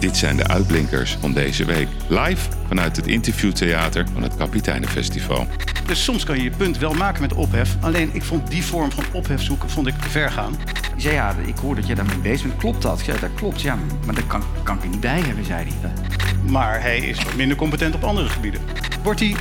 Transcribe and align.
Dit 0.00 0.16
zijn 0.16 0.36
de 0.36 0.46
uitblinkers 0.46 1.16
van 1.20 1.32
deze 1.32 1.64
week. 1.64 1.88
Live 2.08 2.48
vanuit 2.68 2.96
het 2.96 3.06
interviewtheater 3.06 4.06
van 4.12 4.22
het 4.22 4.36
Kapiteinenfestival. 4.36 5.46
Dus 5.86 6.04
soms 6.04 6.24
kan 6.24 6.36
je 6.36 6.42
je 6.42 6.50
punt 6.50 6.78
wel 6.78 6.92
maken 6.92 7.20
met 7.20 7.34
ophef. 7.34 7.76
Alleen 7.80 8.10
ik 8.12 8.22
vond 8.22 8.50
die 8.50 8.64
vorm 8.64 8.92
van 8.92 9.04
ophef 9.12 9.42
zoeken 9.42 9.70
vond 9.70 9.86
ik 9.86 9.94
te 10.00 10.08
ver 10.08 10.30
gaan. 10.30 10.56
Die 10.92 11.02
zei, 11.02 11.14
ja, 11.14 11.34
ik 11.46 11.56
hoor 11.56 11.74
dat 11.74 11.86
jij 11.86 11.94
daarmee 11.94 12.18
bezig 12.18 12.46
bent. 12.46 12.58
Klopt 12.58 12.82
dat? 12.82 13.00
Zei, 13.04 13.20
dat 13.20 13.30
klopt, 13.34 13.60
ja. 13.60 13.78
Maar 14.06 14.14
daar 14.14 14.26
kan, 14.26 14.42
kan 14.62 14.76
ik 14.76 14.82
er 14.82 14.88
niet 14.88 15.00
bij 15.00 15.20
hebben, 15.20 15.44
zei 15.44 15.66
hij. 15.80 15.90
Maar 16.50 16.80
hij 16.80 16.98
is 16.98 17.22
wat 17.24 17.34
minder 17.34 17.56
competent 17.56 17.94
op 17.94 18.04
andere 18.04 18.28
gebieden. 18.28 18.60
Wordt 19.02 19.20
hij 19.20 19.36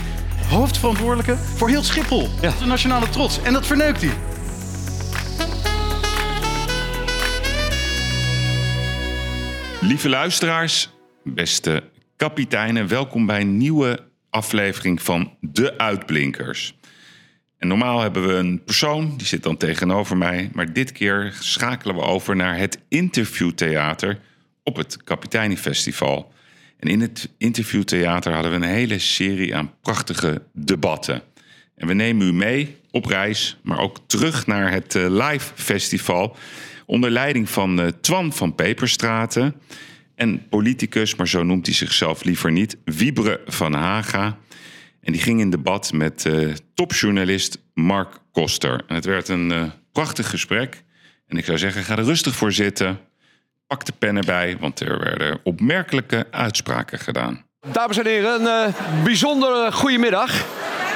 hoofdverantwoordelijke 0.49 1.37
voor 1.55 1.69
heel 1.69 1.83
Schiphol. 1.83 2.29
Ja. 2.41 2.51
De 2.59 2.65
nationale 2.65 3.09
trots. 3.09 3.41
En 3.41 3.53
dat 3.53 3.65
verneukt 3.65 4.01
hij. 4.01 4.11
Lieve 9.81 10.09
luisteraars, 10.09 10.89
beste 11.23 11.83
kapiteinen, 12.15 12.87
welkom 12.87 13.25
bij 13.25 13.41
een 13.41 13.57
nieuwe 13.57 13.99
aflevering 14.29 15.01
van 15.01 15.37
De 15.41 15.77
Uitblinkers. 15.77 16.77
En 17.57 17.67
normaal 17.67 18.01
hebben 18.01 18.27
we 18.27 18.33
een 18.33 18.63
persoon, 18.63 19.17
die 19.17 19.27
zit 19.27 19.43
dan 19.43 19.57
tegenover 19.57 20.17
mij, 20.17 20.49
maar 20.53 20.73
dit 20.73 20.91
keer 20.91 21.33
schakelen 21.39 21.95
we 21.95 22.01
over 22.01 22.35
naar 22.35 22.57
het 22.57 22.79
interviewtheater 22.87 24.19
op 24.63 24.75
het 24.75 25.03
Kapiteinenfestival. 25.03 26.31
En 26.79 26.89
in 26.89 27.01
het 27.01 27.29
interviewtheater 27.37 28.33
hadden 28.33 28.51
we 28.51 28.57
een 28.57 28.73
hele 28.73 28.99
serie 28.99 29.55
aan 29.55 29.73
prachtige 29.81 30.41
debatten. 30.53 31.21
En 31.75 31.87
we 31.87 31.93
nemen 31.93 32.27
u 32.27 32.33
mee 32.33 32.77
op 32.91 33.05
reis, 33.05 33.57
maar 33.63 33.79
ook 33.79 33.97
terug 34.07 34.47
naar 34.47 34.71
het 34.71 34.95
eh, 34.95 35.05
live 35.09 35.51
festival. 35.55 36.37
Onder 36.89 37.09
leiding 37.09 37.49
van 37.49 37.81
eh, 37.81 37.87
Twan 38.01 38.33
van 38.33 38.55
Peperstraten 38.55 39.61
en 40.15 40.47
politicus, 40.47 41.15
maar 41.15 41.27
zo 41.27 41.43
noemt 41.43 41.65
hij 41.65 41.75
zichzelf 41.75 42.23
liever 42.23 42.51
niet, 42.51 42.77
Wiebere 42.85 43.41
van 43.45 43.73
Haga. 43.73 44.37
En 45.01 45.11
die 45.11 45.21
ging 45.21 45.39
in 45.39 45.49
debat 45.49 45.93
met 45.93 46.25
eh, 46.25 46.49
topjournalist 46.73 47.59
Mark 47.73 48.19
Koster. 48.31 48.83
En 48.87 48.95
het 48.95 49.05
werd 49.05 49.27
een 49.27 49.51
eh, 49.51 49.63
prachtig 49.91 50.29
gesprek. 50.29 50.83
En 51.27 51.37
ik 51.37 51.45
zou 51.45 51.57
zeggen, 51.57 51.83
ga 51.83 51.97
er 51.97 52.03
rustig 52.03 52.35
voor 52.35 52.51
zitten. 52.51 52.99
Pak 53.67 53.85
de 53.85 53.93
pen 53.99 54.17
erbij, 54.17 54.57
want 54.59 54.79
er 54.79 54.99
werden 54.99 55.39
opmerkelijke 55.43 56.27
uitspraken 56.31 56.99
gedaan. 56.99 57.45
Dames 57.71 57.97
en 57.97 58.05
heren, 58.05 58.45
een 58.45 58.73
bijzondere 59.03 59.71
goedemiddag. 59.71 60.45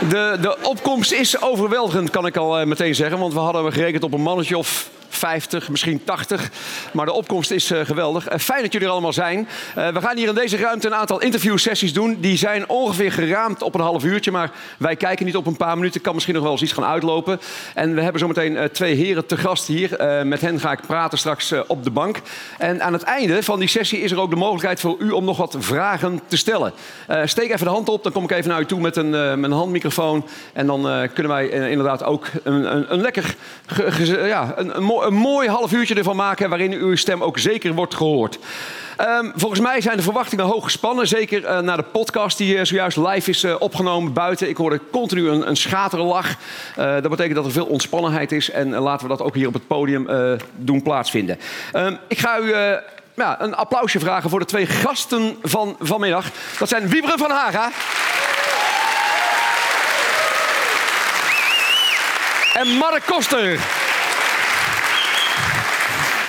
De, 0.09 0.37
de 0.41 0.57
opkomst 0.63 1.11
is 1.11 1.41
overweldigend, 1.41 2.09
kan 2.09 2.25
ik 2.25 2.37
al 2.37 2.65
meteen 2.65 2.95
zeggen. 2.95 3.19
Want 3.19 3.33
we 3.33 3.39
hadden 3.39 3.73
gerekend 3.73 4.03
op 4.03 4.13
een 4.13 4.21
mannetje 4.21 4.57
of 4.57 4.91
50, 5.23 5.69
misschien 5.69 6.03
80. 6.03 6.49
Maar 6.93 7.05
de 7.05 7.11
opkomst 7.11 7.51
is 7.51 7.71
eh, 7.71 7.85
geweldig. 7.85 8.27
Eh, 8.27 8.39
fijn 8.39 8.61
dat 8.61 8.71
jullie 8.71 8.87
er 8.87 8.93
allemaal 8.93 9.13
zijn. 9.13 9.47
Eh, 9.75 9.87
we 9.87 10.01
gaan 10.01 10.17
hier 10.17 10.27
in 10.27 10.35
deze 10.35 10.57
ruimte 10.57 10.87
een 10.87 10.95
aantal 10.95 11.21
interviewsessies 11.21 11.93
doen. 11.93 12.17
Die 12.19 12.37
zijn 12.37 12.69
ongeveer 12.69 13.11
geraamd 13.11 13.61
op 13.61 13.75
een 13.75 13.81
half 13.81 14.03
uurtje. 14.03 14.31
Maar 14.31 14.51
wij 14.77 14.95
kijken 14.95 15.25
niet 15.25 15.35
op 15.35 15.45
een 15.45 15.57
paar 15.57 15.75
minuten. 15.75 16.01
Kan 16.01 16.13
misschien 16.13 16.35
nog 16.35 16.43
wel 16.43 16.51
eens 16.51 16.61
iets 16.61 16.71
gaan 16.71 16.85
uitlopen. 16.85 17.39
En 17.73 17.95
we 17.95 18.01
hebben 18.01 18.19
zometeen 18.19 18.69
twee 18.71 18.95
heren 18.95 19.25
te 19.25 19.37
gast 19.37 19.67
hier. 19.67 19.89
Met 20.25 20.41
hen 20.41 20.59
ga 20.59 20.71
ik 20.71 20.81
praten 20.87 21.17
straks 21.17 21.53
op 21.67 21.83
de 21.83 21.91
bank. 21.91 22.21
En 22.57 22.83
aan 22.83 22.93
het 22.93 23.03
einde 23.03 23.43
van 23.43 23.59
die 23.59 23.67
sessie 23.67 23.99
is 23.99 24.11
er 24.11 24.19
ook 24.19 24.29
de 24.29 24.35
mogelijkheid 24.35 24.79
voor 24.79 24.95
u 24.99 25.09
om 25.09 25.25
nog 25.25 25.37
wat 25.37 25.55
vragen 25.59 26.19
te 26.27 26.37
stellen. 26.37 26.73
Steek 27.25 27.51
even 27.51 27.65
de 27.65 27.71
hand 27.71 27.89
op, 27.89 28.03
dan 28.03 28.11
kom 28.11 28.23
ik 28.23 28.31
even 28.31 28.49
naar 28.49 28.61
u 28.61 28.65
toe 28.65 28.79
met 28.79 28.95
een, 28.95 29.51
handmicrofoon. 29.51 30.25
En 30.53 30.67
dan 30.67 31.09
kunnen 31.13 31.31
wij 31.31 31.49
inderdaad 31.49 32.03
ook 32.03 32.25
een, 32.43 32.75
een, 32.75 32.93
een 32.93 33.01
lekker, 33.01 33.35
ja, 34.25 34.53
een, 34.55 34.77
een, 34.77 35.12
een 35.13 35.19
mooi 35.19 35.49
half 35.49 35.71
uurtje 35.71 35.95
ervan 35.95 36.15
maken... 36.15 36.49
waarin 36.49 36.73
uw 36.73 36.95
stem 36.95 37.23
ook 37.23 37.39
zeker 37.39 37.73
wordt 37.73 37.95
gehoord. 37.95 38.39
Ehm, 38.97 39.31
volgens 39.35 39.59
mij 39.61 39.81
zijn 39.81 39.97
de 39.97 40.03
verwachtingen 40.03 40.45
hoog 40.45 40.63
gespannen. 40.63 41.07
Zeker 41.07 41.45
eh, 41.45 41.59
naar 41.59 41.77
de 41.77 41.83
podcast 41.83 42.37
die 42.37 42.57
eh, 42.57 42.65
zojuist 42.65 42.97
live 42.97 43.29
is 43.29 43.43
eh, 43.43 43.55
opgenomen 43.59 44.13
buiten. 44.13 44.49
Ik 44.49 44.57
hoorde 44.57 44.79
continu 44.91 45.29
een, 45.29 45.47
een 45.47 45.55
schaterlach. 45.55 46.35
Dat 46.75 47.09
betekent 47.09 47.35
dat 47.35 47.45
er 47.45 47.51
veel 47.51 47.65
ontspannenheid 47.65 48.31
is. 48.31 48.49
En 48.49 48.69
laten 48.69 49.07
we 49.07 49.15
dat 49.17 49.25
ook 49.25 49.35
hier 49.35 49.47
op 49.47 49.53
het 49.53 49.67
podium 49.67 50.07
doen 50.55 50.81
plaatsvinden. 50.81 51.39
Ehm, 51.71 51.95
ik 52.07 52.19
ga 52.19 52.39
u 52.39 52.55
ja, 53.15 53.41
een 53.41 53.55
applausje 53.55 53.99
vragen 53.99 54.29
voor 54.29 54.39
de 54.39 54.45
twee 54.45 54.65
gasten 54.65 55.37
van 55.41 55.75
vanmiddag. 55.79 56.25
Dat 56.59 56.69
zijn 56.69 56.87
Wieberen 56.87 57.17
van 57.17 57.31
Haga. 57.31 57.71
En 62.53 62.67
Mark 62.67 63.03
Koster. 63.05 63.59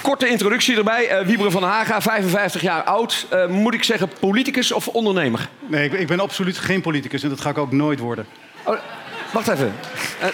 Korte 0.05 0.29
introductie 0.29 0.77
erbij. 0.77 1.09
Eh 1.09 1.27
Wieberen 1.27 1.53
van 1.53 1.63
Haga, 1.63 2.01
55 2.01 2.61
jaar 2.61 2.83
oud. 2.83 3.27
Eh, 3.31 3.47
moet 3.47 3.75
ik 3.75 3.85
zeggen 3.85 4.09
politicus 4.21 4.73
of 4.73 4.89
ondernemer? 4.89 5.49
Nee, 5.67 5.85
ik, 5.85 5.93
ik 5.93 6.07
ben 6.07 6.21
absoluut 6.21 6.59
geen 6.59 6.81
politicus 6.81 7.23
en 7.23 7.29
dat 7.29 7.41
ga 7.41 7.51
ik 7.51 7.59
ook 7.59 7.73
nooit 7.73 7.99
worden. 7.99 8.27
Oh, 8.65 8.77
wacht 9.33 9.49
even. 9.49 9.75
Eh, 10.21 10.29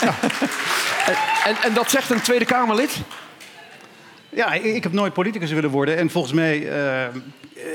en, 1.48 1.56
en 1.62 1.74
dat 1.74 1.90
zegt 1.90 2.10
een 2.10 2.20
Tweede 2.20 2.44
Kamerlid? 2.44 2.96
Ja, 4.28 4.52
ik, 4.52 4.62
ik 4.62 4.82
heb 4.82 4.92
nooit 4.92 5.12
politicus 5.12 5.50
willen 5.50 5.70
worden. 5.70 5.96
En 5.96 6.10
volgens 6.10 6.32
mij 6.32 6.68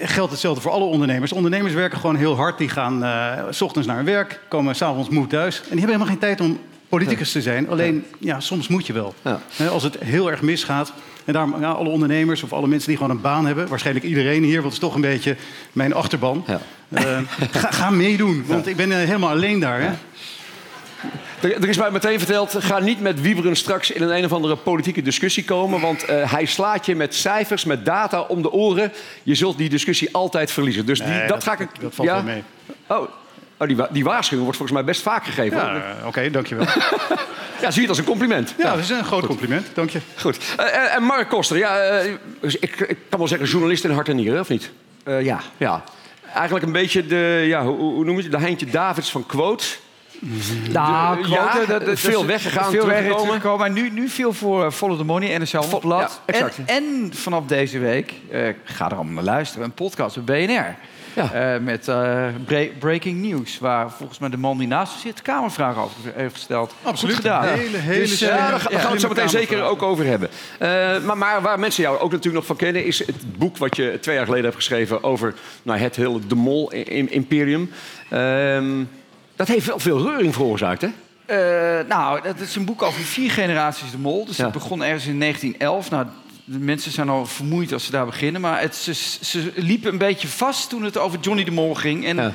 geldt 0.02 0.32
hetzelfde 0.32 0.62
voor 0.62 0.72
alle 0.72 0.86
ondernemers. 0.86 1.32
Ondernemers 1.32 1.74
werken 1.74 2.00
gewoon 2.00 2.16
heel 2.16 2.36
hard. 2.36 2.58
Die 2.58 2.70
gaan 2.70 3.06
s 3.50 3.62
ochtends 3.62 3.88
naar 3.88 3.96
hun 3.96 4.06
werk, 4.06 4.40
komen 4.48 4.76
s'avonds 4.76 5.10
moe 5.10 5.28
thuis. 5.28 5.56
En 5.56 5.62
die 5.62 5.70
hebben 5.70 5.86
helemaal 5.88 6.08
geen 6.08 6.18
tijd 6.18 6.42
om 6.42 6.60
politicus 6.90 7.32
te 7.32 7.42
zijn. 7.42 7.70
Alleen, 7.70 8.06
ja, 8.20 8.40
soms 8.40 8.68
moet 8.68 8.88
je 8.88 8.94
wel. 8.94 9.14
Ja. 9.22 9.40
Als 9.70 9.84
het 9.84 9.98
heel 10.00 10.32
erg 10.32 10.42
misgaat. 10.42 10.94
En 11.26 11.34
daarom, 11.34 11.60
ja, 11.62 11.72
alle 11.72 11.90
ondernemers 11.90 12.44
of 12.44 12.54
alle 12.54 12.68
mensen 12.68 12.88
die 12.90 12.98
gewoon 12.98 13.12
een 13.12 13.22
baan 13.22 13.46
hebben... 13.46 13.68
waarschijnlijk 13.68 14.06
iedereen 14.06 14.44
hier, 14.44 14.54
want 14.62 14.64
het 14.64 14.74
is 14.74 14.80
toch 14.80 14.96
een 14.96 15.02
beetje 15.02 15.36
mijn 15.72 15.94
achterban... 15.94 16.46
Ja. 16.48 16.60
eh, 16.90 17.18
ga, 17.52 17.72
ga 17.72 17.90
meedoen, 17.90 18.44
want 18.48 18.68
ik 18.68 18.76
ben 18.76 18.92
eh, 18.92 18.98
helemaal 18.98 19.30
alleen 19.30 19.60
daar. 19.60 19.82
Hè? 19.82 19.90
Er, 21.42 21.70
is 21.70 21.78
mij 21.78 21.92
meteen 21.92 22.18
verteld, 22.18 22.56
ga 22.60 22.80
niet 22.80 23.02
met 23.02 23.22
Wieberen 23.22 23.56
straks 23.56 23.92
in 23.92 24.02
een 24.02 24.16
een 24.18 24.26
of 24.26 24.34
andere 24.34 24.56
politieke 24.56 25.02
discussie 25.02 25.44
komen. 25.44 25.82
Want 25.82 26.04
eh, 26.06 26.32
hij 26.32 26.46
slaat 26.46 26.86
je 26.86 26.96
met 26.96 27.16
cijfers, 27.16 27.66
met 27.66 27.86
data 27.86 28.22
om 28.22 28.42
de 28.42 28.52
oren. 28.52 28.92
Je 29.24 29.36
zult 29.36 29.58
die 29.58 29.70
discussie 29.70 30.10
altijd 30.12 30.52
verliezen. 30.52 30.86
Dus 30.86 31.00
die, 31.00 31.08
Nee, 31.08 31.20
dat, 31.20 31.28
dat- 31.30 31.44
ga 31.44 31.52
ik... 31.60 31.70
dat 31.82 31.96
valt 31.96 32.10
wel 32.10 32.24
mee. 32.24 32.44
Oh, 32.88 33.10
oh 33.64 33.68
die, 33.68 33.78
wa- 33.78 33.88
die 33.92 34.04
waarschuwing 34.04 34.44
wordt 34.44 34.58
volgens 34.58 34.78
mij 34.78 34.84
best 34.84 35.02
vaak 35.02 35.26
gegeven. 35.26 35.58
Ja, 35.58 35.76
eh, 36.00 36.08
oké, 36.08 36.30
dankjewel. 36.30 36.66
Ja, 37.62 37.72
zie 37.72 37.82
je 37.82 37.88
het 37.88 37.98
als 37.98 38.06
een 38.08 38.12
compliment. 38.12 38.54
Ja, 38.58 38.70
dat 38.70 38.80
is 38.80 38.90
een 38.90 39.04
groot 39.04 39.26
compliment, 39.26 39.68
dank 39.74 39.90
je. 39.90 40.00
Goed. 40.20 40.38
Eh, 40.58 40.66
eh, 40.66 40.96
en 40.96 41.04
Mark 41.04 41.30
Koster, 41.30 41.58
ja, 41.58 41.78
ik, 42.42 42.60
ik 42.80 42.98
kan 43.10 43.20
wel 43.20 43.28
zeggen 43.28 43.48
journalist 43.48 43.84
in 43.84 43.92
hart 43.92 44.10
en 44.10 44.16
nieren, 44.16 44.40
of 44.40 44.50
niet? 44.50 44.72
Eh, 45.04 45.22
ja. 45.22 45.40
Ja. 45.58 45.84
Eigenlijk 46.34 46.66
een 46.66 46.72
beetje 46.72 47.06
de, 47.08 47.44
ja, 47.48 47.64
hoe, 47.66 47.78
hoe 47.78 48.06
noem 48.06 48.16
je 48.18 48.22
het, 48.24 48.32
de 48.32 48.38
Heintje 48.38 48.66
Davids 48.66 49.12
van 49.12 49.26
quote. 49.26 49.66
Nou, 50.72 51.22
De- 51.24 51.30
ja, 51.30 51.66
dat- 51.68 51.86
dat- 51.86 52.00
veel 52.00 52.12
dat- 52.20 52.26
weggegaan, 52.26 52.64
Veel 52.72 52.72
weg 52.72 52.82
teruggekomen. 52.82 53.26
teruggekomen. 53.26 53.60
Maar 53.60 53.72
nu, 53.72 53.90
nu 53.90 54.10
veel 54.10 54.34
voor 54.34 54.72
Follow 54.72 54.98
the 54.98 55.04
Money, 55.04 55.38
NSL 55.38 55.62
Vol- 55.62 55.80
Blad. 55.80 56.22
ja. 56.26 56.34
En, 56.34 56.52
en 56.66 57.12
vanaf 57.14 57.46
deze 57.46 57.80
week, 57.80 58.14
eh, 58.32 58.48
ga 58.64 58.86
er 58.90 58.96
allemaal 58.96 59.14
naar 59.14 59.24
luisteren, 59.24 59.66
een 59.66 59.72
podcast 59.74 60.18
op 60.18 60.26
BNR. 60.26 60.76
Ja. 61.16 61.32
Eh, 61.54 61.60
met 61.62 61.88
eh, 61.88 62.26
bre- 62.46 62.70
breaking 62.80 63.22
news, 63.22 63.60
waar 63.60 63.92
volgens 63.92 64.20
mij 64.20 64.30
de 64.30 64.38
man 64.38 64.58
die 64.58 64.68
naast 64.68 64.94
me 64.94 65.00
zit 65.00 65.22
Kamervragen 65.22 65.82
over 65.82 65.96
heeft 66.16 66.34
gesteld. 66.34 66.74
Absoluut. 66.84 67.16
Goed 67.16 67.24
gedaan. 67.24 67.44
Hele, 67.48 67.78
hele 67.78 68.00
Dus, 68.00 68.18
slimme- 68.18 68.36
eh, 68.36 68.42
Ja, 68.44 68.50
daar 68.50 68.60
ga- 68.60 68.70
daar 68.70 68.80
gaan 68.80 68.88
we 68.88 68.94
het 68.94 69.02
zo 69.02 69.08
meteen 69.08 69.30
zeker 69.30 69.64
ook 69.64 69.82
over 69.82 70.06
hebben. 70.06 70.30
Eh, 70.60 70.70
maar, 71.04 71.18
maar 71.18 71.42
waar 71.42 71.60
mensen 71.60 71.84
jou 71.84 71.96
ook 71.98 72.10
natuurlijk 72.12 72.36
nog 72.36 72.46
van 72.46 72.56
kennen... 72.56 72.86
is 72.86 73.00
het 73.00 73.38
boek 73.38 73.58
wat 73.58 73.76
je 73.76 73.98
twee 74.02 74.16
jaar 74.16 74.26
geleden 74.26 74.46
hebt 74.46 74.56
geschreven... 74.58 75.04
over 75.04 75.34
nou, 75.64 75.80
het 75.80 75.96
hele 75.96 76.20
De 76.28 76.36
Mol-imperium. 76.36 77.72
Ehm, 78.10 78.84
dat 79.36 79.48
heeft 79.48 79.66
wel 79.66 79.80
veel 79.80 80.02
reuring 80.10 80.34
veroorzaakt, 80.34 80.82
hè? 80.82 80.88
Eh, 81.26 81.88
nou, 81.88 82.22
dat 82.24 82.40
is 82.40 82.56
een 82.56 82.66
boek 82.66 82.82
over 82.82 83.02
vier 83.02 83.32
generaties 83.32 83.92
de 83.92 83.98
mol. 83.98 84.26
Dus 84.26 84.38
Ja. 84.38 84.44
het 84.44 84.54
begon 84.54 84.84
ergens 84.84 85.06
in 85.06 85.18
1911. 85.18 85.90
Nou, 85.90 86.06
de 86.46 86.60
mensen 86.60 86.92
zijn 86.92 87.10
al 87.10 87.26
vermoeid 87.26 87.74
als 87.74 87.86
ze 87.86 87.92
daar 87.92 88.06
beginnen. 88.06 88.42
Maar 88.42 88.62
het, 88.62 88.76
ze, 88.76 88.94
ze 89.22 89.52
liepen 89.56 89.92
een 89.92 89.98
beetje 89.98 90.28
vast 90.28 90.70
toen 90.70 90.84
het 90.84 90.98
over 90.98 91.20
Johnny 91.20 91.44
de 91.44 91.52
Mol 91.52 91.74
ging. 91.74 92.06
En 92.06 92.16
Ja. 92.16 92.34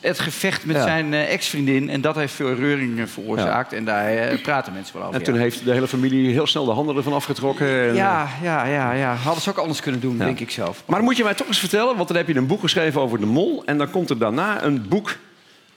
het 0.00 0.18
gevecht 0.18 0.64
met 0.64 0.76
Ja. 0.76 0.82
zijn 0.82 1.14
eh, 1.14 1.32
ex-vriendin. 1.32 1.90
En 1.90 2.00
dat 2.00 2.14
heeft 2.14 2.34
veel 2.34 2.54
reuring 2.54 2.98
eh, 2.98 3.06
veroorzaakt. 3.06 3.72
En 3.72 3.84
daar 3.84 4.06
eh, 4.16 4.42
praten 4.42 4.72
mensen 4.72 4.94
wel 4.96 5.06
over. 5.06 5.18
En 5.18 5.22
toen 5.24 5.36
heeft 5.36 5.64
de 5.64 5.72
hele 5.72 5.88
familie 5.88 6.32
heel 6.32 6.46
snel 6.46 6.64
de 6.64 6.70
handen 6.70 6.96
ervan 6.96 7.12
afgetrokken. 7.12 7.88
En, 7.88 7.94
ja, 7.94 8.28
ja, 8.42 8.64
ja, 8.66 8.92
ja. 8.92 9.14
Hadden 9.14 9.42
ze 9.42 9.50
ook 9.50 9.58
anders 9.58 9.80
kunnen 9.80 10.00
doen, 10.00 10.18
denk 10.18 10.40
ik 10.40 10.50
zelf. 10.50 10.82
Maar 10.86 10.96
dan 10.96 11.04
moet 11.04 11.16
je 11.16 11.24
mij 11.24 11.34
toch 11.34 11.46
eens 11.46 11.58
vertellen, 11.58 11.96
want 11.96 12.08
dan 12.08 12.16
heb 12.16 12.28
je 12.28 12.34
een 12.36 12.46
boek 12.46 12.60
geschreven 12.60 13.00
over 13.00 13.20
de 13.20 13.26
mol... 13.26 13.62
en 13.66 13.78
dan 13.78 13.90
komt 13.90 14.10
er 14.10 14.18
daarna 14.18 14.62
een 14.62 14.88
boek 14.88 15.16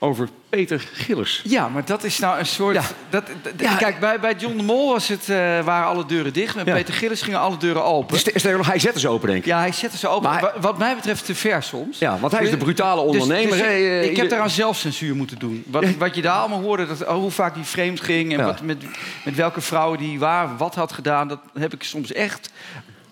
over 0.04 0.28
Peter 0.48 0.88
Gillers. 0.92 1.40
Ja, 1.44 1.68
maar 1.68 1.84
dat 1.84 2.04
is 2.04 2.18
nou 2.18 2.38
een 2.38 2.46
soort... 2.46 2.74
Ja. 2.74 2.82
Dat, 3.10 3.26
dat- 3.42 3.52
Ja. 3.56 3.74
Kijk, 3.76 4.00
bij, 4.00 4.20
bij 4.20 4.34
John 4.38 4.56
de 4.56 4.62
Mol 4.62 4.92
was 4.92 5.08
het, 5.08 5.28
eh, 5.28 5.36
waren 5.64 5.86
alle 5.86 6.06
deuren 6.06 6.32
dicht. 6.32 6.54
Met 6.54 6.66
Ja. 6.66 6.74
Peter 6.74 6.94
Gillis 6.94 7.22
gingen 7.22 7.40
alle 7.40 7.56
deuren 7.56 7.84
open. 7.84 8.18
Dus 8.32 8.42
nog, 8.42 8.66
hij 8.66 8.78
zette 8.78 9.00
ze 9.00 9.08
open, 9.08 9.26
denk 9.28 9.38
ik. 9.40 9.44
Ja, 9.46 9.58
hij 9.58 9.72
zette 9.72 9.98
ze 9.98 10.08
open. 10.08 10.30
Hij- 10.30 10.52
Wat 10.60 10.78
mij 10.78 10.94
betreft 10.94 11.24
te 11.24 11.34
ver 11.34 11.62
soms. 11.62 11.98
Ja, 11.98 12.18
want 12.18 12.32
hij 12.32 12.42
is 12.44 12.50
de 12.50 12.56
brutale 12.56 13.02
Dus- 13.12 13.22
ondernemer. 13.22 13.50
dus 13.56 13.60
ik, 13.60 13.66
Eh, 13.66 14.02
ik 14.02 14.08
ieder- 14.08 14.20
heb 14.20 14.30
daaraan 14.30 14.50
zelfcensuur 14.50 15.14
moeten 15.16 15.38
doen. 15.38 15.64
Wat, 15.66 15.84
wat 15.98 16.14
je 16.14 16.22
daar 16.22 16.38
allemaal 16.38 16.60
hoorde, 16.60 16.86
dat, 16.86 17.02
oh, 17.06 17.14
hoe 17.14 17.30
vaak 17.30 17.54
die 17.54 17.64
vreemd 17.64 18.00
ging... 18.00 18.38
en 18.38 18.44
wat, 18.44 18.60
met, 18.62 18.82
met 19.24 19.34
welke 19.34 19.60
vrouwen 19.60 19.98
die 19.98 20.18
waar 20.18 20.56
wat 20.56 20.74
had 20.74 20.92
gedaan... 20.92 21.28
dat 21.28 21.38
heb 21.58 21.72
ik 21.74 21.82
soms 21.82 22.12
echt 22.12 22.50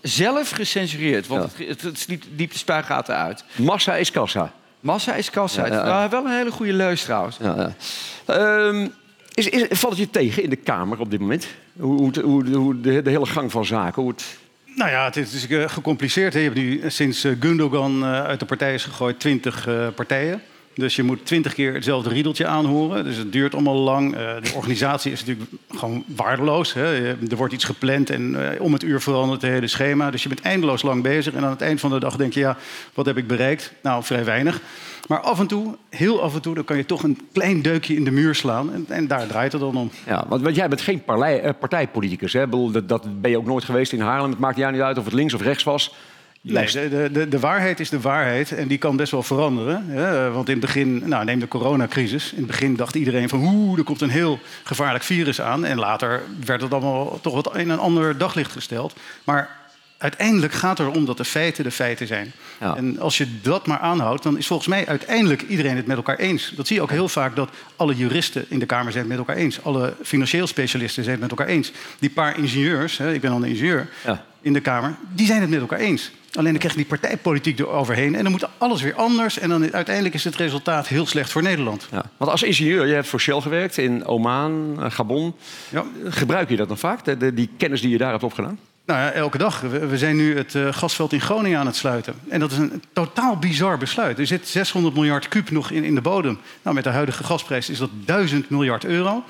zelf 0.00 0.50
gecensureerd. 0.50 1.26
Want 1.26 1.42
het, 1.56 1.68
het, 1.68 1.82
het 1.82 2.06
liep 2.36 2.52
de 2.52 2.58
spuigaten 2.58 3.16
uit. 3.16 3.44
Massa 3.56 3.96
is 3.96 4.10
kassa. 4.10 4.52
Massa 4.82 5.14
is 5.14 5.30
kassa. 5.30 5.66
Ja, 5.66 5.72
ja, 5.72 5.78
ja. 5.78 5.84
Nou, 5.84 6.10
wel 6.10 6.24
een 6.24 6.36
hele 6.36 6.50
goede 6.50 6.72
leus 6.72 7.02
trouwens. 7.02 7.36
Ja, 7.40 7.54
ja. 7.56 7.74
Ehm, 8.34 8.88
is, 9.34 9.48
is, 9.48 9.78
valt 9.78 9.92
het 9.92 10.02
je 10.02 10.10
tegen 10.10 10.42
in 10.42 10.50
de 10.50 10.56
Kamer 10.56 11.00
op 11.00 11.10
dit 11.10 11.20
moment? 11.20 11.46
Hoe, 11.78 11.98
hoe, 11.98 12.20
hoe, 12.20 12.48
hoe 12.54 12.80
de, 12.80 13.02
de 13.02 13.10
hele 13.10 13.26
gang 13.26 13.50
van 13.50 13.64
zaken? 13.64 14.02
Hoe 14.02 14.10
het... 14.10 14.24
Nou 14.76 14.90
ja, 14.90 15.04
het 15.04 15.16
is 15.16 15.46
eh, 15.48 15.68
gecompliceerd. 15.68 16.32
hè. 16.32 16.38
Je 16.38 16.44
hebt 16.44 16.56
nu 16.56 16.82
sinds 16.86 17.24
eh, 17.24 17.32
Gundogan 17.40 18.02
eh, 18.02 18.24
uit 18.24 18.40
de 18.40 18.46
partij 18.46 18.74
is 18.74 18.84
gegooid 18.84 19.20
20 19.20 19.66
eh, 19.66 19.86
partijen. 19.94 20.42
Dus 20.74 20.96
je 20.96 21.02
moet 21.02 21.26
twintig 21.26 21.54
keer 21.54 21.74
hetzelfde 21.74 22.10
riedeltje 22.10 22.46
aanhoren. 22.46 23.04
Dus 23.04 23.16
het 23.16 23.32
duurt 23.32 23.54
allemaal 23.54 23.76
lang. 23.76 24.14
Eh, 24.14 24.20
de 24.42 24.52
organisatie 24.54 25.12
is 25.12 25.24
natuurlijk 25.24 25.50
gewoon 25.70 26.04
waardeloos. 26.06 26.72
Hè. 26.72 27.08
Er 27.08 27.36
wordt 27.36 27.54
iets 27.54 27.64
gepland 27.64 28.10
en 28.10 28.52
eh, 28.52 28.60
om 28.60 28.72
het 28.72 28.82
uur 28.82 29.00
verandert 29.00 29.42
het 29.42 29.50
hele 29.50 29.66
schema. 29.66 30.10
Dus 30.10 30.22
je 30.22 30.28
bent 30.28 30.40
eindeloos 30.40 30.82
lang 30.82 31.02
bezig. 31.02 31.34
En 31.34 31.44
aan 31.44 31.50
het 31.50 31.60
eind 31.60 31.80
van 31.80 31.90
de 31.90 32.00
dag 32.00 32.16
denk 32.16 32.32
je, 32.32 32.40
ja, 32.40 32.56
wat 32.94 33.06
heb 33.06 33.16
ik 33.16 33.26
bereikt? 33.26 33.72
Nou, 33.82 34.04
vrij 34.04 34.24
weinig. 34.24 34.60
Maar 35.08 35.20
af 35.20 35.40
en 35.40 35.46
toe, 35.46 35.76
heel 35.90 36.22
af 36.22 36.34
en 36.34 36.40
toe, 36.40 36.54
dan 36.54 36.64
kan 36.64 36.76
je 36.76 36.86
toch 36.86 37.02
een 37.02 37.20
klein 37.32 37.62
deukje 37.62 37.94
in 37.94 38.04
de 38.04 38.10
muur 38.10 38.34
slaan. 38.34 38.72
En, 38.72 38.84
en 38.88 39.06
daar 39.06 39.26
draait 39.26 39.52
het 39.52 39.60
dan 39.60 39.76
om. 39.76 39.90
Ja, 40.06 40.24
want, 40.28 40.42
want 40.42 40.56
jij 40.56 40.68
bent 40.68 40.80
geen 40.80 41.02
eh, 41.06 41.50
partijpoliticus. 41.58 42.32
Hè? 42.32 42.48
Dat, 42.48 42.88
dat 42.88 43.20
ben 43.20 43.30
je 43.30 43.38
ook 43.38 43.46
nooit 43.46 43.64
geweest 43.64 43.92
in 43.92 44.00
Haarlem. 44.00 44.30
Het 44.30 44.38
maakt 44.38 44.56
jou 44.56 44.72
niet 44.72 44.80
uit 44.80 44.98
of 44.98 45.04
het 45.04 45.14
links 45.14 45.34
of 45.34 45.42
rechts 45.42 45.64
was. 45.64 45.94
Nee, 46.44 46.70
de, 46.70 47.08
de, 47.12 47.28
de, 47.28 47.38
waarheid 47.38 47.80
is 47.80 47.90
de 47.90 48.00
waarheid 48.00 48.52
en 48.52 48.68
die 48.68 48.78
kan 48.78 48.96
best 48.96 49.10
wel 49.10 49.22
veranderen. 49.22 49.84
Hè? 49.86 50.30
Want 50.30 50.48
in 50.48 50.52
het 50.56 50.64
begin, 50.64 51.08
nou, 51.08 51.24
neem 51.24 51.38
de 51.38 51.48
coronacrisis. 51.48 52.32
In 52.32 52.38
het 52.38 52.46
begin 52.46 52.76
dacht 52.76 52.94
iedereen 52.94 53.28
van 53.28 53.44
oeh, 53.44 53.78
er 53.78 53.84
komt 53.84 54.00
een 54.00 54.10
heel 54.10 54.38
gevaarlijk 54.62 55.04
virus 55.04 55.40
aan. 55.40 55.64
En 55.64 55.78
later 55.78 56.22
werd 56.44 56.62
het 56.62 56.72
allemaal 56.72 57.20
toch 57.20 57.34
wat 57.34 57.56
in 57.56 57.70
een 57.70 57.78
ander 57.78 58.18
daglicht 58.18 58.52
gesteld. 58.52 58.94
Maar 59.24 59.56
uiteindelijk 59.98 60.52
gaat 60.52 60.78
het 60.78 60.86
erom 60.86 61.04
dat 61.04 61.16
de 61.16 61.24
feiten 61.24 61.64
de 61.64 61.70
feiten 61.70 62.06
zijn. 62.06 62.32
Ja. 62.60 62.76
En 62.76 62.98
als 62.98 63.18
je 63.18 63.26
dat 63.42 63.66
maar 63.66 63.78
aanhoudt, 63.78 64.22
dan 64.22 64.38
is 64.38 64.46
volgens 64.46 64.68
mij 64.68 64.86
uiteindelijk 64.86 65.42
iedereen 65.42 65.76
het 65.76 65.86
met 65.86 65.96
elkaar 65.96 66.18
eens. 66.18 66.52
Dat 66.56 66.66
zie 66.66 66.76
je 66.76 66.82
ook 66.82 66.90
heel 66.90 67.08
vaak 67.08 67.36
dat 67.36 67.50
alle 67.76 67.94
juristen 67.94 68.44
in 68.48 68.58
de 68.58 68.66
Kamer 68.66 68.92
zijn 68.92 69.04
het 69.04 69.16
met 69.16 69.26
elkaar 69.26 69.42
eens. 69.42 69.64
Alle 69.64 69.94
financieel 70.02 70.46
specialisten 70.46 71.04
zijn 71.04 71.20
het 71.20 71.30
met 71.30 71.38
elkaar 71.38 71.54
eens. 71.54 71.72
Die 71.98 72.10
paar 72.10 72.38
ingenieurs, 72.38 72.98
hè, 72.98 73.12
ik 73.12 73.20
ben 73.20 73.30
dan 73.30 73.42
een 73.42 73.48
ingenieur, 73.48 73.88
Ja. 74.04 74.24
In 74.42 74.52
de 74.52 74.60
Kamer, 74.60 74.94
die 75.14 75.26
zijn 75.26 75.40
het 75.40 75.50
met 75.50 75.60
elkaar 75.60 75.78
eens. 75.78 76.10
Alleen 76.34 76.50
dan 76.50 76.58
krijg 76.58 76.74
je 76.74 76.80
die 76.80 76.88
partijpolitiek 76.98 77.58
eroverheen 77.58 78.14
en 78.14 78.22
dan 78.22 78.32
moet 78.32 78.48
alles 78.58 78.82
weer 78.82 78.94
anders. 78.94 79.38
En 79.38 79.48
dan 79.48 79.72
uiteindelijk 79.72 80.14
is 80.14 80.24
het 80.24 80.36
resultaat 80.36 80.88
heel 80.88 81.06
slecht 81.06 81.30
voor 81.32 81.42
Nederland. 81.42 81.88
Ja. 81.90 82.04
Want 82.16 82.30
als 82.30 82.42
ingenieur, 82.42 82.86
je 82.86 82.94
hebt 82.94 83.08
voor 83.08 83.20
Shell 83.20 83.40
gewerkt 83.40 83.78
in 83.78 84.06
Oman, 84.06 84.76
eh, 84.80 84.90
Gabon. 84.90 85.34
Ja. 85.68 85.84
Gebruik 86.08 86.48
je 86.48 86.56
dat 86.56 86.68
dan 86.68 86.78
vaak, 86.78 87.04
de, 87.04 87.16
de- 87.16 87.34
die 87.34 87.48
kennis 87.56 87.80
die 87.80 87.90
je 87.90 87.98
daar 87.98 88.10
hebt 88.10 88.22
opgedaan? 88.22 88.58
Nou 88.86 89.00
ja, 89.00 89.10
elke 89.10 89.38
dag. 89.38 89.60
We, 89.60 89.86
we 89.86 89.98
zijn 89.98 90.16
nu 90.16 90.36
het 90.36 90.54
eh, 90.54 90.68
gasveld 90.70 91.12
in 91.12 91.20
Groningen 91.20 91.58
aan 91.58 91.66
het 91.66 91.76
sluiten. 91.76 92.14
En 92.28 92.40
dat 92.40 92.50
is 92.52 92.58
een 92.58 92.82
totaal 92.92 93.36
bizar 93.36 93.78
besluit. 93.78 94.18
Er 94.18 94.26
zit 94.26 94.48
600 94.48 94.94
miljard 94.94 95.28
kuub 95.28 95.50
nog 95.50 95.70
in, 95.70 95.84
in 95.84 95.94
de 95.94 96.00
bodem. 96.00 96.38
Nou, 96.62 96.74
met 96.74 96.84
de 96.84 96.90
huidige 96.90 97.24
gasprijs 97.24 97.70
is 97.70 97.78
dat 97.78 97.90
1000 98.04 98.50
miljard 98.50 98.84
euro. 98.84 99.24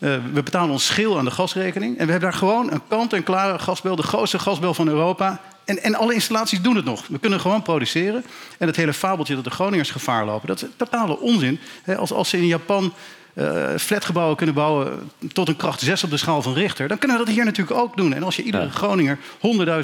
Eh, 0.00 0.14
we 0.32 0.42
betalen 0.42 0.70
ons 0.70 0.86
schil 0.86 1.18
aan 1.18 1.24
de 1.24 1.30
gasrekening. 1.30 1.98
En 1.98 2.04
we 2.06 2.10
hebben 2.10 2.30
daar 2.30 2.38
gewoon 2.38 2.72
een 2.72 2.82
kant-en-klare 2.88 3.58
gasbel, 3.58 3.96
de 3.96 4.02
grootste 4.02 4.38
gasbel 4.38 4.74
van 4.74 4.88
Europa. 4.88 5.40
En, 5.64 5.82
en 5.82 5.94
alle 5.94 6.14
installaties 6.14 6.62
doen 6.62 6.76
het 6.76 6.84
nog. 6.84 7.06
We 7.06 7.18
kunnen 7.18 7.40
gewoon 7.40 7.62
produceren. 7.62 8.24
En 8.58 8.66
het 8.66 8.76
hele 8.76 8.92
fabeltje 8.92 9.34
dat 9.34 9.44
de 9.44 9.50
Groningers 9.50 9.90
gevaar 9.90 10.24
lopen, 10.24 10.48
dat 10.48 10.62
is 10.62 10.68
totale 10.76 11.18
onzin. 11.18 11.60
Als, 11.96 12.12
als 12.12 12.28
ze 12.28 12.36
in 12.36 12.46
Japan 12.46 12.92
eh, 13.34 13.76
flatgebouwen 13.76 14.36
kunnen 14.36 14.54
bouwen 14.54 15.10
tot 15.32 15.48
een 15.48 15.56
kracht 15.56 15.80
6 15.80 16.04
op 16.04 16.10
de 16.10 16.16
schaal 16.16 16.42
van 16.42 16.54
Richter, 16.54 16.88
dan 16.88 16.98
kunnen 16.98 17.18
we 17.18 17.24
dat 17.24 17.34
hier 17.34 17.44
natuurlijk 17.44 17.78
ook 17.78 17.96
doen. 17.96 18.14
En 18.14 18.22
als 18.22 18.36
je 18.36 18.42
iedere 18.42 18.64
Ja. 18.64 18.70
Groninger 18.70 19.18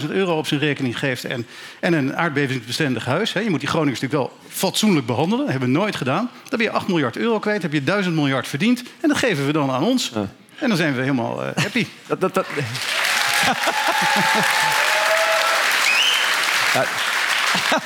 100.000 0.02 0.10
euro 0.10 0.38
op 0.38 0.46
zijn 0.46 0.60
rekening 0.60 0.98
geeft 0.98 1.24
en, 1.24 1.46
en 1.80 1.92
een 1.92 2.16
aardbevingsbestendig 2.16 3.04
huis, 3.04 3.32
hè, 3.32 3.40
je 3.40 3.50
moet 3.50 3.60
die 3.60 3.68
Groningers 3.68 4.00
natuurlijk 4.00 4.30
wel 4.30 4.38
fatsoenlijk 4.48 5.06
behandelen, 5.06 5.44
dat 5.44 5.50
hebben 5.52 5.72
we 5.72 5.78
nooit 5.78 5.96
gedaan, 5.96 6.30
dan 6.48 6.58
ben 6.58 6.66
je 6.66 6.70
8 6.72 6.88
miljard 6.88 7.16
euro 7.16 7.38
kwijt, 7.38 7.62
heb 7.62 7.72
je 7.72 7.84
1000 7.84 8.14
miljard 8.14 8.48
verdiend 8.48 8.82
en 9.00 9.08
dat 9.08 9.18
geven 9.18 9.46
we 9.46 9.52
dan 9.52 9.70
aan 9.70 9.82
ons. 9.82 10.12
En 10.58 10.68
dan 10.68 10.76
zijn 10.76 10.94
we 10.94 11.00
helemaal 11.00 11.44
eh, 11.44 11.62
happy. 11.62 11.86
Dat, 12.06 12.20
dat, 12.20 12.34
dat... 12.34 12.46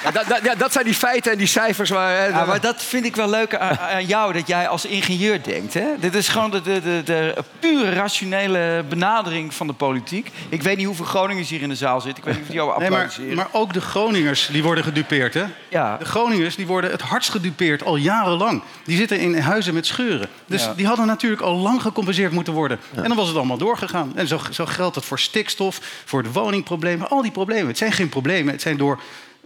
Ja, 0.05 0.11
dat, 0.11 0.25
dat- 0.29 0.41
ja, 0.45 0.55
dat 0.55 0.73
zijn 0.73 0.85
die 0.85 0.95
feiten 0.95 1.33
en 1.33 1.39
die 1.39 1.47
cijfers 1.47 1.91
waar... 1.91 2.17
Hè, 2.17 2.27
Ja, 2.27 2.45
maar 2.45 2.61
dat 2.61 2.83
vind 2.83 3.05
ik 3.05 3.17
wel 3.17 3.31
leuk 3.31 3.55
aan, 3.57 3.79
aan 3.79 4.05
jou, 4.07 4.33
dat 4.33 4.47
jij 4.47 4.69
als 4.69 4.85
ingenieur 4.85 5.43
denkt. 5.43 5.75
Hè? 5.75 5.87
Dit 5.99 6.15
is 6.15 6.29
gewoon 6.29 6.51
de, 6.51 6.61
de, 6.63 6.81
de, 6.83 7.03
de 7.05 7.35
pure 7.59 7.91
rationele 7.93 8.85
benadering 8.89 9.55
van 9.55 9.67
de 9.67 9.73
politiek. 9.73 10.31
Ik 10.49 10.63
weet 10.63 10.77
niet 10.77 10.87
hoeveel 10.87 11.05
Groningers 11.05 11.49
hier 11.51 11.63
in 11.63 11.69
de 11.69 11.75
zaal 11.75 12.01
zitten. 12.01 12.19
Ik 12.19 12.25
weet 12.25 12.35
niet 12.35 12.43
of 12.43 12.49
die 12.51 12.57
jou 12.57 12.79
Nee, 12.81 12.91
maar, 12.91 13.11
maar 13.35 13.49
ook 13.53 13.73
de 13.73 13.81
Groningers 13.81 14.49
die 14.53 14.63
worden 14.63 14.85
gedupeerd. 14.85 15.35
Hè? 15.35 15.45
Ja. 15.69 15.97
De 15.97 16.05
Groningers 16.05 16.57
die 16.57 16.67
worden 16.67 16.91
het 16.91 17.03
hardst 17.03 17.31
gedupeerd 17.31 17.85
al 17.85 17.97
jarenlang. 17.97 18.63
Die 18.85 18.97
zitten 18.97 19.19
in 19.19 19.39
huizen 19.39 19.75
met 19.75 19.87
scheuren. 19.87 20.29
Dus 20.47 20.65
Ja. 20.65 20.73
die 20.77 20.87
hadden 20.87 21.07
natuurlijk 21.07 21.43
al 21.43 21.55
lang 21.57 21.83
gecompenseerd 21.83 22.33
moeten 22.33 22.53
worden. 22.53 22.79
En 22.95 23.03
dan 23.03 23.17
was 23.17 23.29
het 23.29 23.37
allemaal 23.37 23.59
doorgegaan. 23.59 24.13
En 24.15 24.27
zo, 24.27 24.41
zo 24.51 24.67
geldt 24.67 24.95
het 24.95 25.05
voor 25.05 25.19
stikstof, 25.19 25.79
voor 26.05 26.23
de 26.23 26.33
woningproblemen. 26.33 27.09
Al 27.09 27.23
die 27.23 27.31
problemen. 27.31 27.67
Het 27.67 27.79
zijn 27.79 27.93
geen 27.93 28.09
problemen. 28.09 28.53
Het 28.53 28.63
zijn 28.63 28.77
door 28.77 29.01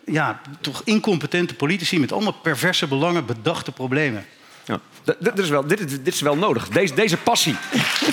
ja, 0.06 0.40
toch 0.60 0.82
incompetente 0.84 1.54
politici 1.54 2.00
met 2.00 2.12
allemaal 2.12 2.32
perverse 2.32 2.86
belangen 2.86 3.26
bedachte 3.26 3.72
problemen. 3.72 4.26
Ja. 4.64 4.80
D- 5.04 5.16
dit, 5.18 5.38
is 5.38 5.48
wel, 5.48 5.66
dit, 5.66 5.80
is- 5.80 6.02
dit 6.02 6.14
is 6.14 6.20
wel 6.20 6.36
nodig, 6.36 6.68
deze, 6.68 6.94
deze 6.94 7.16
passie. 7.16 7.56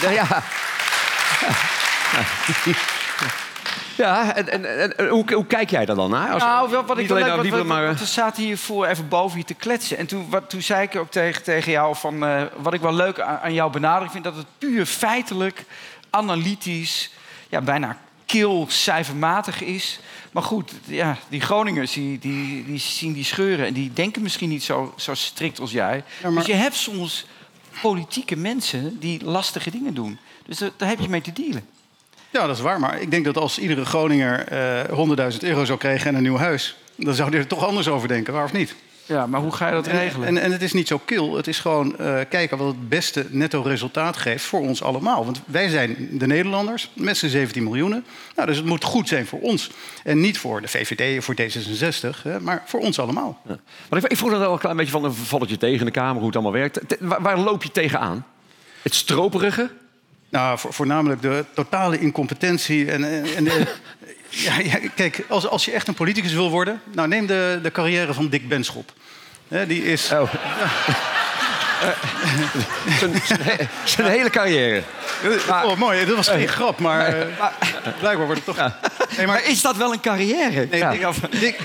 ja. 0.01 0.43
Ja, 3.97 4.35
en, 4.35 4.49
en, 4.49 4.97
en 4.97 5.07
hoe, 5.07 5.33
hoe 5.33 5.45
kijk 5.45 5.69
jij 5.69 5.85
daar 5.85 5.95
dan 5.95 6.09
naar? 6.09 6.29
Als- 6.31 6.43
Nou, 6.43 6.69
wat 6.69 6.97
ik 6.97 7.09
alleen 7.09 7.41
leuk, 7.41 7.51
wat, 7.51 7.65
maar... 7.65 7.85
want 7.85 7.99
we 7.99 8.05
zaten 8.05 8.43
hiervoor 8.43 8.85
even 8.85 9.07
boven 9.07 9.37
je 9.37 9.43
te 9.45 9.53
kletsen. 9.53 9.97
En 9.97 10.05
toen, 10.05 10.29
wat, 10.29 10.49
toen 10.49 10.61
zei 10.61 10.81
ik 10.83 10.95
ook 10.95 11.11
tegen, 11.11 11.43
tegen 11.43 11.71
jou 11.71 11.95
van... 11.95 12.25
eh, 12.25 12.41
wat 12.57 12.73
ik 12.73 12.81
wel 12.81 12.93
leuk 12.93 13.19
aan, 13.19 13.39
aan 13.39 13.53
jouw 13.53 13.69
benadering 13.69 14.11
vind... 14.11 14.23
dat 14.23 14.35
het 14.35 14.45
puur 14.57 14.85
feitelijk, 14.85 15.63
analytisch... 16.09 17.11
Ja, 17.49 17.61
bijna 17.61 17.97
kil 18.31 18.65
cijfermatig 18.69 19.61
is. 19.61 19.99
Maar 20.31 20.43
goed, 20.43 20.71
ja, 20.85 21.17
die 21.29 21.41
Groningers 21.41 21.93
die, 21.93 22.19
die, 22.19 22.65
die 22.65 22.79
zien 22.79 23.13
die 23.13 23.23
scheuren... 23.23 23.65
en 23.65 23.73
die 23.73 23.91
denken 23.93 24.21
misschien 24.21 24.49
niet 24.49 24.63
zo, 24.63 24.93
zo 24.97 25.13
strikt 25.13 25.59
als 25.59 25.71
jij. 25.71 26.03
Ja, 26.21 26.29
maar- 26.29 26.37
Dus 26.43 26.45
je 26.45 26.53
hebt 26.61 26.75
soms 26.75 27.25
politieke 27.81 28.35
mensen 28.35 28.99
die 28.99 29.23
lastige 29.25 29.71
dingen 29.71 29.93
doen. 29.93 30.17
Dus 30.45 30.57
daar, 30.57 30.69
daar 30.77 30.89
heb 30.89 30.99
je 30.99 31.09
mee 31.09 31.21
te 31.21 31.33
dealen. 31.33 31.65
Ja, 32.29 32.47
dat 32.47 32.55
is 32.55 32.61
waar. 32.61 32.79
Maar 32.79 33.01
ik 33.01 33.11
denk 33.11 33.25
dat 33.25 33.37
als 33.37 33.57
iedere 33.59 33.85
Groninger 33.85 34.47
eh 34.47 35.31
100.000 35.33 35.37
euro 35.39 35.65
zou 35.65 35.79
krijgen 35.79 36.07
en 36.07 36.15
een 36.15 36.21
nieuw 36.23 36.37
huis... 36.37 36.75
dan 36.95 37.13
zou 37.13 37.29
hij 37.29 37.39
er 37.39 37.47
toch 37.47 37.65
anders 37.65 37.87
over 37.87 38.07
denken, 38.07 38.33
waar 38.33 38.43
of 38.43 38.53
niet? 38.53 38.75
Ja, 39.05 39.27
maar 39.27 39.41
hoe 39.41 39.51
ga 39.51 39.67
je 39.67 39.73
dat 39.73 39.87
regelen? 39.87 40.27
En, 40.27 40.37
en 40.37 40.51
het 40.51 40.61
is 40.61 40.73
niet 40.73 40.87
zo 40.87 41.01
kil. 41.05 41.35
Het 41.35 41.47
is 41.47 41.59
gewoon 41.59 41.97
eh, 41.97 42.19
kijken 42.29 42.57
wat 42.57 42.67
het 42.67 42.89
beste 42.89 43.25
netto 43.29 43.61
resultaat 43.61 44.17
geeft 44.17 44.45
voor 44.45 44.59
ons 44.59 44.83
allemaal. 44.83 45.25
Want 45.25 45.41
wij 45.45 45.69
zijn 45.69 46.07
de 46.11 46.27
Nederlanders 46.27 46.91
met 46.93 47.17
z'n 47.17 47.27
17 47.27 47.63
miljoenen. 47.63 48.05
Nou, 48.35 48.47
dus 48.47 48.57
het 48.57 48.65
moet 48.65 48.83
goed 48.83 49.07
zijn 49.07 49.25
voor 49.27 49.39
ons. 49.39 49.69
En 50.03 50.19
niet 50.19 50.37
voor 50.37 50.61
de 50.61 50.67
VVD 50.67 51.17
of 51.17 51.25
voor 51.25 51.35
D66, 51.41 52.21
hè, 52.23 52.39
maar 52.39 52.63
voor 52.65 52.79
ons 52.79 52.99
allemaal. 52.99 53.41
Ja. 53.47 53.57
Maar 53.89 54.03
ik, 54.03 54.11
ik 54.11 54.17
vroeg 54.17 54.31
dat 54.31 54.45
al 54.45 54.53
een 54.53 54.59
klein 54.59 54.75
beetje 54.77 54.91
van 54.91 55.03
een 55.03 55.13
valletje 55.13 55.57
tegen 55.57 55.79
in 55.79 55.85
de 55.85 55.91
Kamer, 55.91 56.15
hoe 56.17 56.25
het 56.25 56.35
allemaal 56.35 56.53
werkt. 56.53 56.79
Waar, 56.99 57.21
waar 57.21 57.37
loop 57.39 57.63
je 57.63 57.71
tegenaan? 57.71 58.25
Het 58.81 58.93
stroperige? 58.95 59.69
Nou, 60.29 60.59
voor, 60.59 60.73
voornamelijk 60.73 61.21
de 61.21 61.45
totale 61.53 61.99
incompetentie. 61.99 62.91
En, 62.91 63.03
en, 63.03 63.25
en 63.35 63.43
de- 63.43 63.75
ja, 64.31 64.59
ja, 64.59 64.79
kijk, 64.95 65.23
als, 65.27 65.47
als 65.47 65.65
je 65.65 65.71
echt 65.71 65.87
een 65.87 65.93
politicus 65.93 66.33
wil 66.33 66.49
worden... 66.49 66.81
Nou, 66.93 67.07
neem 67.07 67.25
de, 67.25 67.59
de 67.63 67.71
carrière 67.71 68.13
van 68.13 68.29
Dick 68.29 68.47
Benschop. 68.47 68.91
Hè, 69.47 69.67
die 69.67 69.83
is... 69.85 70.11
Oh. 70.11 70.33
zijn, 72.99 73.21
zijn 73.25 73.41
he- 73.41 73.67
zijn 73.83 74.07
hele 74.07 74.29
carrière. 74.29 74.81
oh, 75.49 75.75
mooi. 75.77 76.05
Dat 76.05 76.15
was 76.15 76.27
geen 76.27 76.47
grap, 76.47 76.79
maar 76.79 77.05
eh, 77.07 77.25
blijkbaar 77.99 78.25
wordt 78.25 78.41
het 78.45 78.55
toch... 78.55 78.71
Nee, 79.17 79.27
maar 79.27 79.43
is 79.45 79.61
dat 79.61 79.77
wel 79.77 79.91
een 79.93 79.99
carrière? 80.01 80.67
Nee, 80.71 80.79
Ja. 80.79 80.91
Dick, 80.91 81.39
Dick- 81.39 81.59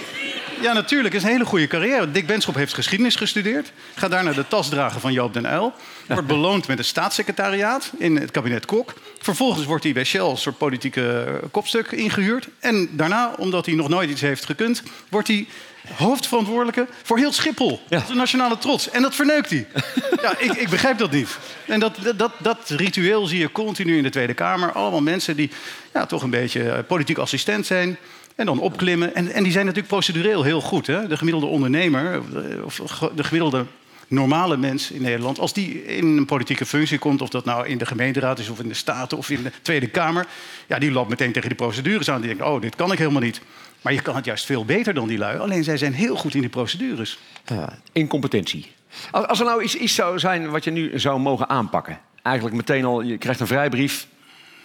ja, 0.61 0.73
natuurlijk. 0.73 1.15
Het 1.15 1.23
is 1.23 1.29
een 1.29 1.35
hele 1.35 1.49
goede 1.49 1.67
carrière. 1.67 2.11
Dick 2.11 2.27
Benschop 2.27 2.55
heeft 2.55 2.75
geschiedenis 2.75 3.15
gestudeerd. 3.15 3.73
Gaat 3.95 4.11
daarna 4.11 4.33
de 4.33 4.49
tas 4.49 4.69
dragen 4.69 5.01
van 5.01 5.13
Joop 5.13 5.33
den 5.33 5.45
Uyl. 5.45 5.73
Wordt 6.07 6.27
beloond 6.27 6.67
met 6.67 6.79
een 6.79 6.85
staatssecretariaat 6.85 7.93
in 7.99 8.17
het 8.17 8.31
kabinet 8.31 8.67
Kok. 8.67 8.95
Vervolgens 9.19 9.65
wordt 9.65 9.85
hij 9.85 9.93
bij 9.93 10.05
Shell 10.05 10.21
als 10.21 10.43
soort 10.43 10.59
politieke 10.59 11.41
kopstuk 11.51 11.93
ingehuurd. 11.93 12.49
En 12.59 12.89
daarna, 12.93 13.35
omdat 13.39 13.67
hij 13.67 13.75
nog 13.75 13.89
nooit 13.89 14.11
iets 14.11 14.21
heeft 14.21 14.45
gekund... 14.45 14.83
wordt 15.09 15.29
hij 15.29 15.47
hoofdverantwoordelijke 15.95 16.87
voor 17.03 17.19
heel 17.19 17.33
Schiphol. 17.33 17.81
Ja. 17.89 17.97
Dat 17.97 18.03
is 18.03 18.09
een 18.09 18.17
nationale 18.17 18.59
trots. 18.59 18.91
En 18.91 19.03
dat 19.03 19.15
verneukt 19.15 19.51
hij. 19.51 19.67
ja, 20.23 20.39
ik, 20.39 20.53
ik 20.53 20.69
begrijp 20.69 20.99
dat 20.99 21.11
niet. 21.11 21.39
En 21.67 21.81
dat, 21.81 21.97
dat, 22.17 22.33
dat, 22.39 22.59
ritueel 22.69 23.27
zie 23.27 23.39
je 23.39 23.53
continu 23.53 23.97
in 23.97 24.03
de 24.03 24.11
Tweede 24.11 24.35
Kamer. 24.35 24.73
Allemaal 24.73 25.03
mensen 25.03 25.37
die 25.37 25.51
ja, 25.93 26.07
toch 26.07 26.23
een 26.23 26.31
beetje 26.31 26.71
eh, 26.71 26.79
politiek 26.87 27.19
assistent 27.19 27.67
zijn... 27.67 27.97
En 28.35 28.47
dan 28.47 28.59
opklimmen. 28.59 29.15
En, 29.15 29.33
en 29.33 29.43
die 29.43 29.53
zijn 29.53 29.65
natuurlijk 29.65 29.93
procedureel 29.93 30.43
heel 30.43 30.61
goed. 30.61 30.87
Hè? 30.87 31.09
De 31.09 31.17
gemiddelde 31.17 31.47
ondernemer, 31.47 32.23
of 32.65 32.81
de 33.15 33.25
gemiddelde 33.25 33.67
normale 34.09 34.57
mens 34.57 34.91
in 34.91 35.03
Nederland, 35.03 35.39
als 35.39 35.53
die 35.53 35.85
in 35.85 36.17
een 36.17 36.25
politieke 36.25 36.67
functie 36.67 36.99
komt, 36.99 37.23
of 37.23 37.29
dat 37.29 37.45
nou 37.45 37.67
in 37.67 37.79
de 37.79 37.87
gemeenteraad 37.87 38.39
is 38.39 38.49
of 38.49 38.61
in 38.61 38.69
de 38.69 38.75
Staten 38.75 39.19
of 39.19 39.31
in 39.31 39.43
de 39.43 39.53
Tweede 39.63 39.87
Kamer, 39.87 40.27
ja, 40.67 40.79
die 40.79 40.91
loopt 40.91 41.09
meteen 41.09 41.33
tegen 41.33 41.49
die 41.49 41.59
procedures 41.59 42.11
aan. 42.11 42.21
Die 42.21 42.29
denkt, 42.29 42.45
oh, 42.45 42.61
dit 42.61 42.77
kan 42.77 42.93
ik 42.93 42.99
helemaal 42.99 43.23
niet. 43.23 43.41
Maar 43.83 43.93
je 43.93 44.03
kan 44.03 44.17
het 44.17 44.25
juist 44.25 44.45
veel 44.45 44.65
beter 44.65 44.95
dan 44.95 45.09
die 45.09 45.19
lui. 45.19 45.39
Alleen 45.39 45.65
zij 45.65 45.77
zijn 45.77 45.93
heel 45.93 46.17
goed 46.17 46.35
in 46.35 46.41
die 46.41 46.51
procedures. 46.51 47.19
Ja, 47.45 47.79
incompetentie. 47.93 48.73
Als, 49.11 49.39
er 49.39 49.45
nou 49.45 49.63
iets, 49.63 49.95
zou 49.95 50.19
zijn 50.19 50.51
wat 50.51 50.65
je 50.65 50.71
nu 50.71 50.99
zou 50.99 51.21
mogen 51.21 51.49
aanpakken. 51.49 51.99
Eigenlijk 52.23 52.57
meteen 52.57 52.85
al, 52.85 53.03
je 53.03 53.19
krijgt 53.19 53.41
een 53.41 53.47
vrijbrief. 53.47 54.07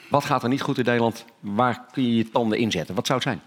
Wat 0.09 0.25
gaat 0.25 0.43
er 0.43 0.49
niet 0.49 0.61
goed 0.61 0.77
in 0.77 0.85
Nederland? 0.85 1.25
Waar 1.39 1.85
kun 1.91 2.03
je 2.03 2.15
je 2.15 2.29
tanden 2.29 2.57
inzetten? 2.57 2.95
Wat 2.95 3.05
zou 3.05 3.19
het 3.19 3.27
zijn? 3.27 3.41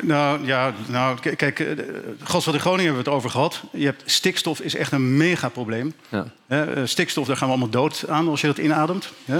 Nou 0.00 0.46
ja, 0.46 0.72
nou, 0.86 1.18
kijk, 1.36 1.60
eh, 1.60 1.76
de- 1.76 2.14
Gasvat 2.22 2.54
in 2.54 2.60
Groningen 2.60 2.84
hebben 2.84 3.04
we 3.04 3.10
het 3.10 3.18
over 3.18 3.30
gehad. 3.30 3.60
Je 3.72 3.84
hebt 3.84 4.02
stikstof 4.06 4.60
is 4.60 4.74
echt 4.74 4.92
een 4.92 5.16
mega 5.16 5.48
probleem. 5.48 5.94
Ja. 6.08 6.26
Eh, 6.46 6.60
stikstof, 6.84 7.26
daar 7.26 7.36
gaan 7.36 7.46
we 7.46 7.52
allemaal 7.52 7.70
dood 7.72 8.04
aan 8.08 8.28
als 8.28 8.40
je 8.40 8.46
dat 8.46 8.58
inademt. 8.58 9.08
hè? 9.24 9.36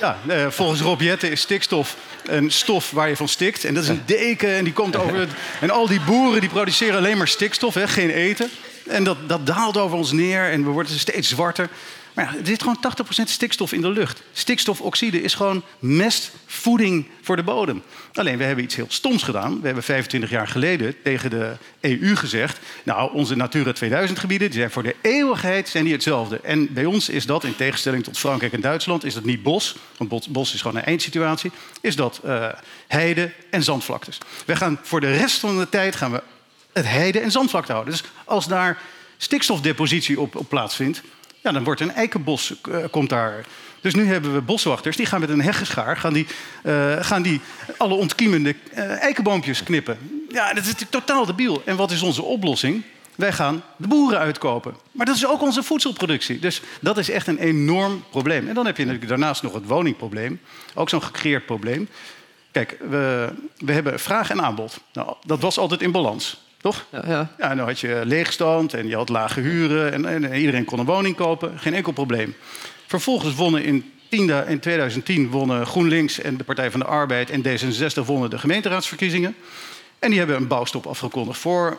Ja, 0.00 0.16
eh, 0.28 0.46
volgens 0.48 0.80
Rob 0.80 1.00
Jetten 1.00 1.30
is 1.30 1.40
stikstof 1.40 1.96
een 2.26 2.50
stof 2.50 2.90
waar 2.90 3.08
je 3.08 3.16
van 3.16 3.28
stikt. 3.28 3.64
En 3.64 3.74
dat 3.74 3.82
is 3.82 3.88
een 3.88 4.02
deken 4.06 4.48
en 4.54 4.64
die 4.64 4.72
komt 4.72 4.96
over... 4.96 5.18
Het, 5.18 5.30
en 5.60 5.70
al 5.70 5.86
die 5.86 6.00
boeren 6.00 6.40
die 6.40 6.50
produceren 6.50 6.96
alleen 6.96 7.16
maar 7.18 7.28
stikstof, 7.28 7.74
hè, 7.74 7.88
geen 7.88 8.10
eten. 8.10 8.50
En 8.86 9.04
dat, 9.04 9.16
dat 9.26 9.46
daalt 9.46 9.76
over 9.76 9.96
ons 9.96 10.12
neer 10.12 10.50
en 10.50 10.64
we 10.64 10.70
worden 10.70 10.98
steeds 10.98 11.28
zwarter. 11.28 11.68
Maar 12.18 12.32
ja, 12.32 12.38
er 12.40 12.46
zit 12.46 12.62
gewoon 12.62 12.78
80% 13.22 13.24
stikstof 13.24 13.72
in 13.72 13.80
de 13.80 13.90
lucht. 13.90 14.22
Stikstofoxide 14.32 15.22
is 15.22 15.34
gewoon 15.34 15.62
mestvoeding 15.78 17.06
voor 17.22 17.36
de 17.36 17.42
bodem. 17.42 17.82
Alleen, 18.12 18.38
we 18.38 18.44
hebben 18.44 18.64
iets 18.64 18.74
heel 18.74 18.86
stoms 18.88 19.22
gedaan. 19.22 19.60
We 19.60 19.66
hebben 19.66 19.84
25 19.84 20.30
jaar 20.30 20.48
geleden 20.48 20.94
tegen 21.02 21.30
de 21.30 21.56
EU 21.80 22.16
gezegd... 22.16 22.58
nou, 22.82 23.12
onze 23.12 23.36
Natura 23.36 23.72
2000-gebieden 23.74 24.50
die 24.50 24.58
zijn 24.58 24.70
voor 24.70 24.82
de 24.82 24.96
eeuwigheid 25.00 25.68
zijn 25.68 25.84
die 25.84 25.92
hetzelfde. 25.92 26.40
En 26.40 26.72
bij 26.72 26.84
ons 26.84 27.08
is 27.08 27.26
dat, 27.26 27.44
in 27.44 27.56
tegenstelling 27.56 28.04
tot 28.04 28.18
Frankrijk 28.18 28.52
en 28.52 28.60
Duitsland... 28.60 29.04
is 29.04 29.14
dat 29.14 29.24
niet 29.24 29.42
bos, 29.42 29.76
want 29.96 30.10
bos, 30.10 30.26
bos 30.26 30.54
is 30.54 30.60
gewoon 30.60 30.76
een 30.76 30.84
eindsituatie... 30.84 31.50
is 31.80 31.96
dat 31.96 32.20
eh, 32.24 32.48
heide 32.88 33.32
en 33.50 33.62
zandvlaktes. 33.62 34.18
We 34.46 34.56
gaan 34.56 34.78
voor 34.82 35.00
de 35.00 35.16
rest 35.16 35.38
van 35.38 35.58
de 35.58 35.68
tijd 35.68 35.96
gaan 35.96 36.12
we 36.12 36.22
het 36.72 36.88
heide 36.88 37.20
en 37.20 37.30
zandvlakte 37.30 37.72
houden. 37.72 37.92
Dus 37.92 38.02
als 38.24 38.46
daar 38.46 38.78
stikstofdepositie 39.16 40.20
op, 40.20 40.36
op 40.36 40.48
plaatsvindt... 40.48 41.02
Ja, 41.42 41.52
dan 41.52 41.64
wordt 41.64 41.80
een 41.80 41.92
eikenbos 41.92 42.54
eh, 42.62 42.84
komt 42.90 43.08
daar. 43.08 43.46
Dus 43.80 43.94
nu 43.94 44.06
hebben 44.06 44.34
we 44.34 44.40
boswachters, 44.40 44.96
die 44.96 45.06
gaan 45.06 45.20
met 45.20 45.28
een 45.28 45.42
heggenschaar... 45.42 45.96
gaan 45.96 46.12
die, 46.12 46.26
eh, 46.62 46.96
gaan 47.00 47.22
die 47.22 47.40
alle 47.76 47.94
ontkiemende 47.94 48.54
eh, 48.72 49.02
eikenboompjes 49.02 49.62
knippen. 49.62 50.24
Ja, 50.28 50.52
dat 50.52 50.64
is 50.64 50.74
totaal 50.90 51.26
debiel. 51.26 51.62
En 51.64 51.76
wat 51.76 51.90
is 51.90 52.02
onze 52.02 52.22
oplossing? 52.22 52.82
Wij 53.14 53.32
gaan 53.32 53.62
de 53.76 53.88
boeren 53.88 54.18
uitkopen. 54.18 54.76
Maar 54.92 55.06
dat 55.06 55.16
is 55.16 55.26
ook 55.26 55.42
onze 55.42 55.62
voedselproductie. 55.62 56.38
Dus 56.38 56.62
dat 56.80 56.98
is 56.98 57.10
echt 57.10 57.26
een 57.26 57.38
enorm 57.38 58.04
probleem. 58.10 58.48
En 58.48 58.54
dan 58.54 58.66
heb 58.66 58.76
je 58.76 58.98
daarnaast 58.98 59.42
nog 59.42 59.52
het 59.52 59.66
woningprobleem. 59.66 60.40
Ook 60.74 60.88
zo'n 60.88 61.02
gecreëerd 61.02 61.46
probleem. 61.46 61.88
Kijk, 62.50 62.76
we, 62.88 63.32
we 63.56 63.72
hebben 63.72 64.00
vraag 64.00 64.30
en 64.30 64.42
aanbod. 64.42 64.80
Nou, 64.92 65.14
dat 65.26 65.40
was 65.40 65.58
altijd 65.58 65.82
in 65.82 65.92
balans, 65.92 66.40
toch? 66.60 66.86
Ja, 66.92 67.02
ja. 67.06 67.30
Ja, 67.38 67.54
dan 67.54 67.66
had 67.66 67.80
je 67.80 68.02
leegstand 68.04 68.74
en 68.74 68.88
je 68.88 68.96
had 68.96 69.08
lage 69.08 69.40
huren 69.40 69.92
en, 69.92 70.04
en 70.24 70.34
iedereen 70.34 70.64
kon 70.64 70.78
een 70.78 70.84
woning 70.84 71.16
kopen. 71.16 71.58
Geen 71.58 71.74
enkel 71.74 71.92
probleem. 71.92 72.34
Vervolgens 72.86 73.34
wonnen 73.34 73.64
in, 73.64 73.92
10 74.08 74.30
in 74.48 74.60
2010 74.60 75.30
wonnen 75.30 75.66
GroenLinks 75.66 76.20
en 76.20 76.36
de 76.36 76.44
Partij 76.44 76.70
van 76.70 76.80
de 76.80 76.86
Arbeid 76.86 77.30
en 77.30 77.42
D66 77.42 78.04
wonnen 78.04 78.30
de 78.30 78.38
gemeenteraadsverkiezingen. 78.38 79.34
En 79.98 80.08
die 80.10 80.18
hebben 80.18 80.36
een 80.36 80.46
bouwstop 80.46 80.86
afgekondigd 80.86 81.38
voor 81.38 81.78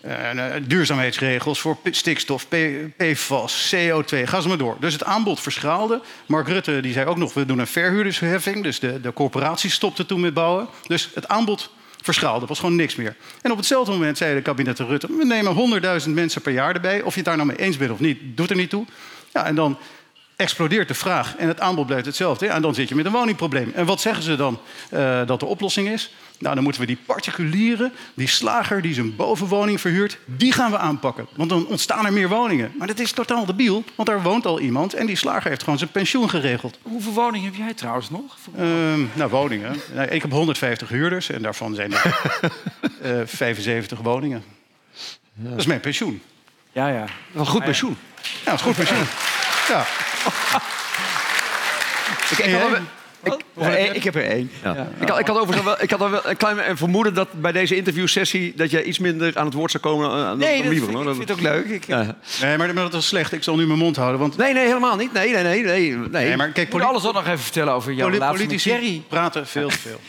eh, 0.00 0.54
eh, 0.56 0.62
duurzaamheidsregels, 0.66 1.60
voor 1.60 1.78
stikstof, 1.90 2.46
PFAS, 2.96 3.74
CO2, 3.74 4.22
ga 4.24 4.40
ze 4.40 4.48
maar 4.48 4.58
door. 4.58 4.76
Dus 4.80 4.92
het 4.92 5.04
aanbod 5.04 5.40
verschaalde. 5.40 6.00
Mark 6.26 6.48
Rutte 6.48 6.80
die 6.80 6.92
zei 6.92 7.06
ook 7.06 7.16
nog, 7.16 7.34
we 7.34 7.46
doen 7.46 7.58
een 7.58 7.66
verhuurdersheffing. 7.66 8.62
Dus 8.62 8.80
de, 8.80 9.00
de 9.00 9.12
corporaties 9.12 9.74
stopten 9.74 10.06
toen 10.06 10.20
met 10.20 10.34
bouwen. 10.34 10.68
Dus 10.86 11.10
het 11.14 11.28
aanbod 11.28 11.70
verschaalde, 12.02 12.40
er 12.40 12.46
was 12.46 12.58
gewoon 12.58 12.76
niks 12.76 12.96
meer. 12.96 13.16
En 13.42 13.50
op 13.50 13.56
hetzelfde 13.56 13.92
moment 13.92 14.18
zei 14.18 14.34
de 14.34 14.42
kabinet 14.42 14.78
Rutte... 14.78 15.06
we 15.06 15.24
nemen 15.24 16.02
100.000 16.02 16.08
mensen 16.08 16.42
per 16.42 16.52
jaar 16.52 16.74
erbij. 16.74 17.02
Of 17.02 17.10
je 17.10 17.20
het 17.20 17.28
daar 17.28 17.36
nou 17.36 17.48
mee 17.48 17.58
eens 17.58 17.76
bent 17.76 17.90
of 17.90 18.00
niet, 18.00 18.18
doet 18.36 18.50
er 18.50 18.56
niet 18.56 18.70
toe. 18.70 18.86
Ja, 19.32 19.44
en 19.44 19.54
dan 19.54 19.78
explodeert 20.36 20.88
de 20.88 20.94
vraag 20.94 21.36
en 21.36 21.48
het 21.48 21.60
aanbod 21.60 21.86
blijft 21.86 22.06
hetzelfde. 22.06 22.48
En 22.48 22.62
dan 22.62 22.74
zit 22.74 22.88
je 22.88 22.94
met 22.94 23.04
een 23.04 23.12
woningprobleem. 23.12 23.72
En 23.74 23.86
wat 23.86 24.00
zeggen 24.00 24.22
ze 24.22 24.36
dan 24.36 24.60
eh, 24.90 25.26
dat 25.26 25.40
de 25.40 25.46
oplossing 25.46 25.88
is? 25.88 26.12
Nou, 26.40 26.54
dan 26.54 26.64
moeten 26.64 26.80
we 26.80 26.86
die 26.86 26.98
particulieren, 27.06 27.92
die 28.14 28.28
slager 28.28 28.82
die 28.82 28.94
zijn 28.94 29.16
bovenwoning 29.16 29.80
verhuurt... 29.80 30.18
die 30.24 30.52
gaan 30.52 30.70
we 30.70 30.78
aanpakken. 30.78 31.26
Want 31.34 31.48
dan 31.50 31.66
ontstaan 31.66 32.06
er 32.06 32.12
meer 32.12 32.28
woningen. 32.28 32.72
Maar 32.78 32.86
dat 32.86 32.98
is 32.98 33.12
totaal 33.12 33.46
debiel, 33.46 33.84
want 33.94 34.08
daar 34.08 34.22
woont 34.22 34.46
al 34.46 34.60
iemand... 34.60 34.94
en 34.94 35.06
die 35.06 35.16
slager 35.16 35.48
heeft 35.50 35.62
gewoon 35.62 35.78
zijn 35.78 35.90
pensioen 35.90 36.30
geregeld. 36.30 36.78
Hoeveel 36.82 37.12
woningen 37.12 37.50
heb 37.50 37.54
jij 37.54 37.74
trouwens 37.74 38.10
nog? 38.10 38.36
Ehm, 38.56 39.00
nou, 39.14 39.30
woningen. 39.30 39.76
Nou, 39.94 40.08
ik 40.08 40.22
heb 40.22 40.30
150 40.30 40.88
huurders 40.88 41.30
en 41.30 41.42
daarvan 41.42 41.74
zijn 41.74 41.92
er 41.92 42.20
eh, 43.20 43.20
75 43.24 43.98
woningen. 43.98 44.42
Dat 45.34 45.58
is 45.58 45.66
mijn 45.66 45.80
pensioen. 45.80 46.22
Ja, 46.72 46.88
ja. 46.88 47.04
Wel 47.32 47.46
goed 47.46 47.64
pensioen. 47.64 47.96
Ja, 48.22 48.50
dat 48.50 48.54
is 48.54 48.60
goed 48.60 48.76
pensioen. 48.76 49.04
Ja. 49.68 49.86
Ik, 52.30 52.38
ik, 52.38 52.54
had 52.54 52.78
ik, 53.22 53.34
Nee, 53.54 53.88
ik 53.88 54.04
heb 54.04 54.14
er 54.14 54.24
één. 54.24 54.50
ja. 54.62 54.88
ik, 55.00 55.08
had, 55.08 55.18
ik 55.18 55.26
had 55.26 55.38
overigens 55.38 55.64
wel, 55.64 55.82
ik 55.82 55.90
had 55.90 55.98
wel 56.10 56.20
een 56.26 56.36
klein 56.36 56.76
vermoeden 56.76 57.14
dat 57.14 57.28
bij 57.32 57.52
deze 57.52 57.76
interviewsessie... 57.76 58.52
dat 58.56 58.70
jij 58.70 58.82
iets 58.82 58.98
minder 58.98 59.38
aan 59.38 59.44
het 59.44 59.54
woord 59.54 59.70
zou 59.70 59.82
komen 59.82 60.10
eh, 60.10 60.14
dan 60.16 60.38
Nee, 60.38 60.62
dan 60.62 60.74
dat 60.74 60.84
vind, 60.84 60.98
ik 60.98 61.14
vind 61.16 61.18
het 61.28 61.30
ook 61.30 61.40
leuk. 61.40 61.64
Ik, 61.66 61.86
Ja. 61.86 62.16
Nee, 62.42 62.56
maar, 62.56 62.74
maar 62.74 62.82
dat 62.90 62.94
is 62.94 63.06
slecht. 63.06 63.32
Ik 63.32 63.42
zal 63.42 63.56
nu 63.56 63.66
mijn 63.66 63.78
mond 63.78 63.96
houden. 63.96 64.20
Want 64.20 64.36
Nee, 64.36 64.52
nee, 64.52 64.66
helemaal 64.66 64.96
niet. 64.96 65.12
Nee, 65.12 65.32
nee, 65.32 65.42
nee. 65.42 65.62
nee, 65.62 65.96
nee. 65.96 66.36
maar 66.36 66.48
kijk, 66.48 66.66
ik 66.66 66.72
moet 66.72 66.82
alles 66.82 67.06
ook 67.06 67.12
nog 67.14 67.26
even 67.26 67.38
vertellen 67.38 67.72
over 67.72 67.92
jouw 67.92 68.06
poli- 68.06 68.18
relatie 68.18 68.38
met 68.38 68.46
politici 68.46 68.70
Jerry. 68.70 69.02
praten 69.08 69.46
veel 69.46 69.68
te 69.68 69.78
veel. 69.78 70.00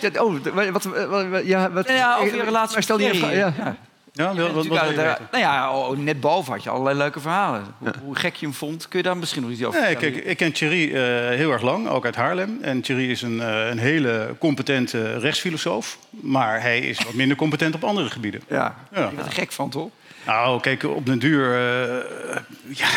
Ja, 0.00 0.20
Oh, 0.22 0.32
wat, 0.54 0.68
wat, 0.70 0.84
wat, 1.08 1.26
wat- 1.28 1.46
ja, 1.46 1.70
wat, 1.70 1.88
Ja, 1.88 2.16
over 2.18 2.36
je 2.36 2.42
relatie 2.42 2.82
stel 2.82 2.98
met 2.98 3.12
die 3.12 3.26
ja. 3.26 3.76
Ja. 4.14 4.34
Wel, 4.34 4.34
wat, 4.34 4.54
wat, 4.54 4.64
Natuurlijk, 4.64 4.80
wil 4.82 4.90
je 4.90 4.96
daar- 4.96 5.08
weten? 5.08 5.28
nou 5.30 5.42
ja, 5.44 5.76
oh, 5.78 5.96
net 5.98 6.20
boven 6.20 6.52
had 6.52 6.62
je 6.62 6.70
allerlei 6.70 6.98
leuke 6.98 7.20
verhalen. 7.20 7.64
Hoe, 7.78 7.92
hoe 8.04 8.16
gek 8.16 8.34
je 8.34 8.46
hem 8.46 8.54
vond. 8.54 8.88
Kun 8.88 8.98
je 8.98 9.04
daar 9.04 9.16
misschien 9.16 9.42
nog 9.42 9.50
iets 9.50 9.64
over 9.64 9.80
Nee, 9.80 9.90
vertellen? 9.90 10.14
kijk, 10.14 10.24
ik 10.26 10.36
ken 10.36 10.52
Thierry 10.52 10.94
eh, 10.94 11.02
heel 11.36 11.50
erg 11.52 11.62
lang, 11.62 11.88
ook 11.88 12.04
uit 12.04 12.16
Haarlem. 12.16 12.58
En 12.62 12.80
Thierry 12.80 13.10
is 13.10 13.22
een, 13.22 13.40
eh, 13.40 13.68
een 13.68 13.78
hele 13.78 14.34
competente 14.38 15.18
rechtsfilosoof. 15.18 15.98
Maar 16.10 16.60
hij 16.60 16.78
is 16.78 17.02
wat 17.02 17.14
minder 17.14 17.36
competent 17.36 17.74
op 17.74 17.84
andere 17.84 18.10
gebieden. 18.10 18.40
Ja, 18.48 18.74
Ja. 18.94 19.08
ik 19.08 19.16
ben 19.16 19.24
er 19.24 19.32
gek 19.32 19.52
van, 19.52 19.70
toch? 19.70 19.88
Nou, 20.26 20.60
kijk, 20.60 20.82
op 20.84 21.06
den 21.06 21.18
duur... 21.18 21.54
eh, 21.54 22.36
ja, 22.68 22.88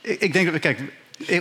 ik, 0.00 0.20
ik 0.20 0.32
denk... 0.32 0.50
dat 0.52 0.60
Kijk, 0.60 0.80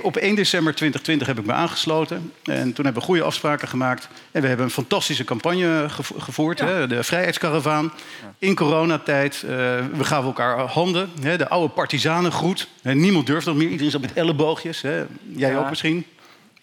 op 0.01 0.15
1 0.17 0.35
december 0.35 0.75
2020 0.75 1.27
heb 1.27 1.39
ik 1.39 1.45
me 1.45 1.53
aangesloten. 1.53 2.31
En 2.43 2.73
toen 2.73 2.85
hebben 2.85 3.01
we 3.01 3.07
goede 3.07 3.23
afspraken 3.23 3.67
gemaakt. 3.67 4.07
En 4.31 4.41
we 4.41 4.47
hebben 4.47 4.65
een 4.65 4.71
fantastische 4.71 5.23
campagne 5.23 5.85
gevo- 5.89 6.15
gevoerd. 6.19 6.59
Hè, 6.59 6.87
de 6.87 7.03
Vrijheidskaravaan. 7.03 7.91
In 8.39 8.55
coronatijd. 8.55 9.43
eh, 9.43 9.49
we 9.93 10.03
gaven 10.03 10.25
elkaar 10.25 10.57
handen. 10.59 11.09
Hè, 11.21 11.37
de 11.37 11.49
oude 11.49 11.73
partisanengroet. 11.73 12.67
Hè, 12.81 12.93
niemand 12.95 13.25
durft 13.27 13.45
nog 13.45 13.55
meer. 13.55 13.67
Iedereen 13.69 13.91
zat 13.91 14.01
met 14.01 14.13
elleboogjes. 14.13 14.81
Hè. 14.81 15.03
Jij 15.35 15.51
Ja. 15.51 15.57
ook 15.57 15.69
misschien? 15.69 16.05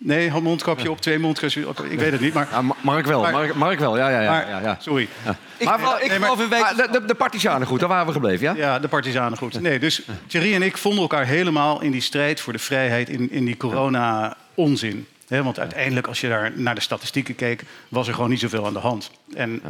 Nee, 0.04 0.30
mondkapje 0.30 0.90
op, 0.90 1.00
twee 1.00 1.18
mondkapjes 1.18 1.64
op. 1.64 1.80
Ik 1.80 1.98
weet 1.98 2.12
het 2.12 2.20
niet, 2.20 2.34
maar... 2.34 2.48
Ja, 2.50 2.62
Ma- 2.62 2.76
Mark 2.80 3.06
wel, 3.06 3.20
Maar- 3.20 3.32
Mark, 3.32 3.54
Mark 3.54 3.78
wel, 3.78 3.96
ja, 3.96 4.08
ja, 4.08 4.20
ja. 4.20 4.30
maar 4.30 4.48
ja, 4.48 4.60
ja. 4.60 4.76
Sorry. 4.80 5.02
Ik, 5.02 5.08
Maar- 5.24 6.02
ik 6.02 6.08
maar- 6.08 6.18
geloof 6.18 6.38
een 6.38 6.48
week... 6.48 6.62
Ah, 6.62 6.76
de, 6.92 7.04
de, 7.06 7.14
partisanen 7.14 7.66
goed, 7.66 7.80
daar 7.80 7.88
waren 7.88 8.06
we 8.06 8.12
gebleven, 8.12 8.46
ja? 8.46 8.54
Ja, 8.56 8.78
de 8.78 8.88
partisanen 8.88 9.38
goed. 9.38 9.60
Nee, 9.60 9.78
dus 9.78 10.02
Thierry 10.26 10.54
en 10.54 10.62
ik 10.62 10.76
vonden 10.76 11.00
elkaar 11.00 11.26
helemaal 11.26 11.82
in 11.82 11.90
die 11.90 12.00
strijd 12.00 12.40
voor 12.40 12.52
de 12.52 12.58
vrijheid 12.58 13.08
in, 13.08 13.30
in 13.30 13.44
die 13.44 13.56
corona-onzin. 13.56 15.06
Want 15.28 15.58
uiteindelijk, 15.58 16.06
als 16.06 16.20
je 16.20 16.28
daar 16.28 16.52
naar 16.54 16.74
de 16.74 16.80
statistieken 16.80 17.34
keek, 17.34 17.62
was 17.88 18.08
er 18.08 18.14
gewoon 18.14 18.30
niet 18.30 18.40
zoveel 18.40 18.66
aan 18.66 18.72
de 18.72 18.78
hand. 18.78 19.10
En 19.34 19.62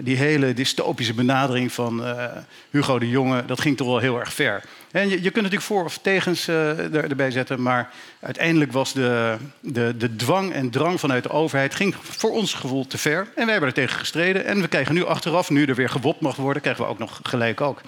die 0.00 0.16
hele 0.16 0.54
dystopische 0.54 1.14
benadering 1.14 1.72
van 1.72 2.04
eh, 2.04 2.24
Hugo 2.70 2.98
de 2.98 3.08
Jonge, 3.08 3.44
dat 3.44 3.60
ging 3.60 3.76
toch 3.76 3.86
wel 3.86 3.98
heel 3.98 4.18
erg 4.18 4.32
ver. 4.32 4.62
En 4.90 5.08
je, 5.08 5.14
je 5.14 5.20
kunt 5.30 5.34
natuurlijk 5.34 5.62
voor 5.62 5.84
of 5.84 5.98
tegens 5.98 6.46
er, 6.46 6.94
erbij 6.94 7.30
zetten, 7.30 7.62
maar 7.62 7.90
uiteindelijk 8.20 8.72
was 8.72 8.92
de, 8.92 9.36
de, 9.60 9.94
de 9.96 10.16
dwang 10.16 10.52
en 10.52 10.70
drang 10.70 11.00
vanuit 11.00 11.22
de 11.22 11.30
overheid 11.30 11.74
ging 11.74 11.94
voor 12.00 12.30
ons 12.30 12.54
gevoel 12.54 12.86
te 12.86 12.98
ver. 12.98 13.18
En 13.34 13.42
wij 13.42 13.50
hebben 13.50 13.68
er 13.68 13.74
tegen 13.74 13.98
gestreden. 13.98 14.44
En 14.44 14.60
we 14.60 14.68
krijgen 14.68 14.94
nu 14.94 15.04
achteraf, 15.04 15.50
nu 15.50 15.64
er 15.64 15.74
weer 15.74 15.88
gewopt 15.90 16.20
mag 16.20 16.36
worden, 16.36 16.62
krijgen 16.62 16.84
we 16.84 16.90
ook 16.90 16.98
nog 16.98 17.20
gelijk 17.22 17.60
ook. 17.60 17.80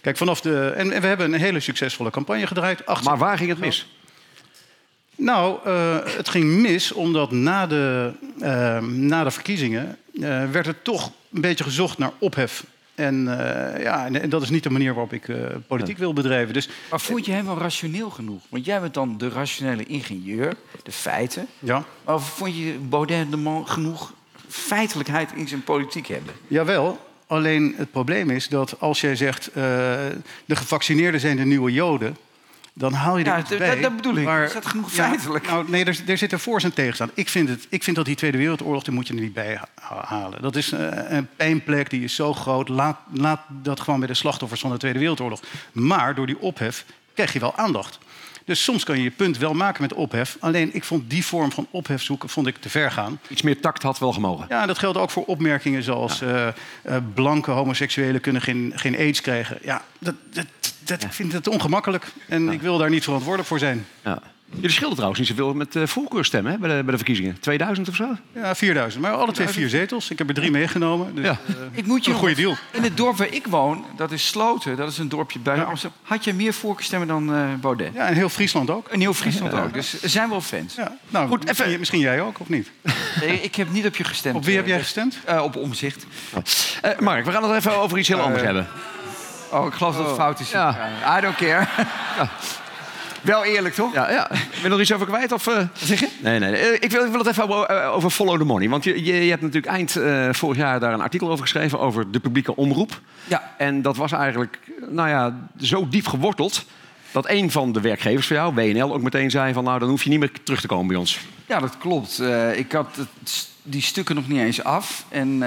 Kijk, 0.00 0.16
vanaf 0.16 0.40
de. 0.40 0.72
En, 0.76 0.92
en 0.92 1.00
we 1.00 1.06
hebben 1.06 1.32
een 1.32 1.40
hele 1.40 1.60
succesvolle 1.60 2.10
campagne 2.10 2.46
gedraaid. 2.46 2.86
Acht- 2.86 3.04
Maar 3.04 3.18
waar 3.18 3.36
ging 3.36 3.50
het 3.50 3.58
mis? 3.58 3.88
Nou, 5.16 5.58
eh, 5.64 5.96
het 6.04 6.28
ging 6.28 6.44
mis 6.44 6.92
omdat 6.92 7.30
na 7.30 7.66
de, 7.66 8.12
na 8.80 9.24
de 9.24 9.30
verkiezingen 9.30 9.96
werd 10.50 10.66
er 10.66 10.82
toch 10.82 11.10
een 11.32 11.40
beetje 11.40 11.64
gezocht 11.64 11.98
naar 11.98 12.12
ophef. 12.18 12.64
En, 12.94 13.14
eh, 13.74 13.82
ja, 13.82 14.06
en, 14.06 14.22
en 14.22 14.28
dat 14.30 14.42
is 14.42 14.50
niet 14.50 14.62
de 14.62 14.70
manier 14.70 14.92
waarop 14.94 15.12
ik 15.12 15.28
eh, 15.28 15.36
politiek 15.66 15.98
wil 15.98 16.12
bedrijven. 16.12 16.54
Dus 16.54 16.68
Maar 16.90 17.00
vond 17.00 17.26
je 17.26 17.32
hem 17.32 17.44
wel 17.44 17.58
rationeel 17.58 18.10
genoeg? 18.10 18.42
Want 18.48 18.64
jij 18.64 18.80
bent 18.80 18.94
dan 18.94 19.18
de 19.18 19.28
rationele 19.28 19.84
ingenieur, 19.84 20.54
de 20.82 20.92
feiten. 20.92 21.46
ja, 21.58 21.84
Maar 22.04 22.20
vond 22.20 22.56
je 22.56 22.78
Baudet 22.88 23.30
de 23.30 23.36
man 23.36 23.68
genoeg 23.68 24.12
feitelijkheid 24.48 25.30
in 25.34 25.48
zijn 25.48 25.62
politiek 25.64 26.06
hebben? 26.06 26.34
jawel. 26.48 27.06
Alleen 27.26 27.74
het 27.76 27.90
probleem 27.90 28.30
is 28.30 28.48
dat 28.48 28.80
als 28.80 29.00
jij 29.00 29.16
zegt... 29.16 29.46
eh, 29.46 29.54
de 30.44 30.56
gevaccineerden 30.56 31.20
zijn 31.20 31.36
de 31.36 31.44
nieuwe 31.44 31.72
joden... 31.72 32.16
dan 32.78 32.92
haal 32.92 33.18
je 33.18 33.24
er 33.24 33.30
Ja, 33.30 33.38
iets 33.38 33.48
bij. 33.56 33.70
dat- 33.70 33.82
dat 33.82 33.96
bedoel 33.96 34.16
ik. 34.16 34.24
waar- 34.24 34.44
Is 34.44 34.52
dat 34.52 34.66
genoeg 34.66 34.92
Ja, 34.92 35.04
feitelijk? 35.08 35.46
nou, 35.46 35.70
nee, 35.70 35.84
er, 35.84 36.00
er 36.06 36.18
zitten 36.18 36.40
voor's 36.40 36.64
en 36.64 36.72
tegens 36.74 37.00
aan. 37.00 37.10
Ik 37.14 37.28
vind, 37.28 37.48
het, 37.48 37.66
ik 37.68 37.82
vind 37.84 37.96
dat 37.96 38.04
die 38.04 38.14
Tweede 38.16 38.38
Wereldoorlog, 38.38 38.82
die 38.82 38.94
moet 38.94 39.08
je 39.08 39.14
er 39.14 39.20
niet 39.20 39.34
bij 39.34 39.60
ha- 39.74 40.04
halen. 40.06 40.42
Dat 40.42 40.56
is 40.56 40.72
eh, 40.72 40.86
een 41.08 41.28
pijnplek, 41.36 41.90
die 41.90 42.04
is 42.04 42.14
zo 42.14 42.34
groot. 42.34 42.68
Laat, 42.68 42.98
laat 43.12 43.40
dat 43.48 43.80
gewoon 43.80 43.98
bij 43.98 44.08
de 44.08 44.14
slachtoffers 44.14 44.60
van 44.60 44.70
de 44.70 44.76
Tweede 44.76 44.98
Wereldoorlog. 44.98 45.40
Maar 45.72 46.14
door 46.14 46.26
die 46.26 46.40
ophef 46.40 46.84
krijg 47.14 47.32
je 47.32 47.38
wel 47.38 47.56
aandacht. 47.56 47.98
Dus 48.44 48.64
soms 48.64 48.84
kan 48.84 48.96
je 48.96 49.02
je 49.02 49.10
punt 49.10 49.38
wel 49.38 49.54
maken 49.54 49.82
met 49.82 49.92
ophef. 49.94 50.36
Alleen 50.40 50.70
ik 50.74 50.84
vond 50.84 51.10
die 51.10 51.24
vorm 51.26 51.52
van 51.52 51.66
ophef 51.70 52.02
zoeken 52.02 52.28
vond 52.28 52.46
ik 52.46 52.56
te 52.56 52.68
ver 52.70 52.90
gaan. 52.90 53.20
Iets 53.28 53.42
meer 53.42 53.60
tact 53.60 53.82
had 53.82 53.98
wel 53.98 54.12
gemogen. 54.12 54.46
Ja, 54.48 54.66
dat 54.66 54.78
geldt 54.78 54.98
ook 54.98 55.10
voor 55.10 55.24
opmerkingen 55.24 55.82
zoals... 55.82 56.20
eh, 56.20 56.46
eh, 56.46 56.52
blanke 57.14 57.50
homoseksuelen 57.50 58.20
kunnen 58.20 58.42
geen, 58.42 58.72
geen 58.74 58.96
aids 58.96 59.20
krijgen. 59.20 59.58
Ja, 59.62 59.82
dat, 59.98 60.14
dat, 60.32 60.46
dat, 60.88 61.02
ik 61.02 61.12
vind 61.12 61.32
het 61.32 61.48
ongemakkelijk. 61.48 62.04
En 62.28 62.48
ik 62.48 62.60
wil 62.60 62.78
daar 62.78 62.90
niet 62.90 63.04
verantwoordelijk 63.04 63.48
voor 63.48 63.58
zijn. 63.58 63.86
Ja. 64.04 64.22
Jullie 64.54 64.70
schilden 64.70 64.94
trouwens 64.94 65.20
niet 65.20 65.28
zoveel 65.28 65.54
met 65.54 65.74
uh, 65.74 65.86
voorkeurstemmen 65.86 66.52
hè, 66.52 66.58
bij, 66.58 66.68
de, 66.76 66.82
bij 66.82 66.90
de 66.90 66.96
verkiezingen. 66.96 67.40
2000 67.40 67.88
of 67.88 67.94
zo? 67.96 68.08
Ja, 68.34 68.54
4000. 68.54 69.02
Maar 69.02 69.12
alle 69.12 69.32
twee 69.32 69.48
vier 69.48 69.68
zetels. 69.68 70.10
Ik 70.10 70.18
heb 70.18 70.28
er 70.28 70.34
drie 70.34 70.50
meegenomen. 70.50 71.14
Dus, 71.14 71.24
Ja. 71.24 71.38
eh, 71.46 71.54
Ik 71.72 71.86
moet 71.86 72.04
je 72.04 72.10
een 72.10 72.16
goede 72.16 72.34
deal. 72.34 72.56
In 72.72 72.82
het 72.82 72.96
dorp 72.96 73.16
waar 73.16 73.32
ik 73.32 73.46
woon, 73.46 73.84
dat 73.96 74.12
is 74.12 74.26
Sloten, 74.26 74.76
dat 74.76 74.90
is 74.90 74.98
een 74.98 75.08
dorpje 75.08 75.38
bij 75.38 75.62
Amsterdam. 75.64 75.98
Had 76.02 76.24
je 76.24 76.34
meer 76.34 76.52
voorkeurstemmen 76.54 77.08
dan 77.08 77.34
eh 77.34 77.54
Baudet? 77.60 77.90
Ja, 77.94 78.06
en 78.06 78.14
heel 78.14 78.28
Friesland 78.28 78.70
ook. 78.70 78.88
En 78.88 79.00
heel 79.00 79.14
Friesland 79.14 79.52
ook. 79.54 79.74
Dus 79.74 80.02
er 80.02 80.08
zijn 80.08 80.28
wel 80.28 80.40
fans. 80.40 80.74
Ja. 80.74 80.96
Nou, 81.08 81.28
Goed, 81.28 81.44
misschien, 81.46 81.66
even- 81.66 81.78
misschien 81.78 82.00
jij 82.00 82.20
ook, 82.20 82.40
of 82.40 82.48
niet? 82.48 82.70
Nee, 83.20 83.40
Ik 83.40 83.54
heb 83.54 83.70
niet 83.72 83.86
op 83.86 83.96
je 83.96 84.04
gestemd. 84.04 84.36
Op 84.36 84.44
wie 84.44 84.56
heb 84.56 84.66
jij 84.66 84.76
dus- 84.76 84.84
gestemd? 84.84 85.18
eh, 85.24 85.42
op 85.42 85.56
omzicht. 85.56 86.06
Eh, 86.82 86.98
Mark, 86.98 87.24
we 87.24 87.32
gaan 87.32 87.42
het 87.42 87.52
even 87.56 87.76
over 87.78 87.98
iets 87.98 88.08
heel 88.08 88.20
anders 88.20 88.42
hebben. 88.42 88.66
Oh, 89.50 89.66
ik 89.66 89.72
geloof 89.72 89.96
dat 89.96 90.06
het 90.06 90.14
fout 90.14 90.40
is. 90.40 90.50
Ja. 90.50 90.76
I 91.18 91.20
don't 91.20 91.36
care. 91.36 91.66
Wel 93.22 93.44
eerlijk, 93.44 93.74
toch? 93.74 93.94
Ja, 93.94 94.10
ja. 94.10 94.26
Wil 94.30 94.62
je 94.62 94.68
nog 94.68 94.80
iets 94.80 94.92
over 94.92 95.06
kwijt? 95.06 95.32
Of, 95.32 95.46
eh? 95.46 95.62
zeg 95.74 96.00
je? 96.00 96.08
Nee, 96.20 96.38
nee. 96.38 96.50
nee. 96.50 96.60
Eh, 96.60 96.72
Ik 96.80 96.90
wil, 96.90 97.04
ik 97.04 97.10
wil 97.10 97.18
het 97.18 97.26
even 97.28 97.42
over, 97.48 97.64
eh, 97.66 97.94
over 97.94 98.10
Follow 98.10 98.38
the 98.38 98.44
Money. 98.44 98.68
Want 98.68 98.84
je, 98.84 99.04
je, 99.04 99.24
je 99.24 99.30
hebt 99.30 99.42
natuurlijk 99.42 99.72
eind 99.72 99.96
vorig 100.36 100.56
jaar 100.56 100.80
daar 100.80 100.92
een 100.92 101.00
artikel 101.00 101.28
over 101.30 101.42
geschreven... 101.42 101.78
over 101.80 102.10
de 102.10 102.20
publieke 102.20 102.56
omroep. 102.56 103.00
Ja. 103.24 103.54
En 103.58 103.82
dat 103.82 103.96
was 103.96 104.12
eigenlijk 104.12 104.58
nou 104.88 105.08
ja, 105.08 105.34
zo 105.60 105.88
diep 105.88 106.06
geworteld... 106.06 106.64
dat 107.12 107.28
een 107.28 107.50
van 107.50 107.72
de 107.72 107.80
werkgevers 107.80 108.26
van 108.26 108.36
jou, 108.36 108.54
WNL, 108.54 108.94
ook 108.94 109.02
meteen 109.02 109.30
zei... 109.30 109.52
van 109.52 109.64
nou, 109.64 109.78
dan 109.78 109.88
hoef 109.88 110.02
je 110.02 110.10
niet 110.10 110.18
meer 110.18 110.32
terug 110.42 110.60
te 110.60 110.66
komen 110.66 110.86
bij 110.86 110.96
ons. 110.96 111.18
Ja, 111.46 111.58
dat 111.60 111.78
klopt. 111.78 112.22
Ik 112.54 112.72
had 112.72 112.96
het- 112.96 113.48
die 113.62 113.82
stukken 113.82 114.14
nog 114.14 114.28
niet 114.28 114.40
eens 114.40 114.64
af. 114.64 115.04
En 115.08 115.42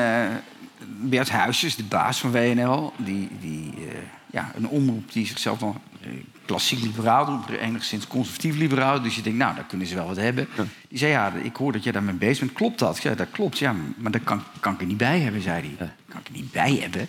Bert 0.87 1.29
Huisjes, 1.29 1.75
de 1.75 1.83
baas 1.83 2.19
van 2.19 2.31
WNL, 2.31 2.93
die, 2.97 3.29
die 3.39 3.73
eh, 3.75 3.97
ja, 4.31 4.51
een 4.55 4.67
omroep 4.67 5.11
die 5.11 5.25
zichzelf 5.25 5.59
dan 5.59 5.81
eh, 6.01 6.07
klassiek 6.45 6.81
liberaal 6.81 7.25
doet, 7.25 7.57
enigszins 7.57 8.07
conservatief 8.07 8.55
liberaal. 8.55 9.01
Dus 9.01 9.15
je 9.15 9.21
denkt, 9.21 9.37
nou, 9.37 9.55
daar 9.55 9.65
kunnen 9.65 9.87
ze 9.87 9.95
wel 9.95 10.07
wat 10.07 10.17
hebben. 10.17 10.47
Die 10.87 10.97
zei, 10.97 11.11
ja, 11.11 11.33
ik 11.43 11.55
hoor 11.55 11.71
dat 11.71 11.83
jij 11.83 11.91
daarmee 11.91 12.15
bezig 12.15 12.39
bent. 12.39 12.53
Klopt 12.53 12.79
dat? 12.79 12.95
Ik 12.95 13.01
zei, 13.01 13.15
dat 13.15 13.31
klopt, 13.31 13.57
ja, 13.57 13.75
maar 13.97 14.11
daar 14.11 14.21
kan, 14.21 14.43
kan 14.59 14.73
ik 14.73 14.81
er 14.81 14.85
niet 14.85 14.97
bij 14.97 15.19
hebben, 15.19 15.41
zei 15.41 15.75
hij. 15.77 15.89
Kan 16.07 16.19
ik 16.19 16.27
er 16.27 16.33
niet 16.33 16.51
bij 16.51 16.77
hebben? 16.81 17.07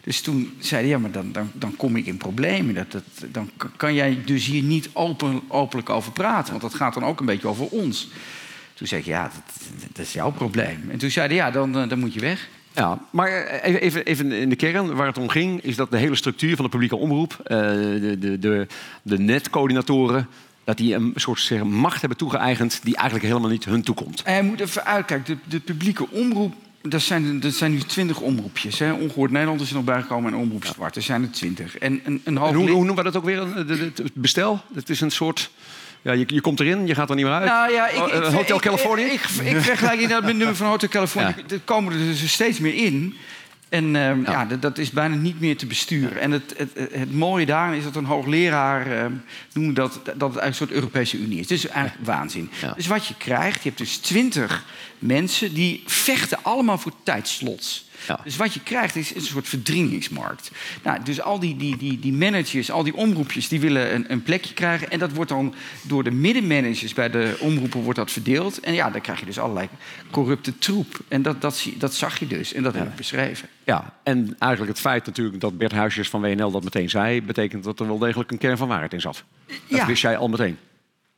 Dus 0.00 0.20
toen 0.20 0.56
zei 0.58 0.80
hij, 0.80 0.90
ja, 0.90 0.98
maar 0.98 1.10
dan, 1.10 1.32
dan, 1.32 1.50
dan 1.54 1.76
kom 1.76 1.96
ik 1.96 2.06
in 2.06 2.16
problemen. 2.16 2.74
Dat, 2.74 2.90
dat, 2.90 3.04
dan 3.28 3.50
kan 3.76 3.94
jij 3.94 4.22
dus 4.24 4.46
hier 4.46 4.62
niet 4.62 4.90
open, 4.92 5.42
openlijk 5.48 5.90
over 5.90 6.12
praten. 6.12 6.50
Want 6.50 6.62
dat 6.62 6.74
gaat 6.74 6.94
dan 6.94 7.04
ook 7.04 7.20
een 7.20 7.26
beetje 7.26 7.48
over 7.48 7.66
ons. 7.66 8.08
Toen 8.74 8.86
zei 8.86 9.00
ik, 9.00 9.06
ja, 9.06 9.22
dat, 9.22 9.68
dat 9.92 10.06
is 10.06 10.12
jouw 10.12 10.30
probleem. 10.30 10.90
En 10.90 10.98
toen 10.98 11.10
zei 11.10 11.26
hij, 11.26 11.36
ja, 11.36 11.50
dan, 11.50 11.78
eh, 11.78 11.88
dan 11.88 11.98
moet 11.98 12.14
je 12.14 12.20
weg. 12.20 12.48
Ja, 12.80 12.98
maar 13.10 13.28
eh, 13.28 13.68
even, 13.68 13.80
even, 13.80 14.04
even 14.04 14.32
in 14.32 14.48
de 14.48 14.56
kern, 14.56 14.94
waar 14.94 15.06
het 15.06 15.18
om 15.18 15.28
ging... 15.28 15.62
is 15.62 15.76
dat 15.76 15.90
de 15.90 15.96
hele 15.96 16.14
structuur 16.14 16.56
van 16.56 16.64
de 16.64 16.70
publieke 16.70 16.96
omroep... 16.96 17.40
eh, 17.44 17.58
de, 17.58 18.16
de, 18.18 18.38
de, 18.38 18.66
de 19.02 19.18
netcoördinatoren... 19.18 20.28
dat 20.64 20.76
die 20.76 20.94
een 20.94 21.12
soort 21.14 21.40
zeg, 21.40 21.64
macht 21.64 22.00
hebben 22.00 22.18
toegeëigend... 22.18 22.80
die 22.82 22.96
eigenlijk 22.96 23.26
helemaal 23.26 23.50
niet 23.50 23.64
hun 23.64 23.82
toekomt. 23.82 24.22
En 24.22 24.36
je 24.36 24.42
moet 24.42 24.60
even 24.60 24.84
uitkijken, 24.84 25.24
de, 25.26 25.36
de 25.48 25.60
publieke 25.60 26.10
omroep... 26.10 26.54
Dat 26.82 27.02
zijn, 27.02 27.40
dat 27.40 27.52
zijn 27.52 27.70
nu 27.70 27.78
twintig 27.78 28.20
omroepjes. 28.20 28.78
Hè. 28.78 28.92
Ongehoord 28.92 29.30
Nederland 29.30 29.60
is 29.60 29.68
er 29.68 29.74
nog 29.74 29.84
bijgekomen 29.84 30.32
en 30.32 30.38
Omroep 30.38 30.64
Zwart. 30.64 30.96
Er 30.96 31.02
zijn 31.02 31.22
er 31.22 31.30
twintig. 31.30 31.78
En 31.78 32.00
een, 32.04 32.20
een 32.24 32.36
half 32.36 32.50
En 32.50 32.56
hoe, 32.56 32.70
hoe 32.70 32.84
noemen 32.84 33.04
we 33.04 33.10
dat 33.10 33.16
ook 33.16 33.24
weer? 33.24 33.56
Het 33.56 34.14
bestel? 34.14 34.60
Het 34.74 34.90
is 34.90 35.00
een 35.00 35.10
soort... 35.10 35.50
Ja, 36.02 36.12
je, 36.12 36.24
je 36.26 36.40
komt 36.40 36.60
erin, 36.60 36.86
je 36.86 36.94
gaat 36.94 37.10
er 37.10 37.16
niet 37.16 37.24
meer 37.24 37.34
uit. 37.34 37.44
Nou 37.44 37.72
ja, 37.72 37.88
ik, 37.88 37.98
Oh, 37.98 38.08
ik, 38.08 38.14
eh, 38.14 38.34
Hotel 38.34 38.60
Californië? 38.60 39.02
Ik, 39.02 39.12
ik, 39.12 39.46
ik 39.46 39.60
vergelijk 39.60 40.00
met 40.00 40.10
het 40.10 40.36
nummer 40.36 40.56
van 40.56 40.66
Hotel 40.66 40.88
Californië. 40.88 41.34
Ja. 41.36 41.54
Er 41.54 41.60
komen 41.64 41.92
er 41.92 41.98
dus 41.98 42.32
steeds 42.32 42.58
meer 42.58 42.74
in. 42.74 43.16
En 43.68 43.96
ehm, 43.96 44.22
ja. 44.22 44.44
dat, 44.44 44.62
dat 44.62 44.78
is 44.78 44.90
bijna 44.90 45.14
niet 45.14 45.40
meer 45.40 45.56
te 45.56 45.66
besturen. 45.66 46.20
En 46.20 46.30
het, 46.30 46.54
het, 46.56 46.70
het, 46.92 47.14
mooie 47.14 47.46
daarin 47.46 47.78
is 47.78 47.84
dat 47.84 47.96
een 47.96 48.04
hoogleraar 48.04 48.86
ehm 48.86 49.12
noemde 49.52 49.72
dat, 49.72 49.92
dat 49.92 50.04
het 50.04 50.20
eigenlijk 50.20 50.46
een 50.46 50.54
soort 50.54 50.70
Europese 50.70 51.16
Unie 51.16 51.38
is. 51.38 51.48
Het 51.48 51.58
is 51.58 51.66
eigenlijk 51.66 52.06
waanzin. 52.06 52.50
Dus 52.76 52.86
wat 52.86 53.06
je 53.06 53.14
krijgt, 53.18 53.62
je 53.62 53.68
hebt 53.68 53.80
dus 53.80 53.96
twintig 53.96 54.64
mensen 54.98 55.54
die 55.54 55.82
vechten 55.86 56.38
allemaal 56.42 56.78
voor 56.78 56.92
tijdslots. 57.02 57.88
Ja. 58.08 58.20
Dus 58.24 58.36
wat 58.36 58.54
je 58.54 58.60
krijgt 58.62 58.96
is 58.96 59.14
een 59.14 59.20
soort 59.20 59.48
verdringingsmarkt. 59.48 60.50
Nou, 60.82 61.02
dus 61.04 61.20
al 61.20 61.38
die, 61.38 61.56
die, 61.56 61.76
die, 61.76 61.98
die 61.98 62.12
managers, 62.12 62.70
al 62.70 62.82
die 62.82 62.94
omroepjes, 62.94 63.48
die 63.48 63.60
willen 63.60 63.94
een, 63.94 64.12
een 64.12 64.22
plekje 64.22 64.54
krijgen. 64.54 64.90
En 64.90 64.98
dat 64.98 65.12
wordt 65.12 65.30
dan 65.30 65.54
door 65.82 66.04
de 66.04 66.10
middenmanagers 66.10 66.94
bij 66.94 67.10
de 67.10 67.36
omroepen 67.40 67.80
wordt 67.80 67.98
dat 67.98 68.10
verdeeld. 68.10 68.60
En 68.60 68.74
ja, 68.74 68.90
dan 68.90 69.00
krijg 69.00 69.20
je 69.20 69.26
dus 69.26 69.38
allerlei 69.38 69.68
corrupte 70.10 70.58
troep. 70.58 71.00
En 71.08 71.22
dat, 71.22 71.40
dat, 71.40 71.56
zie- 71.56 71.76
dat 71.78 71.94
zag 71.94 72.18
je 72.18 72.26
dus. 72.26 72.52
En 72.52 72.62
dat 72.62 72.74
heb 72.74 72.86
ik 72.88 72.94
beschreven. 72.96 73.48
Ja, 73.64 73.94
en 74.02 74.36
eigenlijk 74.38 74.72
het 74.72 74.80
feit 74.80 75.06
natuurlijk 75.06 75.40
dat 75.40 75.58
Bert 75.58 75.72
Huisjes 75.72 76.08
van 76.08 76.20
WNL 76.20 76.50
dat 76.50 76.64
meteen 76.64 76.90
zei... 76.90 77.22
betekent 77.22 77.64
dat 77.64 77.80
er 77.80 77.86
wel 77.86 77.98
degelijk 77.98 78.30
een 78.30 78.38
kern 78.38 78.56
van 78.56 78.68
waarheid 78.68 78.92
in 78.92 79.00
zat. 79.00 79.24
Dat 79.46 79.56
Ja. 79.66 79.86
wist 79.86 80.02
jij 80.02 80.16
al 80.16 80.28
meteen. 80.28 80.58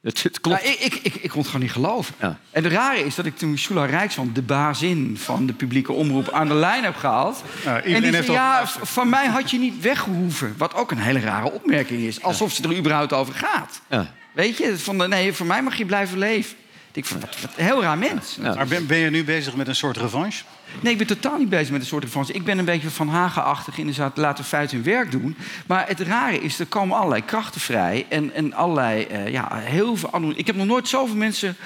Het, 0.03 0.23
het 0.23 0.41
klopt. 0.41 0.63
Nou, 0.63 0.75
ik, 0.75 0.95
ik, 0.95 0.95
ik, 1.03 1.15
ik 1.15 1.31
kon 1.31 1.39
het 1.39 1.47
gewoon 1.47 1.63
niet 1.63 1.73
geloven. 1.73 2.15
Ja. 2.21 2.39
En 2.51 2.65
het 2.65 2.73
rare 2.73 3.05
is 3.05 3.15
dat 3.15 3.27
ik 3.27 3.37
toen 3.37 3.59
Shula 3.59 3.85
Rijksman, 3.85 4.31
de 4.33 4.43
bazin 4.43 5.17
van 5.19 5.47
de 5.47 5.53
publieke 5.53 5.93
omroep, 5.93 6.31
aan 6.31 6.49
de 6.49 6.55
lijn 6.55 6.85
heb 6.85 6.97
gehaald. 6.97 7.43
Ja, 7.65 7.81
en 7.81 8.03
die 8.03 8.13
zei, 8.13 8.33
ja, 8.33 8.67
van 8.67 9.09
mij 9.09 9.27
had 9.27 9.51
je 9.51 9.59
niet 9.59 9.81
weggehoeven. 9.81 10.55
Wat 10.59 10.75
ook 10.75 10.91
een 10.91 10.99
hele 10.99 11.21
rare 11.21 11.51
opmerking 11.53 12.01
is. 12.01 12.23
Alsof 12.23 12.53
ze 12.53 12.63
er 12.63 12.77
überhaupt 12.77 13.13
over 13.13 13.35
gaat. 13.35 13.81
Ja. 13.89 14.13
Weet 14.33 14.57
je, 14.57 14.79
van 14.79 14.99
de, 14.99 15.09
nee, 15.09 15.33
voor 15.33 15.47
mij 15.47 15.63
mag 15.63 15.77
je 15.77 15.87
blijven 15.87 16.19
leven. 16.19 16.57
Ik 16.93 17.07
wat, 17.07 17.21
wat 17.21 17.51
een 17.57 17.65
heel 17.65 17.83
raar 17.83 17.99
mens. 17.99 18.39
Ja. 18.41 18.55
Maar 18.55 18.67
ben, 18.67 18.87
ben 18.87 18.99
je 18.99 19.11
nu 19.11 19.25
bezig 19.25 19.55
met 19.57 19.69
een 19.69 19.75
soort 19.77 19.97
revanche? 19.97 20.45
Nee, 20.81 20.93
ik 20.93 20.99
ben 20.99 21.07
totaal 21.07 21.39
niet 21.39 21.49
bezig 21.49 21.71
met 21.71 21.81
een 21.81 21.87
soort 21.87 22.05
revanche. 22.05 22.33
Ik 22.33 22.45
ben 22.45 22.59
een 22.59 22.65
beetje 22.65 22.91
van 22.91 23.09
Hagen-achtig 23.09 23.79
in 23.79 23.87
de 23.87 23.93
zaak, 23.93 24.17
laten 24.17 24.45
feiten 24.45 24.77
hun 24.77 24.87
werk 24.87 25.11
doen. 25.11 25.37
Maar 25.67 25.89
het 25.89 26.01
rare 26.01 26.41
is, 26.41 26.59
er 26.59 26.67
komen 26.67 26.97
allerlei 26.97 27.25
krachten 27.25 27.61
vrij. 27.61 28.07
En, 28.09 28.35
en 28.35 28.53
allerlei, 28.53 29.03
eh, 29.05 29.29
ja, 29.29 29.49
heel 29.53 29.97
veel... 29.97 30.13
anoniem- 30.13 30.39
Ik 30.39 30.47
heb 30.47 30.57
nog 30.57 30.67
nooit 30.67 30.89
zoveel 30.89 31.17
mensen 31.17 31.57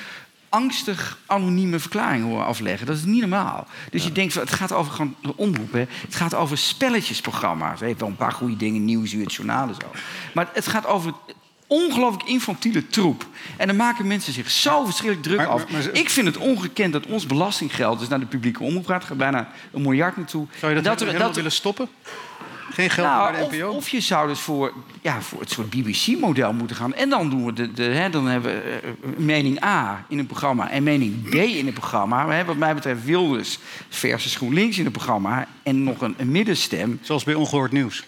angstig 0.48 1.18
anonieme 1.26 1.78
verklaringen 1.78 2.26
horen 2.26 2.46
afleggen. 2.46 2.86
Dat 2.86 2.96
is 2.96 3.04
niet 3.04 3.20
normaal. 3.20 3.66
Dus 3.90 4.04
je 4.04 4.12
denkt, 4.12 4.32
van, 4.32 4.42
het 4.42 4.52
gaat 4.52 4.72
over 4.72 4.92
gewoon 4.92 5.14
de 5.22 5.36
omroep. 5.36 5.72
Hè. 5.72 5.84
Het 6.00 6.14
gaat 6.14 6.34
over 6.34 6.58
spelletjesprogramma's. 6.58 7.80
Heeft 7.80 8.00
wel 8.00 8.08
een 8.08 8.16
paar 8.16 8.32
goede 8.32 8.56
dingen, 8.56 8.84
Nieuwsuur, 8.84 9.22
het 9.24 9.34
journaal 9.34 9.68
en 9.68 9.74
zo. 9.74 9.90
Maar 10.34 10.48
het 10.52 10.66
gaat 10.66 10.86
over 10.86 11.12
ongelooflijk 11.66 12.28
infantiele 12.28 12.86
troep. 12.86 13.26
En 13.56 13.66
dan 13.66 13.76
maken 13.76 14.06
mensen 14.06 14.32
zich 14.32 14.50
zo 14.50 14.84
verschrikkelijk 14.84 15.22
druk 15.26 15.36
Maar- 15.36 15.46
af. 15.46 15.62
maar- 15.62 15.72
maar 15.72 15.82
ze- 15.82 15.92
Ik 15.92 16.10
vind 16.10 16.26
het 16.26 16.36
ongekend 16.36 16.92
dat 16.92 17.06
ons 17.06 17.26
belastinggeld 17.26 17.98
dus 17.98 18.08
naar 18.08 18.20
de 18.20 18.26
publieke 18.26 18.62
omroep 18.62 18.86
gaat. 18.86 19.04
Gaat 19.04 19.16
bijna 19.16 19.48
een 19.72 19.82
miljard 19.82 20.16
naartoe. 20.16 20.46
Zou 20.58 20.74
je 20.74 20.80
dat, 20.80 21.00
helemaal 21.00 21.32
willen 21.32 21.52
stoppen? 21.52 21.88
Geen 22.70 22.90
geld 22.90 23.06
nou, 23.06 23.32
naar 23.32 23.48
de 23.50 23.56
NPO? 23.56 23.68
of, 23.68 23.74
of 23.76 23.88
je 23.88 24.00
zou 24.00 24.28
dus 24.28 24.40
voor, 24.40 24.72
ja, 25.02 25.20
voor 25.20 25.40
het 25.40 25.50
soort 25.50 25.70
BBC-model 25.70 26.52
moeten 26.52 26.76
gaan. 26.76 26.94
En 26.94 27.08
dan 27.08 27.30
doen 27.30 27.44
we 27.44 27.52
de, 27.52 27.72
de, 27.72 27.82
hè, 27.82 28.10
dan 28.10 28.26
hebben 28.26 28.54
we 28.54 28.60
eh, 28.82 28.90
mening 29.16 29.64
A 29.64 30.04
in 30.08 30.18
een 30.18 30.26
programma 30.26 30.70
en 30.70 30.82
mening 30.82 31.28
B 31.28 31.34
in 31.34 31.66
een 31.66 31.72
programma. 31.72 32.28
Hè, 32.30 32.44
wat 32.44 32.56
mij 32.56 32.74
betreft 32.74 33.04
Wilders 33.04 33.58
versus 33.88 34.36
GroenLinks 34.36 34.78
in 34.78 34.84
het 34.84 34.92
programma. 34.92 35.46
En 35.62 35.82
nog 35.84 36.00
een, 36.00 36.14
een 36.18 36.30
middenstem. 36.30 36.98
Zoals 37.02 37.24
bij 37.24 37.34
Ongehoord 37.34 37.72
Nieuws. 37.72 38.04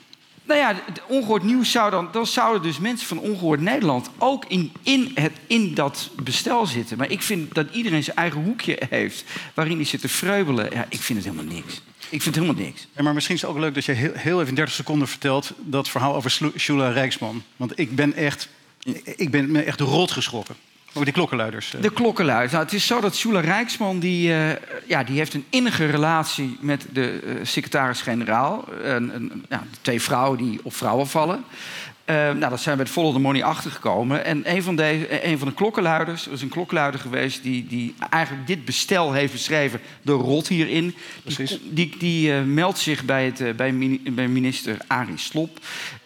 Nou 0.49 0.61
ja, 0.61 0.77
ongehoord 1.07 1.43
nieuws 1.43 1.71
zou 1.71 1.91
dan... 1.91 2.09
dan 2.13 2.27
zouden 2.27 2.63
dus 2.63 2.79
mensen 2.79 3.07
van 3.07 3.19
ongehoord 3.19 3.61
Nederland... 3.61 4.11
ook 4.19 4.45
in, 4.45 4.73
in, 4.83 5.11
het, 5.15 5.33
in 5.47 5.75
dat 5.75 6.11
bestel 6.23 6.67
zitten. 6.67 6.99
Maar 6.99 7.11
ik 7.11 7.23
vind 7.23 7.55
dat 7.55 7.67
iedereen 7.73 8.05
zijn 8.05 8.17
eigen 8.17 8.43
hoekje 8.43 8.83
heeft... 8.91 9.25
waarin 9.55 9.77
hij 9.77 9.85
zit 9.85 10.01
te 10.01 10.09
vreubelen. 10.09 10.71
Ja, 10.73 10.87
ik 10.89 11.01
vind 11.01 11.25
het 11.25 11.35
helemaal 11.35 11.55
niks. 11.55 11.75
Ik 12.09 12.23
vind 12.23 12.25
het 12.25 12.45
helemaal 12.45 12.65
niks. 12.65 12.87
Ja, 12.97 13.03
maar 13.03 13.15
misschien 13.15 13.35
is 13.35 13.41
het 13.41 13.51
ook 13.51 13.59
leuk 13.59 13.75
dat 13.75 13.85
je 13.85 13.93
heel, 13.93 14.13
heel 14.15 14.37
even 14.37 14.49
in 14.49 14.55
30 14.55 14.75
seconden 14.75 15.09
vertelt... 15.09 15.53
dat 15.57 15.89
verhaal 15.89 16.15
over 16.15 16.31
Shula 16.59 16.91
Rijksman. 16.91 17.43
Want 17.57 17.79
ik 17.79 17.95
ben 17.95 18.15
echt, 18.15 18.49
ik 19.17 19.31
ben 19.31 19.51
me 19.51 19.63
echt 19.63 19.81
rot 19.81 20.11
geschrokken. 20.11 20.57
Ook 20.99 21.05
die 21.05 21.13
klokkenluiders. 21.13 21.75
eh. 21.75 21.83
De 21.83 21.91
klokkenluid. 21.93 22.51
Nou, 22.51 22.65
het 22.65 22.73
is 22.73 22.87
zo 22.87 23.01
dat 23.01 23.17
Shula 23.17 23.41
Rijksman... 23.41 23.99
Die, 23.99 24.33
eh, 24.33 24.51
ja, 24.87 25.05
die 25.05 25.17
heeft 25.17 25.35
een 25.35 25.45
innige 25.51 25.87
relatie 25.87 26.57
met 26.61 26.87
de 26.93 27.21
eh, 27.27 27.33
secretaris-generaal. 27.43 28.65
Twee 29.81 30.03
vrouwen 30.03 30.39
die 30.39 30.61
op 30.63 30.75
vrouwen 30.75 31.07
vallen. 31.07 31.45
Uh, 32.11 32.15
nou, 32.15 32.49
dat 32.49 32.61
zijn 32.61 32.77
we 32.77 32.83
bij 32.83 32.93
de 32.93 32.99
Follow 32.99 33.13
the 33.13 33.21
Money 33.21 33.45
achtergekomen. 33.45 34.25
En 34.25 34.55
een 34.55 34.63
van, 34.63 34.77
de, 34.77 35.27
een 35.27 35.39
van 35.39 35.49
de 35.49 35.55
klokkenluiders, 35.55 36.27
er 36.27 36.33
is 36.33 36.43
een 36.43 36.49
klokkenluider 36.49 37.01
geweest... 37.01 37.43
die, 37.43 37.67
die 37.67 37.95
eigenlijk 38.11 38.47
dit 38.47 38.65
bestel 38.65 39.13
heeft 39.13 39.33
beschreven, 39.33 39.81
de 40.03 40.13
rot 40.13 40.49
hierin. 40.49 40.95
Die, 41.23 41.61
die, 41.71 41.95
die 41.99 42.33
meldt 42.33 42.79
zich 42.79 43.05
bij, 43.05 43.25
het, 43.25 43.57
bij, 43.57 44.01
bij 44.11 44.29
minister 44.29 44.77
Arie 44.87 45.19
Slop. 45.19 45.59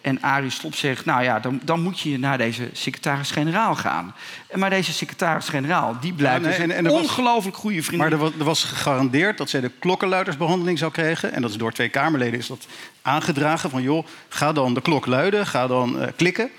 En 0.03 0.21
Arie 0.21 0.49
Slop 0.49 0.75
zegt, 0.75 1.05
nou 1.05 1.23
ja, 1.23 1.39
dan, 1.39 1.59
dan 1.63 1.81
moet 1.81 1.99
je 1.99 2.19
naar 2.19 2.37
deze 2.37 2.69
secretaris-generaal 2.73 3.75
gaan. 3.75 4.15
Maar 4.53 4.69
deze 4.69 4.93
secretaris-generaal, 4.93 5.97
die 6.01 6.13
blijkt 6.13 6.43
ja, 6.43 6.47
nee, 6.47 6.67
dus 6.67 6.77
een 6.77 6.89
ongelooflijk 6.89 7.55
goede 7.55 7.83
vriend. 7.83 8.01
Maar 8.01 8.11
er 8.11 8.17
was, 8.17 8.31
er 8.39 8.43
was, 8.43 8.63
gegarandeerd 8.63 9.37
dat 9.37 9.49
zij 9.49 9.61
de 9.61 9.71
klokkenluidersbehandeling 9.79 10.77
zou 10.77 10.91
krijgen. 10.91 11.33
En 11.33 11.41
dat 11.41 11.51
is 11.51 11.57
door 11.57 11.71
twee 11.71 11.89
Kamerleden 11.89 12.39
is 12.39 12.47
dat 12.47 12.67
aangedragen. 13.01 13.69
Van 13.69 13.81
joh, 13.81 14.05
ga 14.29 14.53
dan 14.53 14.73
de 14.73 14.81
klok 14.81 15.05
luiden, 15.05 15.47
ga 15.47 15.67
dan 15.67 16.01
uh, 16.01 16.07
klikken. 16.15 16.49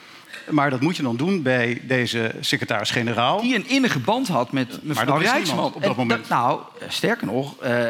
Maar 0.51 0.71
dat 0.71 0.81
moet 0.81 0.97
je 0.97 1.03
dan 1.03 1.17
doen 1.17 1.43
bij 1.43 1.81
deze 1.83 2.35
secretaris-generaal. 2.41 3.41
Die 3.41 3.55
een 3.55 3.69
innige 3.69 3.99
band 3.99 4.29
had 4.29 4.53
met 4.53 4.79
mevrouw 4.83 5.19
Rijksman. 5.19 5.75
op 5.75 5.83
dat 5.83 5.97
moment. 5.97 6.29
nou, 6.29 6.61
sterker 6.89 7.27
nog, 7.27 7.55
uh, 7.63 7.81
uh, 7.81 7.87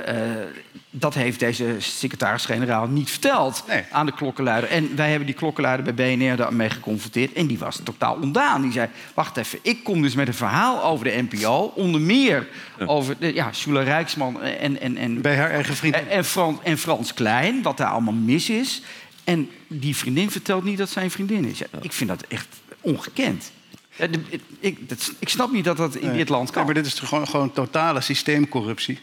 dat 0.96 1.14
heeft 1.14 1.38
deze 1.38 1.76
secretaris-generaal 1.78 2.86
niet 2.86 3.10
verteld 3.10 3.64
nee. 3.68 3.84
aan 3.90 4.06
de 4.06 4.12
klokkenluider. 4.12 4.70
En 4.70 4.96
wij 4.96 5.08
hebben 5.08 5.26
die 5.26 5.34
klokkenluider 5.34 5.94
bij 5.94 6.16
BNR 6.16 6.36
daarmee 6.36 6.70
geconfronteerd. 6.70 7.32
En 7.32 7.46
die 7.46 7.58
was 7.58 7.80
totaal 7.82 8.18
ontdaan. 8.20 8.62
Die 8.62 8.72
zei, 8.72 8.88
wacht 9.14 9.36
even, 9.36 9.58
ik 9.62 9.84
kom 9.84 10.02
dus 10.02 10.14
met 10.14 10.28
een 10.28 10.34
verhaal 10.34 10.84
over 10.84 11.04
de 11.04 11.26
NPO. 11.30 11.72
Onder 11.74 12.00
meer 12.00 12.48
ja. 12.78 12.84
over 12.84 13.16
de, 13.18 13.34
ja, 13.34 13.52
Sula 13.52 13.82
Rijksman 13.82 14.42
en, 14.42 14.80
en, 14.80 14.96
en... 14.96 15.20
Bij 15.20 15.36
haar 15.36 15.50
eigen 15.50 15.76
vriend. 15.76 15.94
En, 15.94 16.08
en, 16.08 16.24
Frans, 16.24 16.58
en 16.62 16.78
Frans 16.78 17.14
Klein, 17.14 17.62
wat 17.62 17.76
daar 17.76 17.90
allemaal 17.90 18.14
mis 18.14 18.50
is. 18.50 18.82
En 19.24 19.50
die 19.66 19.96
vriendin 19.96 20.30
vertelt 20.30 20.64
niet 20.64 20.78
dat 20.78 20.90
zijn 20.90 21.10
vriendin 21.10 21.44
is. 21.44 21.58
Ja, 21.58 21.66
ik 21.80 21.92
vind 21.92 22.10
dat 22.10 22.24
echt 22.28 22.48
ongekend. 22.80 23.52
Ja, 23.96 24.06
de, 24.06 24.20
ik, 24.60 24.88
dat, 24.88 25.12
ik, 25.18 25.28
snap 25.28 25.52
niet 25.52 25.64
dat 25.64 25.76
dat 25.76 25.94
in 25.94 26.08
nee. 26.08 26.16
dit 26.16 26.28
land 26.28 26.50
kan. 26.50 26.60
Ja, 26.60 26.64
maar 26.66 26.74
dit 26.74 26.86
is 26.86 26.94
toch 26.94 27.08
gewoon, 27.08 27.28
gewoon 27.28 27.52
totale 27.52 28.00
systeemcorruptie. 28.00 28.98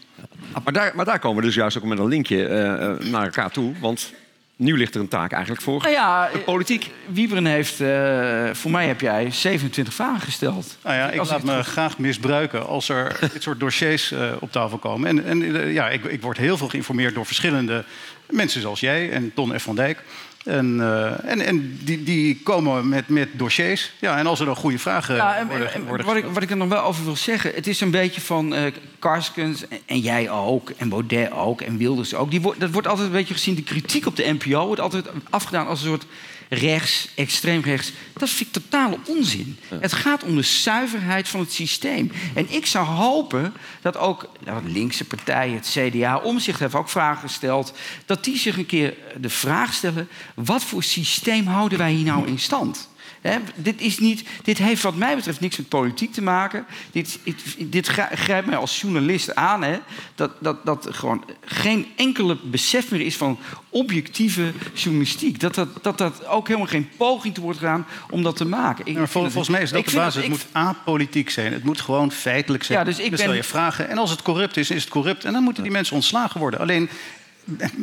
Maar 0.64 0.72
daar, 0.72 0.92
maar 0.94 1.04
daar 1.04 1.18
komen 1.18 1.40
we 1.40 1.46
dus 1.46 1.54
juist 1.54 1.76
ook 1.76 1.84
met 1.84 1.98
een 1.98 2.08
linkje 2.08 2.48
uh, 2.48 3.10
naar 3.10 3.24
elkaar 3.24 3.50
toe. 3.50 3.74
Want 3.80 4.12
nu 4.56 4.76
ligt 4.76 4.94
er 4.94 5.00
een 5.00 5.08
taak 5.08 5.32
eigenlijk 5.32 5.62
voor 5.62 5.82
nou 5.82 5.92
ja, 5.92 6.28
de 6.32 6.38
politiek. 6.38 6.90
Wieberen 7.06 7.46
heeft, 7.46 7.80
uh, 7.80 8.50
voor 8.52 8.70
mij 8.70 8.86
heb 8.86 9.00
jij 9.00 9.30
27 9.30 9.94
vragen 9.94 10.20
gesteld. 10.20 10.76
Nou 10.82 10.96
ja, 10.96 11.10
ik 11.10 11.18
als 11.18 11.30
laat 11.30 11.42
me 11.42 11.62
graag 11.62 11.98
misbruiken 11.98 12.66
als 12.66 12.88
er 12.88 13.16
dit 13.32 13.42
soort 13.42 13.60
dossiers 13.60 14.12
uh, 14.12 14.32
op 14.40 14.52
tafel 14.52 14.78
komen. 14.78 15.08
En, 15.08 15.24
en 15.24 15.42
uh, 15.42 15.72
ja, 15.72 15.88
ik, 15.88 16.04
ik, 16.04 16.22
word 16.22 16.36
heel 16.36 16.56
veel 16.56 16.68
geïnformeerd 16.68 17.14
door 17.14 17.26
verschillende 17.26 17.84
mensen 18.30 18.60
zoals 18.60 18.80
jij 18.80 19.10
en 19.10 19.34
Ton 19.34 19.58
F. 19.58 19.62
van 19.62 19.74
Dijk. 19.74 20.02
En, 20.44 20.76
uh, 20.76 21.24
en, 21.24 21.40
en 21.40 21.78
die, 21.84 22.02
die, 22.02 22.40
komen 22.42 22.88
met, 22.88 23.08
met 23.08 23.28
dossiers. 23.32 23.92
Ja, 23.98 24.18
en 24.18 24.26
als 24.26 24.40
er 24.40 24.46
dan 24.46 24.56
goede 24.56 24.78
vragen 24.78 25.14
ja, 25.14 25.36
en, 25.36 25.46
worden, 25.46 25.72
en, 25.72 25.84
worden 25.84 26.06
wat, 26.06 26.16
ik, 26.16 26.24
wat 26.24 26.42
ik 26.42 26.50
er 26.50 26.56
nog 26.56 26.68
wel 26.68 26.82
over 26.82 27.04
wil 27.04 27.16
zeggen... 27.16 27.52
het 27.54 27.66
is 27.66 27.80
een 27.80 27.90
beetje 27.90 28.20
van 28.20 28.54
uh, 28.54 28.60
Karskens 28.98 29.64
en 29.86 29.98
jij 29.98 30.30
ook... 30.30 30.70
en 30.70 30.88
Baudet 30.88 31.30
ook 31.30 31.60
en 31.60 31.76
Wilders 31.76 32.14
ook. 32.14 32.30
Die 32.30 32.40
dat 32.58 32.70
wordt 32.70 32.88
altijd 32.88 33.06
een 33.06 33.12
beetje 33.12 33.34
gezien... 33.34 33.54
de 33.54 33.62
kritiek 33.62 34.06
op 34.06 34.16
de 34.16 34.36
NPO 34.38 34.66
wordt 34.66 34.80
altijd 34.80 35.06
afgedaan 35.30 35.66
als 35.66 35.82
een 35.82 35.88
soort 35.88 36.06
rechts, 36.54 37.08
extreem 37.14 37.60
rechts. 37.60 37.92
Dat 38.12 38.30
vind 38.30 38.56
ik 38.56 38.62
totale 38.62 38.98
onzin. 39.06 39.58
Ja. 39.70 39.78
Het 39.80 39.92
gaat 39.92 40.24
om 40.24 40.36
de 40.36 40.42
zuiverheid 40.42 41.28
van 41.28 41.40
het 41.40 41.52
systeem. 41.52 42.12
En 42.34 42.52
ik 42.52 42.66
zou 42.66 42.86
hopen 42.86 43.54
dat 43.80 43.96
ook 43.96 44.28
nou, 44.44 44.68
linkse 44.68 45.04
partijen, 45.04 45.54
het 45.54 45.76
CDA, 45.78 46.16
om 46.16 46.38
zich 46.38 46.58
heeft 46.58 46.74
ook 46.74 46.88
vragen 46.88 47.28
gesteld, 47.28 47.72
dat 48.06 48.24
die 48.24 48.38
zich 48.38 48.56
een 48.56 48.66
keer 48.66 48.94
de 49.20 49.30
vraag 49.30 49.74
stellen: 49.74 50.08
wat 50.34 50.64
voor 50.64 50.82
systeem 50.82 51.46
houden 51.46 51.78
wij 51.78 51.92
hier 51.92 52.04
nou 52.04 52.26
in 52.26 52.38
stand? 52.38 52.88
He, 53.22 53.38
dit, 53.54 53.80
is 53.80 53.98
niet, 53.98 54.24
dit 54.42 54.58
heeft 54.58 54.82
wat 54.82 54.94
mij 54.94 55.16
betreft 55.16 55.40
niks 55.40 55.56
met 55.56 55.68
politiek 55.68 56.12
te 56.12 56.22
maken. 56.22 56.64
Dit, 56.90 57.18
dit, 57.22 57.42
dit 57.58 57.88
grijpt 58.12 58.46
mij 58.46 58.56
als 58.56 58.80
journalist 58.80 59.34
aan. 59.34 59.62
He, 59.62 59.78
dat, 60.14 60.32
dat, 60.40 60.64
dat 60.64 60.86
er 60.86 60.94
gewoon 60.94 61.24
geen 61.44 61.86
enkele 61.96 62.36
besef 62.42 62.90
meer 62.90 63.00
is 63.00 63.16
van 63.16 63.38
objectieve 63.68 64.52
journalistiek. 64.74 65.40
Dat 65.40 65.54
dat, 65.54 65.68
dat, 65.82 65.98
dat 65.98 66.26
ook 66.26 66.46
helemaal 66.46 66.68
geen 66.68 66.88
poging 66.96 67.34
te 67.34 67.40
wordt 67.40 67.58
gedaan 67.58 67.86
om 68.10 68.22
dat 68.22 68.36
te 68.36 68.44
maken. 68.44 68.86
Ik, 68.86 68.96
ja, 68.96 69.06
vol, 69.06 69.22
volgens 69.22 69.48
mij 69.48 69.62
is 69.62 69.70
dat 69.70 69.84
de 69.84 69.94
basis. 69.94 70.22
Het 70.22 70.30
moet 70.30 70.46
apolitiek 70.52 71.30
zijn. 71.30 71.52
Het 71.52 71.64
moet 71.64 71.80
gewoon 71.80 72.12
feitelijk 72.12 72.64
zijn. 72.64 72.78
Ja, 72.78 72.84
dus 72.84 72.94
ik 72.94 73.00
dan 73.00 73.10
ben... 73.10 73.18
stel 73.18 73.34
je 73.34 73.42
vragen. 73.42 73.88
En 73.88 73.98
als 73.98 74.10
het 74.10 74.22
corrupt 74.22 74.56
is, 74.56 74.70
is 74.70 74.82
het 74.82 74.92
corrupt. 74.92 75.24
En 75.24 75.32
dan 75.32 75.42
moeten 75.42 75.62
die 75.62 75.72
mensen 75.72 75.94
ontslagen 75.94 76.40
worden. 76.40 76.60
Alleen 76.60 76.88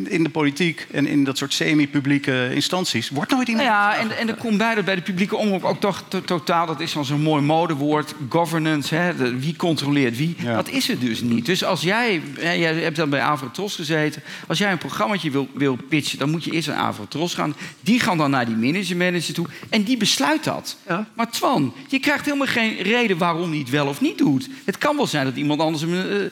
in 0.04 0.24
de 0.24 0.30
politiek 0.30 0.88
en 0.92 1.08
in 1.08 1.24
dat 1.24 1.38
soort 1.38 1.54
semi-publieke 1.54 2.50
instanties 2.54 3.10
wordt 3.10 3.32
nooit 3.32 3.48
iemand. 3.48 3.68
Ja, 3.68 3.98
en, 3.98 4.18
en 4.18 4.28
er 4.28 4.36
komt 4.36 4.58
bij 4.58 4.76
dat 4.76 4.86
bij 4.86 4.96
de 4.96 5.02
publieke 5.02 5.36
omroep 5.36 5.64
ook 5.64 5.80
toch 5.80 6.04
to 6.08 6.22
totaal, 6.22 6.66
dat 6.66 6.80
is 6.80 6.94
dan 6.94 7.06
zo'n 7.06 7.22
mooi 7.22 7.42
modewoord, 7.42 8.14
governance, 8.30 8.96
hè, 8.96 9.16
de, 9.16 9.40
wie 9.40 9.56
controleert 9.56 10.18
wie. 10.18 10.36
Ja. 10.38 10.56
Dat 10.56 10.70
is 10.70 10.88
het 10.88 11.02
dus 11.02 11.22
niet. 11.22 11.46
Dus 11.46 11.64
als 11.64 11.82
jij, 11.82 12.22
hè, 12.40 12.52
jij 12.52 12.74
hebt 12.74 12.96
dan 12.96 13.10
bij 13.10 13.22
Avrotros 13.22 13.76
gezeten, 13.76 14.22
als 14.48 14.58
jij 14.58 14.72
een 14.72 14.78
programmaatje 14.78 15.32
wil, 15.32 15.48
wil 15.54 15.78
pitchen, 15.90 16.20
dan 16.20 16.30
moet 16.30 16.44
je 16.44 16.52
eerst 16.52 16.68
naar 16.68 16.78
Avrotros 16.78 17.34
gaan. 17.34 17.56
Die 17.82 18.00
gaan 18.00 18.18
dan 18.18 18.32
naar 18.32 18.46
die 18.46 18.56
manager, 18.56 18.98
manager 18.98 19.34
toe 19.34 19.46
en 19.70 19.84
die 19.84 19.98
besluit 19.98 20.44
dat. 20.44 20.78
Ja. 20.88 21.08
Maar 21.14 21.30
Twan, 21.30 21.74
je 21.88 22.00
krijgt 22.00 22.26
helemaal 22.26 22.48
geen 22.48 22.78
reden 22.82 23.18
waarom 23.18 23.50
hij 23.50 23.60
het 23.60 23.70
wel 23.70 23.88
of 23.88 24.02
niet 24.02 24.18
doet. 24.18 24.50
Het 24.66 24.78
kan 24.78 24.96
wel 24.96 25.08
zijn 25.08 25.26
dat 25.26 25.36
iemand 25.36 25.60
anders 25.60 25.82
hem, 25.82 25.94
uh, 25.94 26.30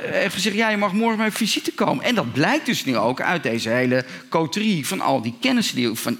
heeft 0.00 0.34
gezegd, 0.34 0.56
ja, 0.56 0.70
je 0.70 0.76
mag 0.76 0.92
morgen 0.92 1.18
bij 1.18 1.30
visite 1.30 1.72
komen. 1.72 2.04
En 2.04 2.14
dat 2.14 2.32
blijkt 2.32 2.67
dus 2.68 2.84
nu 2.84 2.96
ook 2.96 3.20
uit 3.20 3.42
deze 3.42 3.68
hele 3.68 4.04
coterie 4.28 4.86
van 4.86 5.00
al 5.00 5.22
die 5.22 5.34
kennissen 5.40 5.76
die, 5.76 5.94
van, 5.94 6.18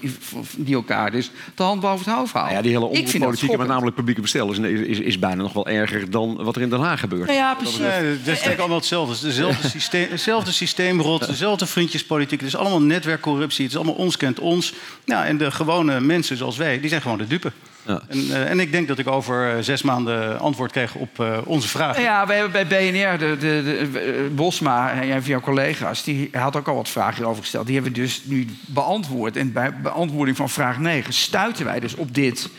die 0.55 0.75
elkaar 0.75 1.11
dus 1.11 1.31
de 1.55 1.63
hand 1.63 1.81
boven 1.81 2.05
het 2.05 2.15
hoofd 2.15 2.33
houden. 2.33 2.53
Nou 2.53 2.55
ja, 2.55 2.61
die 2.61 2.71
hele 2.71 2.85
omroeppolitiek, 2.85 3.57
met 3.57 3.67
namelijk 3.67 3.95
publieke 3.95 4.21
bestel, 4.21 4.51
is, 4.51 4.57
is, 4.59 4.99
is, 4.99 5.19
bijna 5.19 5.41
nog 5.41 5.53
wel 5.53 5.67
erger 5.67 6.11
dan 6.11 6.43
wat 6.43 6.55
er 6.55 6.61
in 6.61 6.69
Den 6.69 6.79
Haag 6.79 6.99
gebeurt. 6.99 7.25
Nou 7.25 7.37
ja, 7.37 7.55
precies. 7.55 7.77
Nee, 7.77 7.89
het 7.89 8.19
is 8.19 8.27
eigenlijk 8.27 8.59
allemaal 8.59 8.77
hetzelfde. 8.77 9.13
Het 9.13 9.23
is 9.23 9.35
dezelfde, 9.35 9.69
systeem, 9.79 10.09
dezelfde 10.09 10.51
systeemrot, 10.51 11.27
dezelfde 11.27 11.65
vriendjespolitiek. 11.65 12.39
Het 12.39 12.49
is 12.49 12.55
allemaal 12.55 12.81
netwerkcorruptie. 12.81 13.63
Het 13.63 13.73
is 13.73 13.77
allemaal 13.77 14.05
ons 14.05 14.17
kent 14.17 14.39
ons. 14.39 14.73
Ja, 15.05 15.25
en 15.25 15.37
de 15.37 15.51
gewone 15.51 15.99
mensen 15.99 16.37
zoals 16.37 16.57
wij, 16.57 16.79
die 16.79 16.89
zijn 16.89 17.01
gewoon 17.01 17.17
de 17.17 17.27
dupe. 17.27 17.51
Ja. 17.89 18.01
En, 18.07 18.17
uh, 18.17 18.49
en, 18.49 18.59
ik 18.59 18.71
denk 18.71 18.87
dat 18.87 18.99
ik 18.99 19.07
over 19.07 19.55
uh, 19.55 19.63
zes 19.63 19.81
maanden 19.81 20.39
antwoord 20.39 20.71
kreeg 20.71 20.95
op 20.95 21.19
uh, 21.19 21.37
onze 21.45 21.67
vraag. 21.67 22.01
Ja, 22.01 22.27
we 22.27 22.33
hebben 22.33 22.51
bij 22.51 22.67
BNR, 22.67 23.17
de, 23.17 23.37
de, 23.39 23.61
de 23.63 24.31
Bosma, 24.35 25.01
een 25.01 25.21
van 25.21 25.31
jouw 25.31 25.39
collega's, 25.39 26.03
die 26.03 26.29
had 26.31 26.55
ook 26.55 26.67
al 26.67 26.75
wat 26.75 26.89
vragen 26.89 27.15
hierover 27.15 27.41
gesteld. 27.41 27.65
Die 27.65 27.75
hebben 27.75 27.93
we 27.93 27.99
dus 27.99 28.21
nu 28.25 28.47
beantwoord. 28.65 29.35
En 29.35 29.53
bij 29.53 29.73
beantwoording 29.81 30.37
van 30.37 30.49
vraag 30.49 30.79
9 30.79 31.13
stuiten 31.13 31.65
wij 31.65 31.79
dus 31.79 31.95
op 31.95 32.15
dit 32.15 32.49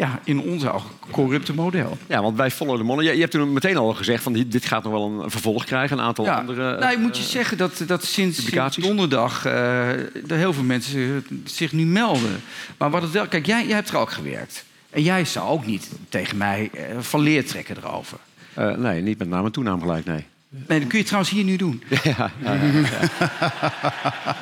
ja, 0.00 0.20
in 0.24 0.40
ons 0.40 0.66
ogen 0.66 0.90
corrupte 1.10 1.54
model. 1.54 1.98
Ja, 2.06 2.22
want 2.22 2.36
bij 2.36 2.50
Follow 2.50 2.76
the 2.76 2.82
Money, 2.82 3.04
je, 3.04 3.14
je 3.14 3.20
hebt 3.20 3.32
toen 3.32 3.52
meteen 3.52 3.76
al 3.76 3.94
gezegd 3.94 4.22
van 4.22 4.32
dit 4.32 4.66
gaat 4.66 4.82
nog 4.82 4.92
wel 4.92 5.22
een 5.22 5.30
vervolg 5.30 5.64
krijgen, 5.64 5.98
een 5.98 6.04
aantal 6.04 6.24
ja, 6.24 6.38
andere. 6.38 6.78
Nou, 6.78 6.92
ik 6.92 6.98
moet 6.98 7.16
je 7.16 7.22
zeggen 7.22 7.56
dat, 7.56 7.82
dat 7.86 8.04
sinds, 8.04 8.44
sinds 8.44 8.76
donderdag 8.76 9.46
uh, 9.46 9.88
er 10.30 10.36
heel 10.36 10.52
veel 10.52 10.62
mensen 10.62 11.26
zich 11.44 11.72
nu 11.72 11.84
melden. 11.84 12.42
Maar 12.76 12.90
wat 12.90 13.02
het 13.02 13.10
wel, 13.10 13.26
kijk, 13.26 13.46
jij, 13.46 13.66
jij 13.66 13.74
hebt 13.74 13.88
er 13.88 13.96
ook 13.96 14.10
gewerkt. 14.10 14.64
En 14.90 15.02
jij 15.02 15.24
zou 15.24 15.48
ook 15.48 15.66
niet 15.66 15.88
tegen 16.08 16.36
mij 16.36 16.70
uh, 16.74 16.82
van 16.98 17.20
leer 17.20 17.46
trekken 17.46 17.76
erover. 17.76 18.18
Uh, 18.58 18.76
nee, 18.76 19.02
niet 19.02 19.18
met 19.18 19.28
naam 19.28 19.44
en 19.44 19.52
toenaam 19.52 19.80
gelijk, 19.80 20.04
nee. 20.04 20.24
Nee, 20.66 20.78
dat 20.80 20.88
kun 20.88 20.98
je 20.98 21.04
trouwens 21.04 21.32
hier 21.32 21.44
nu 21.44 21.56
doen. 21.56 21.82
Ja, 22.02 22.30
ja, 22.42 22.54
ja, 22.54 22.62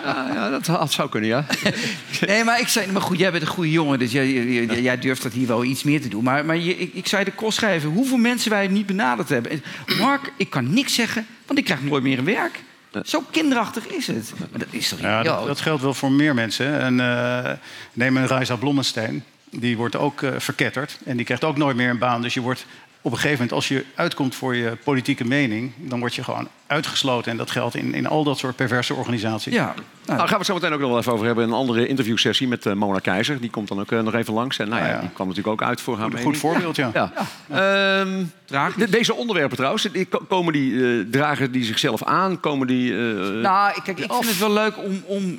ja. 0.05 0.31
ja 0.35 0.51
dat, 0.51 0.65
dat 0.65 0.93
zou 0.93 1.09
kunnen, 1.09 1.29
ja. 1.29 1.47
Nee, 2.27 2.45
maar 2.45 2.61
ik 2.61 2.69
zei, 2.69 2.93
maar 2.93 3.03
goed, 3.03 3.19
jij 3.19 3.31
bent 3.31 3.43
een 3.43 3.49
goede 3.49 3.71
jongen, 3.71 3.99
dus 3.99 4.13
jij, 4.13 4.33
jij, 4.33 4.83
jij 4.83 4.99
durft 4.99 5.23
dat 5.23 5.33
hier 5.33 5.47
wel 5.47 5.65
iets 5.65 5.83
meer 5.83 6.01
te 6.01 6.09
doen. 6.09 6.25
Maar, 6.25 6.45
maar 6.45 6.57
je, 6.57 6.77
ik, 6.77 6.95
ik 6.95 7.07
zou 7.07 7.25
je 7.25 7.31
de 7.31 7.37
kost 7.37 7.57
schrijven 7.57 7.91
hoeveel 7.91 8.17
mensen 8.17 8.51
wij 8.51 8.67
niet 8.67 8.87
benaderd 8.87 9.29
hebben. 9.29 9.63
Mark, 9.99 10.33
ik 10.37 10.51
kan 10.51 10.75
niks 10.75 10.95
zeggen, 10.95 11.27
want 11.47 11.59
ik 11.59 11.65
krijg 11.65 11.83
nooit 11.83 12.03
meer 12.03 12.19
een 12.19 12.25
werk. 12.25 12.61
Zo 13.05 13.25
kinderachtig 13.31 13.87
is 13.87 14.07
het. 14.07 14.33
Maar 14.39 14.59
dat 14.59 14.69
is 14.71 14.89
toch 14.89 15.01
ja, 15.01 15.23
dat, 15.23 15.47
dat, 15.47 15.61
geldt 15.61 15.83
wel 15.83 15.95
voor 15.95 16.13
meer 16.13 16.35
mensen. 16.35 16.81
En 16.81 16.99
uh, 16.99 17.51
neem 17.93 18.17
een 18.17 18.27
Reisa 18.27 18.57
Blommestein. 18.57 19.25
Die 19.51 19.77
wordt 19.77 19.97
ook 19.97 20.21
uh, 20.21 20.31
verketterd. 20.37 20.99
En 21.05 21.17
die 21.17 21.25
krijgt 21.25 21.45
ook 21.45 21.57
nooit 21.57 21.77
meer 21.77 21.91
een 21.91 21.99
baan. 21.99 22.23
Dus 22.23 22.35
je 22.35 22.41
wordt 22.41 22.67
op 23.01 23.13
een 23.13 23.19
gegeven 23.19 23.39
moment, 23.45 23.53
als 23.53 23.69
je 23.69 23.85
uitkomt 23.95 24.35
voor 24.35 24.57
je 24.57 24.77
politieke 24.85 25.25
mening, 25.25 25.73
dan 25.77 25.99
word 25.99 26.15
je 26.15 26.25
gewoon 26.25 26.49
uitgesloten. 26.67 27.31
En 27.31 27.37
dat 27.37 27.51
geldt 27.51 27.75
in, 27.75 27.95
in 27.95 28.07
al 28.07 28.25
dat 28.25 28.39
soort 28.39 28.57
perverse 28.57 28.95
organisaties. 28.95 29.55
Ja. 29.55 29.65
Nou, 29.65 30.19
daar 30.19 30.19
gaan 30.19 30.29
we 30.29 30.37
het 30.37 30.47
zo 30.47 30.55
meteen 30.55 30.73
ook 30.73 30.81
nog 30.81 30.89
wel 30.89 30.99
even 30.99 31.13
over 31.13 31.27
hebben. 31.27 31.45
Een 31.45 31.53
andere 31.53 31.87
interviewsessie 31.87 32.49
met 32.49 32.67
uh, 32.67 32.73
Mona 32.73 32.99
Keizer. 32.99 33.41
Die 33.41 33.51
komt 33.51 33.69
dan 33.69 33.81
ook 33.81 33.91
uh, 33.91 34.01
nog 34.01 34.15
even 34.15 34.35
langs. 34.35 34.59
En 34.59 34.69
nou, 34.69 34.83
ja, 34.83 34.89
ja. 34.89 35.01
die 35.01 35.11
kwam 35.11 35.29
natuurlijk 35.29 35.63
ook 35.63 35.69
uit 35.69 35.81
voor 35.81 35.97
haar 35.97 36.05
Een 36.05 36.13
mening. 36.13 36.29
goed 36.29 36.39
voorbeeld, 36.39 36.77
ja. 36.77 36.91
ja. 36.95 37.13
ja. 37.49 38.01
Um, 38.01 38.33
de, 38.77 38.91
deze 38.91 39.15
onderwerpen 39.15 39.57
trouwens, 39.57 39.89
die, 39.93 40.09
komen 40.29 40.53
die, 40.53 40.71
uh, 40.71 41.05
dragen 41.11 41.53
die 41.53 41.65
zichzelf 41.65 42.05
aan? 42.05 42.41
Komen 42.41 42.67
die, 42.67 42.93
nou, 42.93 43.81
kijk, 43.85 43.99
ik 43.99 44.13
vind 44.13 44.29
het 44.29 44.39
wel 44.39 44.53
leuk 44.53 44.79
om... 44.79 45.03
om 45.07 45.39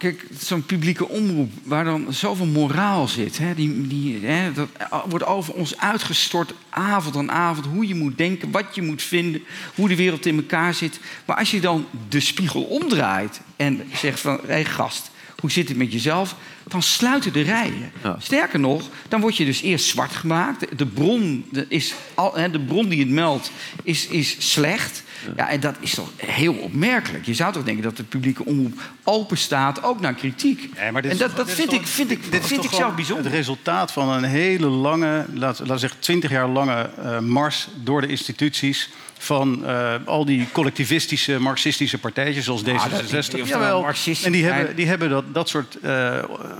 kijk, 0.00 0.26
zo'n 0.38 0.66
publieke 0.66 1.08
omroep 1.08 1.52
waar 1.62 1.84
dan 1.84 2.12
zoveel 2.12 2.46
moraal 2.46 3.08
zit. 3.08 3.38
Hè, 3.38 3.54
die, 3.54 3.86
die, 3.86 4.26
hè, 4.26 4.52
dat 4.52 4.68
wordt 5.08 5.24
over 5.24 5.54
ons 5.54 5.78
uitgestort 5.78 6.54
avond 6.68 7.16
aan 7.16 7.30
avond. 7.30 7.66
Hoe 7.66 7.86
je 7.86 7.94
moet 7.94 8.18
denken, 8.18 8.50
wat 8.50 8.74
je 8.74 8.82
moet 8.82 9.02
vinden, 9.02 9.42
hoe 9.74 9.88
de 9.88 9.96
wereld 9.96 10.26
in 10.26 10.36
elkaar 10.36 10.74
zit. 10.74 11.00
Maar 11.24 11.36
als 11.36 11.50
je 11.50 11.60
dan 11.60 11.86
de 12.08 12.20
spiegel 12.20 12.62
omdraait 12.62 13.40
en 13.56 13.82
zegt 13.94 14.20
van... 14.20 14.40
hé 14.42 14.52
hey, 14.52 14.64
gast, 14.64 15.10
hoe 15.40 15.50
zit 15.50 15.68
het 15.68 15.76
met 15.76 15.92
jezelf? 15.92 16.36
Dan 16.68 16.82
sluiten 16.82 17.32
de 17.32 17.40
rijen. 17.40 17.92
Ja. 18.02 18.16
Sterker 18.20 18.60
nog, 18.60 18.82
dan 19.08 19.20
word 19.20 19.36
je 19.36 19.44
dus 19.44 19.62
eerst 19.62 19.86
zwart 19.86 20.12
gemaakt. 20.12 20.78
De 20.78 20.86
bron, 20.86 21.44
de, 21.52 21.66
is 21.68 21.94
al, 22.14 22.34
hè, 22.34 22.50
de 22.50 22.60
bron 22.60 22.88
die 22.88 23.00
het 23.00 23.08
meldt 23.08 23.50
is, 23.82 24.06
is 24.06 24.36
slecht. 24.52 25.02
Ja, 25.36 25.48
en 25.48 25.60
dat 25.60 25.76
is 25.80 25.94
toch 25.94 26.10
heel 26.16 26.54
opmerkelijk. 26.54 27.26
Je 27.26 27.34
zou 27.34 27.52
toch 27.52 27.64
denken 27.64 27.82
dat 27.82 27.96
de 27.96 28.02
publieke 28.02 28.44
omroep 28.44 28.80
open 29.04 29.38
staat, 29.38 29.82
ook 29.82 30.00
naar 30.00 30.14
kritiek. 30.14 30.68
Nee, 30.78 30.92
maar 30.92 31.02
dit 31.02 31.10
en 31.10 31.16
dat, 31.18 31.28
toch- 31.28 31.36
dat 31.36 31.46
dit 31.46 31.54
vind 31.54 31.70
toch- 31.70 31.80
ik, 31.80 31.86
vind 31.86 32.10
ik, 32.10 32.30
dit 32.32 32.46
vind 32.46 32.64
ik 32.64 32.70
zelf 32.70 32.94
bijzonder. 32.94 33.24
Het 33.24 33.34
resultaat 33.34 33.92
van 33.92 34.08
een 34.08 34.24
hele 34.24 34.66
lange, 34.66 35.26
laten 35.34 35.66
we 35.66 35.78
zeggen, 35.78 36.00
twintig 36.00 36.30
jaar 36.30 36.48
lange 36.48 36.90
eh, 37.02 37.18
mars 37.18 37.68
door 37.82 38.00
de 38.00 38.06
instituties. 38.06 38.88
Van 39.22 39.66
eh, 39.66 39.94
al 40.04 40.24
die 40.24 40.48
collectivistische, 40.52 41.38
marxistische 41.38 41.98
partijtjes 41.98 42.44
zoals 42.44 42.60
Ah, 42.64 42.66
dat- 42.66 42.84
ik 42.84 42.90
weet 42.90 43.24
D66. 43.26 43.32
niet 43.32 43.42
of 43.42 43.48
dat 43.48 43.58
wel 43.60 43.82
marxistisch 43.82 44.26
en 44.26 44.32
die 44.32 44.44
hebben, 44.44 44.76
die 44.76 44.86
hebben 44.86 45.08
dat, 45.10 45.24
dat 45.32 45.48
soort 45.48 45.78
eh, 45.82 46.16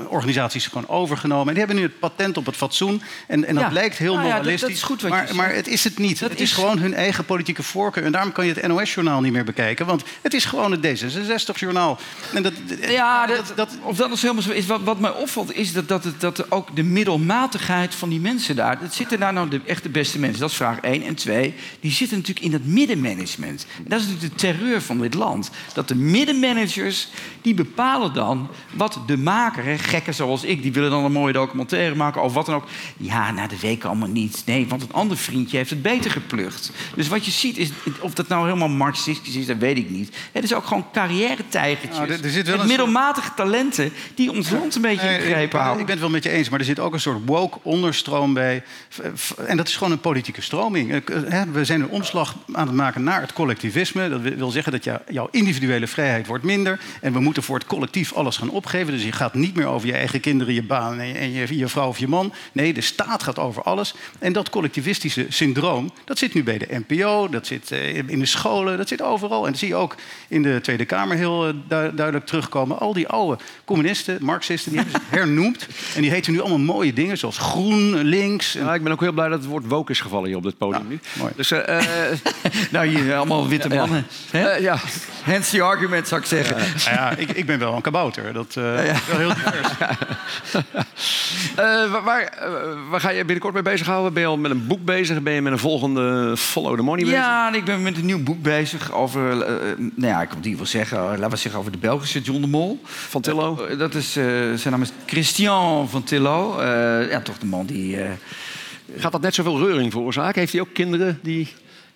organisaties 0.08 0.66
gewoon 0.66 0.88
overgenomen. 0.88 1.46
En 1.48 1.54
die 1.54 1.58
hebben 1.64 1.76
nu 1.76 1.82
het 1.82 1.98
patent 1.98 2.36
op 2.36 2.46
het 2.46 2.56
fatsoen. 2.56 3.02
En, 3.26 3.44
en 3.44 3.54
dat 3.54 3.64
Ja. 3.64 3.70
lijkt 3.72 3.96
heel 3.98 4.12
ja, 4.12 4.18
dat- 4.22 4.26
moralistisch. 4.30 4.60
dat 4.60 4.70
is 4.70 4.82
goed 4.82 5.02
wat 5.02 5.10
je 5.10 5.16
maar, 5.16 5.34
maar 5.34 5.54
het 5.54 5.68
is 5.68 5.84
het 5.84 5.98
niet. 5.98 6.18
Dat 6.18 6.30
het 6.30 6.40
is, 6.40 6.48
is- 6.50 6.54
gewoon 6.54 6.78
hun 6.78 6.94
eigen 6.94 7.24
politieke 7.24 7.62
voorkeur. 7.62 8.04
En 8.04 8.12
daarom 8.12 8.32
kan 8.32 8.46
je 8.46 8.52
het 8.52 8.66
NOS-journaal 8.66 9.20
niet 9.20 9.32
meer 9.32 9.44
bekijken. 9.44 9.86
Want 9.86 10.02
het 10.20 10.34
is 10.34 10.44
gewoon 10.44 10.72
het 10.72 11.02
D66-journaal. 11.02 11.98
En 12.34 12.42
dat, 12.42 12.52
Ja, 12.88 13.26
dat, 13.54 13.68
of 13.82 13.96
dat 13.96 14.10
is 14.12 14.22
helemaal 14.22 14.42
zo 14.42 14.50
is. 14.50 14.66
Wat, 14.66 14.80
wat 14.82 15.00
mij 15.00 15.10
opvalt 15.12 15.54
is 15.54 15.72
dat, 15.72 15.88
dat, 15.88 16.04
het, 16.04 16.20
dat 16.20 16.50
ook 16.50 16.76
de 16.76 16.82
middelmatigheid 16.82 17.94
van 17.94 18.08
die 18.08 18.20
mensen 18.20 18.56
daar... 18.56 18.78
Dat 18.80 18.94
zitten 18.94 19.18
daar 19.20 19.32
nou 19.32 19.48
de, 19.48 19.60
echt 19.66 19.82
de 19.82 19.88
beste 19.88 20.18
mensen? 20.18 20.40
Dat 20.40 20.50
is 20.50 20.56
vraag 20.56 20.80
één. 20.80 21.02
En 21.02 21.14
twee, 21.14 21.54
die 21.80 21.92
zitten 21.92 22.16
natuurlijk 22.16 22.44
in 22.46 22.49
dat 22.50 22.64
middenmanagement. 22.64 23.66
En 23.76 23.84
dat 23.88 24.00
is 24.00 24.06
natuurlijk 24.06 24.32
de 24.38 24.46
terreur 24.46 24.82
van 24.82 24.98
dit 24.98 25.14
land. 25.14 25.50
Dat 25.74 25.88
de 25.88 25.94
middenmanagers, 25.94 27.08
die 27.42 27.54
bepalen 27.54 28.12
dan 28.14 28.48
wat 28.74 28.98
de 29.06 29.16
maker... 29.16 29.64
Hè, 29.64 29.78
gekken 29.78 30.14
zoals 30.14 30.44
ik, 30.44 30.62
die 30.62 30.72
willen 30.72 30.90
dan 30.90 31.04
een 31.04 31.12
mooie 31.12 31.32
documentaire 31.32 31.94
maken... 31.94 32.22
of 32.22 32.32
wat 32.34 32.46
dan 32.46 32.54
ook. 32.54 32.64
Ja, 32.96 33.30
nou, 33.30 33.48
dat 33.48 33.60
weet 33.60 33.76
ik 33.76 33.84
allemaal 33.84 34.08
niet. 34.08 34.42
Nee, 34.46 34.66
want 34.68 34.82
een 34.82 34.92
ander 34.92 35.16
vriendje 35.16 35.56
heeft 35.56 35.70
het 35.70 35.82
beter 35.82 36.10
geplucht. 36.10 36.70
Dus 36.94 37.08
wat 37.08 37.24
je 37.24 37.30
ziet, 37.30 37.56
is, 37.58 37.70
of 38.00 38.14
dat 38.14 38.28
nou 38.28 38.44
helemaal 38.46 38.68
marxistisch 38.68 39.34
is, 39.36 39.46
dat 39.46 39.56
weet 39.56 39.76
ik 39.78 39.90
niet. 39.90 40.16
Het 40.32 40.44
is 40.44 40.54
ook 40.54 40.66
gewoon 40.66 40.86
carrière-tijgertjes. 40.92 41.98
Nou, 41.98 42.10
er- 42.22 42.30
zit 42.30 42.46
wel 42.46 42.54
Met 42.54 42.60
een 42.62 42.68
middelmatige 42.68 43.30
talenten 43.34 43.92
die 44.14 44.30
ons 44.32 44.50
land 44.50 44.74
een 44.74 44.82
beetje 44.82 45.08
in 45.08 45.20
greep 45.20 45.44
ik, 45.44 45.52
houden. 45.52 45.80
ik 45.80 45.86
ben 45.86 45.94
het 45.94 46.00
wel 46.00 46.10
met 46.10 46.22
je 46.22 46.30
eens, 46.30 46.48
maar 46.48 46.58
er 46.58 46.64
zit 46.64 46.78
ook 46.78 46.92
een 46.92 47.00
soort 47.00 47.18
woke 47.24 47.58
onderstroom 47.62 48.34
bij. 48.34 48.62
En 49.46 49.56
dat 49.56 49.68
is 49.68 49.76
gewoon 49.76 49.92
een 49.92 50.00
politieke 50.00 50.42
stroming. 50.42 50.92
Eh, 50.92 51.00
hè, 51.28 51.50
We 51.50 51.64
zijn 51.64 51.80
een 51.80 51.88
omslag 51.88 52.36
aan 52.52 52.66
het 52.66 52.76
maken 52.76 53.02
naar 53.02 53.20
het 53.20 53.32
collectivisme. 53.32 54.08
Dat 54.08 54.20
wi- 54.20 54.34
wil 54.34 54.50
zeggen 54.50 54.72
dat 54.72 54.84
jou- 54.84 55.00
jouw 55.08 55.28
individuele 55.30 55.86
vrijheid 55.86 56.26
wordt 56.26 56.44
minder. 56.44 56.80
En 57.00 57.12
we 57.12 57.20
moeten 57.20 57.42
voor 57.42 57.58
het 57.58 57.66
collectief 57.66 58.12
alles 58.12 58.36
gaan 58.36 58.50
opgeven. 58.50 58.92
Dus 58.92 59.02
je 59.04 59.12
gaat 59.12 59.34
niet 59.34 59.54
meer 59.56 59.66
over 59.66 59.86
je 59.86 59.92
eigen 59.94 60.20
kinderen, 60.20 60.54
je 60.54 60.62
baan 60.62 60.98
en 61.00 61.32
je, 61.32 61.56
je, 61.56 61.68
vrouw 61.68 61.88
of 61.88 61.98
je 61.98 62.08
man. 62.08 62.32
Nee, 62.52 62.72
de 62.72 62.80
staat 62.80 63.22
gaat 63.22 63.38
over 63.38 63.62
alles. 63.62 63.94
En 64.18 64.32
dat 64.32 64.50
collectivistische 64.50 65.26
syndroom, 65.28 65.90
dat 66.04 66.18
zit 66.18 66.34
nu 66.34 66.42
bij 66.42 66.58
de 66.58 66.82
NPO, 66.86 67.28
dat 67.28 67.46
zit 67.46 67.70
eh, 67.70 67.96
in 67.96 68.18
de 68.18 68.26
scholen, 68.26 68.76
dat 68.76 68.88
zit 68.88 69.02
overal. 69.02 69.44
En 69.44 69.50
dat 69.50 69.60
zie 69.60 69.68
je 69.68 69.74
ook 69.74 69.94
in 70.28 70.42
de 70.42 70.58
Tweede 70.62 70.84
Kamer 70.84 71.16
heel 71.16 71.46
eh, 71.46 71.52
du- 71.68 71.94
duidelijk 71.94 72.26
terugkomen. 72.26 72.78
Al 72.78 72.92
die 72.92 73.08
oude 73.08 73.42
communisten, 73.64 74.18
marxisten, 74.20 74.72
die 74.72 74.80
hebben 74.80 75.00
ze 75.00 75.16
hernoemd. 75.16 75.66
En 75.94 76.02
die 76.02 76.10
heten 76.10 76.32
nu 76.32 76.40
allemaal 76.40 76.58
mooie 76.58 76.92
dingen, 76.92 77.18
zoals 77.18 77.38
groen, 77.38 77.94
links. 78.02 78.54
En 78.54 78.64
Ja, 78.64 78.74
ik 78.74 78.82
ben 78.82 78.92
ook 78.92 79.00
heel 79.00 79.12
blij 79.12 79.28
dat 79.28 79.38
het 79.38 79.48
woord 79.48 79.66
woke 79.66 79.92
is 79.92 80.00
gevallen 80.00 80.26
hier 80.28 80.36
op 80.36 80.42
dit 80.42 80.58
podium 80.58 80.88
nu. 80.88 80.98
mooi. 81.18 81.32
Dus 81.36 81.50
eh, 81.50 81.78
Nou, 82.70 82.86
hier 82.86 83.14
allemaal 83.16 83.48
witte 83.48 83.68
Ja, 83.68 83.74
ja. 83.74 83.80
mannen. 83.80 84.06
Hè? 84.30 84.48
eh, 84.48 84.60
ja. 84.62 84.78
Hence 85.22 85.50
the 85.50 85.62
argument, 85.62 86.08
zou 86.08 86.20
ik 86.20 86.26
zeggen. 86.26 86.56
Nou 86.56 86.96
ja, 86.96 87.16
ik, 87.16 87.30
ik 87.30 87.46
ben 87.46 87.58
wel 87.58 87.74
een 87.74 87.80
kabouter. 87.82 88.32
Dat 88.32 88.56
eh, 88.56 88.84
is 88.84 89.06
wel 89.06 89.18
heel 89.18 89.34
divers. 89.34 89.68
Eh, 91.56 91.90
waar, 91.90 92.02
waar, 92.02 92.22
eh, 92.92 93.00
ga 93.00 93.10
je 93.10 93.18
binnenkort 93.18 93.54
mee 93.54 93.62
bezighouden? 93.62 94.12
Ben 94.12 94.22
je 94.22 94.28
al 94.28 94.36
met 94.38 94.50
een 94.50 94.66
boek 94.66 94.84
bezig? 94.84 95.22
Ben 95.22 95.32
je 95.32 95.42
met 95.42 95.52
een 95.52 95.58
volgende 95.58 96.36
Follow 96.36 96.76
the 96.76 96.82
Money 96.82 97.04
bezig? 97.04 97.18
Ja, 97.18 97.52
ik 97.54 97.64
ben 97.64 97.82
met 97.82 97.96
een 97.96 98.04
nieuw 98.06 98.22
boek 98.22 98.42
bezig 98.42 98.92
over, 98.92 99.42
eh, 99.42 99.54
nou 99.76 100.12
ja, 100.12 100.22
ik 100.22 100.30
wil 100.30 100.40
die 100.40 100.56
wel 100.56 100.66
zeggen, 100.66 100.98
eh, 100.98 101.04
laten 101.08 101.30
we 101.30 101.36
zeggen 101.36 101.60
over 101.60 101.72
de 101.72 101.78
Belgische 101.78 102.20
John 102.20 102.40
de 102.40 102.46
Mol. 102.46 102.80
Van 102.84 103.20
Tillo? 103.20 103.64
Eh, 103.66 103.78
dat 103.78 103.94
is, 103.94 104.16
eh, 104.16 104.24
zijn 104.54 104.70
naam 104.70 104.82
is 104.82 104.92
Christian 105.06 105.88
van 105.88 106.02
Tillo. 106.04 106.58
Eh, 106.58 107.10
ja, 107.10 107.20
toch 107.20 107.38
de 107.38 107.46
man 107.46 107.66
die... 107.66 108.00
eh, 108.02 108.10
Gaat 108.96 109.12
dat 109.12 109.20
net 109.20 109.34
zoveel 109.34 109.58
reuring 109.58 109.92
veroorzaken? 109.92 110.40
Heeft 110.40 110.52
hij 110.52 110.60
ook 110.60 110.72
kinderen 110.74 111.18
die 111.22 111.48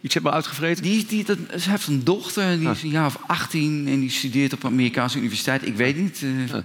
iets 0.04 0.14
hebben 0.14 0.32
uitgevreten? 0.32 0.82
Die, 0.82 1.06
die, 1.06 1.24
dat, 1.24 1.38
ze 1.58 1.70
heeft 1.70 1.86
een 1.86 2.04
dochter, 2.04 2.58
die 2.58 2.70
is 2.70 2.82
een 2.82 2.88
jaar 2.88 3.06
of 3.06 3.16
18 3.26 3.84
en 3.88 4.00
die 4.00 4.10
studeert 4.10 4.52
op 4.52 4.62
een 4.64 4.70
Amerikaanse 4.70 5.18
universiteit. 5.18 5.66
Ik 5.66 5.76
weet 5.76 5.96
niet, 5.96 6.22
eh, 6.22 6.52
dat 6.52 6.64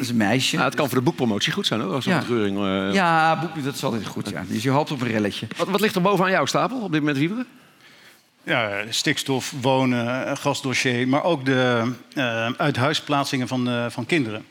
is 0.00 0.08
een 0.08 0.16
meisje. 0.16 0.56
Ja, 0.56 0.64
het 0.64 0.74
kan 0.74 0.86
voor 0.88 0.98
de 0.98 1.04
boekpromotie 1.04 1.52
goed 1.52 1.66
zijn 1.66 1.80
hoor, 1.80 1.92
als 1.92 2.04
Ja. 2.04 2.22
eh, 2.28 2.92
Ja, 2.94 3.40
boek, 3.40 3.64
dat 3.64 3.74
is 3.74 3.84
altijd 3.84 4.06
goed, 4.06 4.28
ja. 4.28 4.44
Dus 4.48 4.62
je 4.62 4.70
hoopt 4.70 4.90
op 4.90 5.00
een 5.00 5.08
relletje. 5.08 5.46
Wat, 5.56 5.68
wat 5.68 5.80
ligt 5.80 5.94
er 5.94 6.02
bovenaan 6.02 6.30
jouw 6.30 6.46
stapel 6.46 6.80
op 6.80 6.90
dit 6.92 7.00
moment, 7.00 7.18
Wieberen? 7.18 7.46
Ja, 8.44 8.82
stikstof, 8.88 9.54
wonen, 9.60 10.26
eh, 10.26 10.36
gasdossier, 10.36 11.08
maar 11.08 11.22
ook 11.24 11.44
de 11.44 11.92
eh 12.14 12.50
uithuisplaatsingen 12.56 13.48
van, 13.48 13.68
eh, 13.68 13.86
van 13.88 14.06
kinderen. 14.06 14.44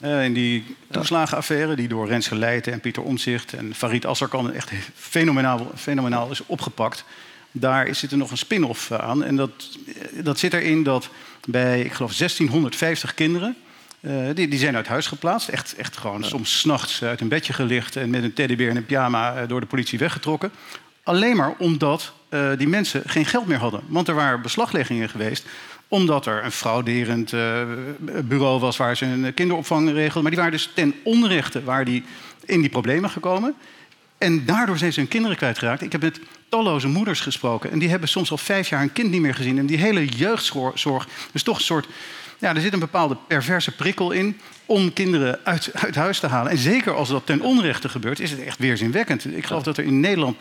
Eh, 0.00 0.24
in 0.24 0.32
die 0.32 0.64
toeslagenaffaire 0.90 1.76
die 1.76 1.88
door 1.88 2.06
Rens 2.08 2.28
Geleijten 2.28 2.72
en 2.72 2.80
Pieter 2.80 3.02
Omzicht 3.02 3.52
en 3.52 3.74
Farid 3.74 4.06
Asserkan 4.06 4.52
echt 4.52 4.70
fenomenaal, 4.94 5.70
fenomenaal 5.76 6.30
is 6.30 6.46
opgepakt. 6.46 7.04
Daar 7.58 7.94
zit 7.94 8.10
er 8.10 8.18
nog 8.18 8.30
een 8.30 8.36
spin-off 8.36 8.90
eh, 8.90 8.98
aan. 8.98 9.24
En 9.24 9.36
dat, 9.36 9.50
eh, 9.86 10.24
dat 10.24 10.38
zit 10.38 10.52
erin 10.52 10.82
dat 10.82 11.08
bij, 11.46 11.80
ik 11.80 11.92
geloof, 11.92 12.14
1650 12.14 13.14
kinderen. 13.14 13.56
eh, 14.00 14.12
die, 14.34 14.48
die 14.48 14.58
zijn 14.58 14.76
uit 14.76 14.86
huis 14.86 15.06
geplaatst. 15.06 15.48
Echt, 15.48 15.74
echt 15.76 15.96
gewoon 15.96 16.24
soms 16.24 16.58
s'nachts 16.58 17.02
uit 17.02 17.20
een 17.20 17.28
bedje 17.28 17.52
gelicht 17.52 17.96
en 17.96 18.10
met 18.10 18.22
een 18.22 18.32
teddybeer 18.32 18.70
en 18.70 18.76
een 18.76 18.86
pyjama 18.86 19.46
door 19.46 19.60
de 19.60 19.66
politie 19.66 19.98
weggetrokken. 19.98 20.50
Alleen 21.02 21.36
maar 21.36 21.54
omdat 21.58 22.12
die 22.56 22.68
mensen 22.68 23.02
geen 23.06 23.24
geld 23.24 23.46
meer 23.46 23.58
hadden. 23.58 23.80
Want 23.86 24.08
er 24.08 24.14
waren 24.14 24.42
beslagleggingen 24.42 25.08
geweest 25.08 25.44
omdat 25.88 26.26
er 26.26 26.44
een 26.44 26.52
frauderend 26.52 27.30
bureau 28.24 28.60
was 28.60 28.76
waar 28.76 28.96
ze 28.96 29.04
een 29.04 29.34
kinderopvang 29.34 29.90
regelden. 29.90 30.22
Maar 30.22 30.30
die 30.30 30.40
waren 30.40 30.56
dus 30.56 30.70
ten 30.74 30.94
onrechte 31.04 31.64
waar 31.64 31.84
die 31.84 32.04
in 32.44 32.60
die 32.60 32.70
problemen 32.70 33.10
gekomen. 33.10 33.54
En 34.18 34.44
daardoor 34.44 34.78
zijn 34.78 34.92
ze 34.92 35.00
hun 35.00 35.08
kinderen 35.08 35.36
kwijtgeraakt. 35.36 35.82
Ik 35.82 35.92
heb 35.92 36.00
met 36.02 36.20
talloze 36.48 36.88
moeders 36.88 37.20
gesproken. 37.20 37.70
En 37.70 37.78
die 37.78 37.88
hebben 37.88 38.08
soms 38.08 38.30
al 38.30 38.38
vijf 38.38 38.68
jaar 38.68 38.80
hun 38.80 38.92
kind 38.92 39.10
niet 39.10 39.20
meer 39.20 39.34
gezien. 39.34 39.58
En 39.58 39.66
die 39.66 39.78
hele 39.78 40.04
jeugdzorg 40.04 41.08
is 41.32 41.42
toch 41.42 41.56
een 41.56 41.64
soort... 41.64 41.86
Ja, 42.38 42.54
er 42.54 42.60
zit 42.60 42.72
een 42.72 42.78
bepaalde 42.78 43.16
perverse 43.26 43.74
prikkel 43.74 44.10
in 44.10 44.40
kinderen 44.94 45.38
uit, 45.42 45.70
uit 45.72 45.94
huis 45.94 46.18
te 46.18 46.26
halen. 46.26 46.50
En 46.50 46.58
zeker 46.58 46.94
als 46.94 47.08
dat 47.08 47.26
ten 47.26 47.40
onrechte 47.40 47.88
gebeurt, 47.88 48.20
is 48.20 48.30
het 48.30 48.42
echt 48.42 48.58
weerzinwekkend. 48.58 49.36
Ik 49.36 49.46
geloof 49.46 49.62
dat 49.62 49.76
er 49.76 49.84
in 49.84 50.00
Nederland 50.00 50.36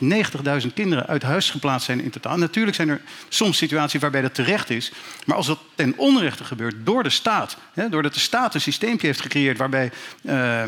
90.000 0.64 0.74
kinderen 0.74 1.08
uit 1.08 1.24
huis 1.24 1.50
geplaatst 1.50 1.86
zijn 1.86 2.02
in 2.02 2.10
totaal. 2.10 2.38
Natuurlijk 2.38 2.76
zijn 2.76 2.90
er 2.90 3.02
soms 3.30 3.58
situaties 3.58 4.02
waarbij 4.02 4.22
dat 4.22 4.34
terecht 4.34 4.70
is. 4.70 4.92
Maar 5.26 5.38
als 5.38 5.48
dat 5.48 5.60
ten 5.76 5.94
onrechte 5.98 6.44
gebeurt 6.44 6.76
door 6.84 7.04
de 7.04 7.10
staat... 7.10 7.58
Hè, 7.74 7.90
doordat 7.90 8.14
de 8.14 8.20
staat 8.20 8.54
een 8.54 8.62
systeempje 8.62 9.08
heeft 9.08 9.22
gecreëerd... 9.22 9.58
waarbij 9.58 9.92
eh, 10.24 10.64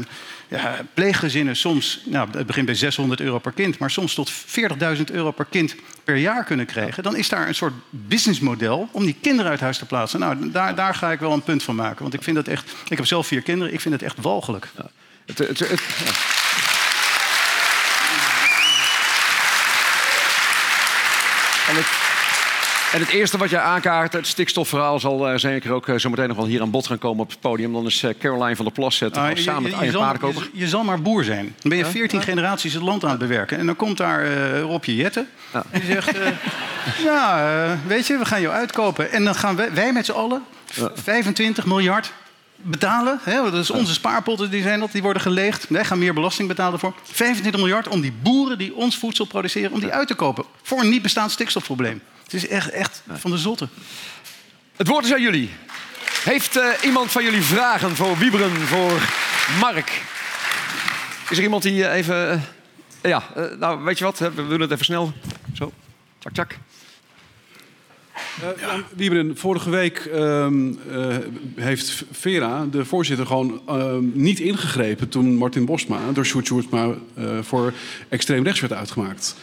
ja, 0.48 0.76
pleeggezinnen 0.94 1.56
soms... 1.56 2.02
Nou, 2.06 2.30
het 2.32 2.46
begint 2.46 2.66
bij 2.66 2.76
600 2.76 3.20
euro 3.20 3.40
per 3.40 3.52
kind... 3.52 3.78
maar 3.78 3.92
soms 3.92 4.14
tot 4.14 4.32
40.000 4.32 5.04
euro 5.12 5.32
per 5.32 5.46
kind 5.50 5.76
per 6.04 6.16
jaar 6.16 6.44
kunnen 6.44 6.66
krijgen... 6.66 7.04
dan 7.04 7.16
is 7.16 7.30
daar 7.30 7.48
een 7.48 7.56
soort 7.56 7.74
businessmodel 7.90 8.90
om 8.92 9.06
die 9.06 9.16
kinderen 9.22 9.52
uit 9.52 9.60
huis 9.60 9.78
te 9.78 9.86
plaatsen. 9.86 10.20
Nou, 10.20 10.52
daar, 10.52 10.76
daar 10.76 10.96
ga 10.96 11.12
ik 11.12 11.20
wel 11.20 11.34
een 11.34 11.44
punt 11.44 11.64
van 11.64 11.76
maken. 11.76 12.02
Want 12.02 12.14
ik 12.14 12.24
vind 12.24 12.36
dat 12.36 12.48
echt... 12.48 12.72
Ik 12.90 12.98
heb 12.98 13.06
zelf 13.06 13.28
vier 13.28 13.42
kinderen. 13.48 13.74
Ik 13.74 13.82
vind 13.82 13.94
het 13.94 14.04
echt 14.04 14.16
walgelijk. 14.22 14.68
Het, 15.26 15.38
het, 15.38 15.60
het- 15.60 15.82
ja. 16.06 16.12
En 21.70 21.76
het, 21.76 21.86
en 22.94 23.00
het 23.00 23.10
eerste 23.10 23.38
wat 23.38 23.50
jij 23.50 23.60
aankaart, 23.60 24.14
het 24.14 24.28
stikstofverhaal, 24.28 25.00
zal 25.00 25.28
eh, 25.30 25.38
zeker 25.38 25.72
ook 25.72 25.88
eh, 25.88 25.96
zo 25.96 26.10
meteen 26.10 26.28
nog 26.28 26.38
wel 26.38 26.46
hier 26.46 26.62
aan 26.62 26.72
bod 26.72 26.88
gaan 26.88 26.98
komen 26.98 27.24
op 27.24 27.30
het 27.30 27.40
podium. 27.40 27.74
Dan 27.74 27.86
is 27.86 28.04
eh, 28.04 28.14
Caroline 28.20 28.56
van 28.56 28.66
der 28.66 28.74
Plas 28.74 29.00
het 29.00 29.18
Ah, 29.18 29.36
samen 29.36 29.62
met 29.62 29.72
je, 29.72 29.78
Arjen 29.78 29.94
Paardenkoper. 29.94 30.50
je, 30.54 30.60
je 30.60 30.68
zal 30.68 30.84
maar 30.84 31.02
boer 31.02 31.24
zijn. 31.24 31.44
Dan 31.62 31.70
ben 31.70 31.78
je 31.78 31.86
14 31.86 32.22
generaties 32.22 32.74
het 32.74 32.84
land 32.84 33.04
aan 33.04 33.10
het 33.10 33.20
bewerken. 33.20 33.58
En 33.58 33.66
dan 33.66 33.76
komt 33.76 33.98
daar 33.98 34.60
Robje. 34.60 34.94
Ja. 34.96 35.64
En 35.72 35.80
die 35.82 35.92
zegt... 35.92 36.12
ja, 37.04 37.78
weet 37.88 38.08
je, 38.08 38.18
we 38.18 38.26
gaan 38.26 38.42
jou 38.42 38.54
uitkopen. 38.56 39.12
En 39.12 39.24
dan 39.24 39.36
gaan 39.36 39.56
wij, 39.56 39.74
wij 39.74 39.94
met 39.94 40.06
z'n 40.06 40.12
allen 40.12 40.44
25 40.94 41.66
miljard 41.66 42.12
betalen. 42.62 43.20
Hè, 43.24 43.44
dat 43.44 43.54
is 43.54 43.72
onze 43.72 43.94
spaarpotten, 43.94 44.50
die, 44.50 44.62
zijn 44.62 44.80
dat, 44.80 44.92
die 44.92 45.02
worden 45.02 45.22
geleegd. 45.22 45.66
Wij 45.70 45.86
gaan 45.86 46.00
meer 46.00 46.14
belasting 46.14 46.48
betalen 46.48 46.80
voor. 46.80 46.94
25 47.04 47.62
miljard 47.62 47.88
om 47.88 48.02
die 48.02 48.14
boeren 48.22 48.58
die 48.58 48.76
ons 48.76 48.98
voedsel 48.98 49.26
produceren... 49.26 49.72
om 49.72 49.80
die 49.80 49.92
uit 49.92 50.08
te 50.08 50.16
kopen 50.16 50.46
voor 50.62 50.80
een 50.80 50.90
niet 50.90 51.02
bestaand 51.02 51.32
stikstofprobleem. 51.32 52.02
Het 52.24 52.34
is 52.34 52.48
echt, 52.48 52.70
echt 52.70 53.04
van 53.08 53.32
de 53.32 53.38
zotte. 53.38 53.68
Het 54.76 54.88
woord 54.88 55.06
is 55.06 55.14
aan 55.14 55.22
jullie. 55.22 55.50
Heeft 56.24 56.56
eh, 56.56 56.68
iemand 56.84 57.12
van 57.12 57.24
jullie 57.24 57.42
vragen 57.42 57.96
voor 57.96 58.18
Wieberen, 58.18 58.52
voor 58.52 59.02
Mark? 59.60 60.02
Is 61.30 61.38
er 61.38 61.44
iemand 61.44 61.64
die 61.64 61.86
eh, 61.86 61.98
even... 61.98 62.32
eh, 63.02 63.12
ja, 63.12 63.24
nou 63.60 63.84
weet 63.84 63.98
je 63.98 64.04
wat, 64.04 64.20
we 64.20 64.48
doen 64.48 64.62
het 64.62 64.72
even 64.72 64.86
snel. 64.86 65.14
Zo, 65.54 65.72
tjak, 66.20 66.34
tjak. 66.34 66.58
Uh, 68.62 68.74
Wieberen, 68.96 69.38
vorige 69.38 69.70
week 69.70 69.98
ehm, 69.98 70.74
eh, 70.92 71.16
heeft 71.56 72.06
Vera, 72.12 72.66
de 72.72 72.86
voorzitter, 72.86 73.26
gewoon 73.26 73.62
ehm, 73.68 74.04
niet 74.14 74.40
ingegrepen 74.40 75.10
toen 75.10 75.36
Martin 75.36 75.66
Bosma 75.66 76.00
door 76.14 76.26
Sjoerd 76.26 76.46
Sjoerdsma 76.46 76.86
uh, 77.18 77.40
voor 77.42 77.74
extreem 78.10 78.44
rechts 78.44 78.60
werd 78.60 78.74
uitgemaakt. 78.74 79.36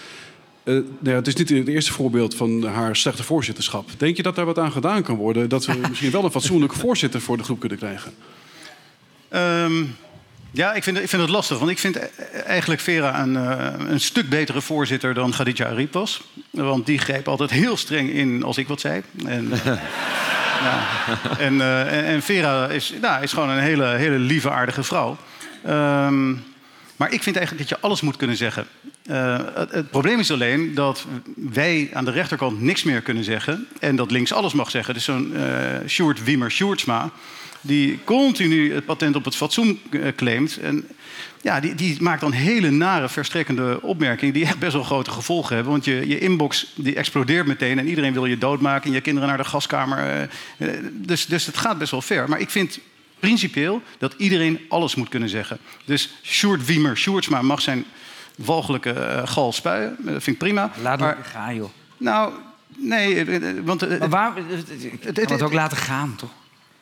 nou 0.65 0.85
ja, 1.03 1.13
het 1.13 1.27
is 1.27 1.35
niet 1.35 1.49
het 1.49 1.69
eerste 1.69 1.93
voorbeeld 1.93 2.35
van 2.35 2.65
haar 2.65 2.97
slechte 2.97 3.23
voorzitterschap. 3.23 3.89
Denk 3.97 4.17
je 4.17 4.23
dat 4.23 4.35
daar 4.35 4.45
wat 4.45 4.59
aan 4.59 4.73
gedaan 4.73 5.03
kan 5.03 5.17
worden? 5.17 5.49
Dat 5.49 5.67
we 5.67 5.77
misschien 5.89 6.11
wel 6.11 6.25
een 6.25 6.31
fatsoenlijke 6.31 6.79
voorzitter 6.79 7.21
voor 7.21 7.37
de 7.37 7.45
groep 7.45 7.61
kunnen 7.61 7.79
krijgen? 7.79 8.13
Um, 9.31 9.97
ja, 10.55 10.75
ik 10.75 10.83
vind, 10.83 10.99
ik 10.99 11.09
vind 11.09 11.23
het 11.23 11.31
lastig. 11.31 11.59
Want 11.59 11.71
ik 11.71 11.79
vind 11.79 11.99
eigenlijk 12.47 12.81
Vera 12.81 13.21
een, 13.21 13.35
uh, 13.35 13.89
een 13.91 14.01
stuk 14.01 14.29
betere 14.29 14.61
voorzitter 14.61 15.15
dan 15.15 15.31
Khadija 15.31 15.67
Arif 15.67 15.93
was. 15.93 16.23
Want 16.51 16.87
die 16.87 16.99
greep 16.99 17.29
altijd 17.29 17.51
heel 17.51 17.77
streng 17.77 18.11
in 18.11 18.43
als 18.43 18.59
ik 18.59 18.69
wat 18.69 18.81
zei. 18.81 19.03
En, 19.27 19.45
uh, 19.45 19.65
ja. 20.67 20.87
en, 21.39 21.55
uh, 21.55 22.13
en, 22.13 22.23
Vera 22.23 22.69
is, 22.69 22.95
nou, 23.01 23.23
is 23.23 23.33
gewoon 23.33 23.49
een 23.49 23.63
hele, 23.63 23.87
hele 23.87 24.19
lieve, 24.19 24.51
aardige 24.51 24.83
vrouw. 24.83 25.17
Um, 25.69 26.45
maar 26.97 27.13
ik 27.13 27.23
vind 27.23 27.37
eigenlijk 27.37 27.69
dat 27.69 27.79
je 27.79 27.87
alles 27.87 28.01
moet 28.01 28.17
kunnen 28.17 28.37
zeggen. 28.37 28.67
Het, 29.09 29.71
het, 29.71 29.91
probleem 29.91 30.19
is 30.19 30.31
alleen 30.31 30.75
dat 30.75 31.07
wij 31.35 31.91
aan 31.93 32.05
de 32.05 32.11
rechterkant 32.11 32.61
niks 32.61 32.83
meer 32.83 33.01
kunnen 33.01 33.25
zeggen. 33.25 33.67
En 33.81 33.97
dat 33.97 34.11
links 34.11 34.33
alles 34.33 34.53
mag 34.53 34.71
zeggen. 34.71 34.95
Dus 34.95 35.05
zo'n 35.05 35.35
Sjoerd 35.87 36.25
Wiemer 36.25 36.51
Sjoerdsma 36.51 37.11
die 37.65 37.99
continu 38.05 38.75
het 38.75 38.85
patent 38.85 39.17
op 39.17 39.25
het 39.25 39.37
fatsoen 39.37 39.81
eh, 39.91 40.01
claimt. 40.17 40.59
En 40.59 40.89
ja, 41.41 41.61
die, 41.61 41.75
die 41.75 42.03
maakt 42.03 42.21
dan 42.21 42.33
hele 42.33 42.71
nare, 42.71 43.09
verstrekkende 43.09 43.83
opmerkingen... 43.83 44.35
die 44.35 44.45
echt 44.45 44.59
best 44.59 44.73
wel 44.73 44.83
grote 44.83 45.11
gevolgen 45.11 45.55
hebben. 45.55 45.73
Want 45.73 45.85
je, 45.85 46.09
je 46.09 46.19
inbox 46.19 46.73
die 46.75 46.95
explodeert 46.95 47.47
meteen 47.47 47.79
en 47.79 47.89
iedereen 47.89 48.13
wil 48.13 48.27
je 48.27 48.39
doodmaken... 48.39 48.89
en 48.89 48.95
je 48.95 49.01
kinderen 49.01 49.29
naar 49.29 49.39
de 49.39 49.45
gaskamer. 49.45 49.99
Eh, 49.99 50.23
eh, 50.23 50.85
dus, 50.93 51.27
dus 51.27 51.47
het 51.47 51.57
gaat 51.57 51.79
best 51.79 51.91
wel 51.91 52.03
ver. 52.03 52.29
Maar 52.29 52.41
ik 52.41 52.51
vind 52.51 52.79
principieel 53.19 53.83
dat 53.99 54.15
iedereen 54.17 54.61
alles 54.69 54.95
moet 54.95 55.09
kunnen 55.09 55.29
zeggen. 55.29 55.59
Dus 55.85 56.15
Sjoerd 56.23 56.67
Wiemer, 56.67 56.97
Sjoerdsma 56.97 57.43
mag 57.43 57.61
zijn 57.61 57.85
walgelijke 58.37 58.95
uh, 58.95 59.27
gal 59.29 59.53
spuien. 59.53 59.97
Dat 59.99 60.23
vind 60.23 60.27
ik 60.27 60.39
prima. 60.39 60.71
Laat 60.83 61.01
maar, 61.01 61.19
gaan, 61.23 61.55
joh. 61.55 61.71
Nou, 61.97 62.33
nee, 62.77 63.27
want... 63.63 63.99
Maar 63.99 64.09
waar, 64.09 64.33
het, 64.37 65.17
het, 65.17 65.31
het 65.31 65.43
ook 65.43 65.53
laten 65.53 65.77
gaan, 65.77 66.17
toch? 66.17 66.31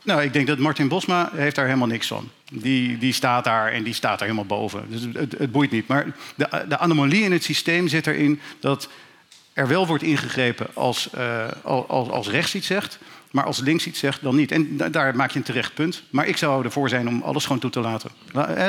Nou, 0.03 0.23
ik 0.23 0.33
denk 0.33 0.47
dat 0.47 0.59
Martin 0.59 0.89
Bosma 0.89 1.31
heeft 1.35 1.57
daar 1.57 1.67
helemaal 1.67 1.87
niks 1.87 2.07
van. 2.07 2.31
Die, 2.53 2.99
die 2.99 3.13
staat 3.13 3.45
daar 3.45 3.73
en 3.73 3.83
die 3.83 3.95
staat 3.95 4.19
daar 4.19 4.29
helemaal 4.29 4.59
boven. 4.59 4.85
Dus 4.89 5.03
het, 5.13 5.35
het 5.39 5.53
boeit 5.53 5.71
niet. 5.71 5.87
Maar 5.87 6.07
de, 6.35 6.65
de 6.69 6.79
anomalie 6.79 7.23
in 7.23 7.33
het 7.33 7.45
systeem 7.45 7.89
zit 7.89 8.07
erin 8.07 8.41
dat 8.61 8.89
er 9.53 9.69
wel 9.69 9.87
wordt 9.87 10.03
ingegrepen 10.03 10.67
als, 10.75 11.09
uh, 11.19 11.45
als, 11.63 12.09
als 12.09 12.29
rechts 12.29 12.55
iets 12.55 12.67
zegt, 12.67 12.99
maar 13.33 13.45
als 13.45 13.59
links 13.59 13.87
iets 13.87 13.99
zegt, 13.99 14.23
dan 14.23 14.37
niet. 14.37 14.53
En 14.53 14.77
daar 14.91 15.17
maak 15.17 15.31
je 15.31 15.39
een 15.39 15.45
terecht 15.45 15.75
punt. 15.75 16.03
Maar 16.11 16.27
ik 16.27 16.37
zou 16.37 16.65
ervoor 16.65 16.89
zijn 16.89 17.09
om 17.09 17.23
alles 17.23 17.45
gewoon 17.45 17.59
toe 17.59 17.71
te 17.71 17.81
laten. 17.81 18.11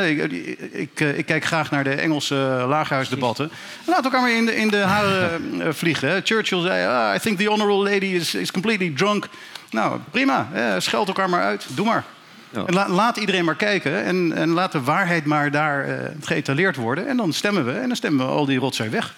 Ik, 0.08 0.32
ik, 0.72 1.00
eh, 1.00 1.18
ik 1.18 1.26
kijk 1.26 1.46
graag 1.46 1.72
naar 1.72 1.84
de 1.84 1.94
Engelse 1.94 2.66
lagerhuisdebatten. 2.68 3.52
Laat 3.86 4.04
elkaar 4.04 4.22
maar 4.22 4.32
in 4.32 4.46
de, 4.46 4.56
in 4.56 4.68
de 4.68 4.78
haren 4.78 5.62
eh, 5.62 5.74
vliegen. 5.74 6.22
Churchill 6.24 6.62
zei, 6.62 6.88
ah, 6.88 7.16
I 7.16 7.20
think 7.20 7.38
the 7.38 7.46
honorable 7.46 7.92
lady 7.92 8.06
is, 8.06 8.36
is 8.36 8.52
completely 8.52 8.94
drunk. 8.96 9.28
Nou, 9.74 10.00
prima. 10.12 10.50
Eh, 10.54 10.76
scheld 10.78 11.08
elkaar 11.08 11.30
maar 11.30 11.44
uit. 11.44 11.66
Doe 11.76 11.86
maar. 11.86 12.06
Ja. 12.50 12.66
En 12.66 12.90
laat 12.90 13.18
iedereen 13.18 13.46
maar 13.46 13.56
kijken. 13.56 14.04
En, 14.04 14.34
en 14.34 14.50
laat 14.50 14.72
de 14.72 14.82
waarheid 14.82 15.26
maar 15.26 15.52
daar 15.52 15.90
uh, 15.90 15.96
geëtaleerd 16.22 16.76
worden. 16.76 17.08
En 17.08 17.18
dan 17.18 17.34
stemmen 17.34 17.66
we. 17.66 17.72
En 17.72 17.88
dan 17.88 17.96
stemmen 17.96 18.26
we 18.26 18.32
al 18.32 18.46
die 18.46 18.60
rotzooi 18.60 18.90
weg. 18.90 19.16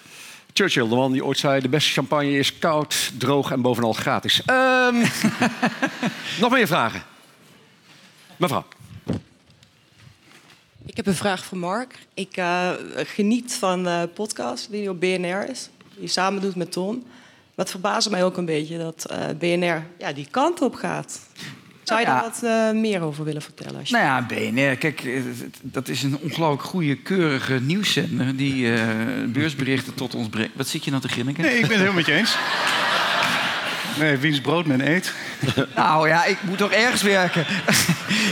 Churchill, 0.52 0.88
de 0.88 0.94
man 0.94 1.12
die 1.12 1.24
ooit 1.24 1.38
zei... 1.38 1.60
de 1.60 1.68
beste 1.68 1.92
champagne 1.92 2.38
is 2.38 2.58
koud, 2.58 3.12
droog 3.18 3.50
en 3.50 3.60
bovenal 3.60 3.92
gratis. 3.92 4.42
Um, 4.46 5.00
nog 6.40 6.50
meer 6.50 6.66
vragen? 6.66 7.02
Mevrouw. 8.36 8.64
Ik 10.86 10.96
heb 10.96 11.06
een 11.06 11.14
vraag 11.14 11.44
voor 11.44 11.58
Mark. 11.58 11.98
Ik 12.14 12.36
uh, 12.36 12.70
geniet 12.94 13.54
van 13.54 13.84
de 13.84 14.08
podcast 14.14 14.70
die 14.70 14.90
op 14.90 15.00
BNR 15.00 15.50
is. 15.50 15.68
Die 15.94 16.02
je 16.02 16.08
samen 16.08 16.40
doet 16.40 16.56
met 16.56 16.72
Ton. 16.72 17.06
Wat 17.56 17.70
verbaast 17.70 18.10
mij 18.10 18.24
ook 18.24 18.36
een 18.36 18.44
beetje 18.44 18.78
dat 18.78 19.06
uh, 19.10 19.18
BNR 19.38 19.86
ja, 19.98 20.12
die 20.12 20.26
kant 20.30 20.62
op 20.62 20.74
gaat. 20.74 21.20
Zou 21.82 22.00
je 22.00 22.06
daar 22.06 22.22
wat 22.22 22.40
uh, 22.44 22.70
meer 22.70 23.00
over 23.00 23.24
willen 23.24 23.42
vertellen? 23.42 23.82
Nou 23.88 24.04
ja, 24.04 24.26
BNR, 24.26 24.76
kijk, 24.76 25.04
eh, 25.04 25.22
dat 25.62 25.88
is 25.88 26.02
een 26.02 26.18
ongelooflijk 26.22 26.62
goede, 26.62 26.96
keurige 26.96 27.60
nieuwszender... 27.60 28.36
die 28.36 28.64
uh, 28.64 28.80
beursberichten 29.28 29.94
tot 29.94 30.14
ons 30.14 30.28
brengt. 30.28 30.56
Wat 30.56 30.68
zit 30.68 30.84
je 30.84 30.90
nou 30.90 31.02
te 31.02 31.08
grinniken? 31.08 31.42
Nee, 31.42 31.54
ik 31.54 31.60
ben 31.60 31.70
het 31.70 31.78
helemaal 31.78 31.94
met 31.94 32.06
je 32.06 32.12
eens. 32.12 32.36
Nee, 33.98 34.16
wiens 34.16 34.40
brood 34.40 34.66
men 34.66 34.88
eet. 34.88 35.12
nou 35.74 36.08
ja, 36.08 36.24
ik 36.24 36.42
moet 36.42 36.58
toch 36.58 36.72
ergens 36.72 37.02
werken. 37.02 37.46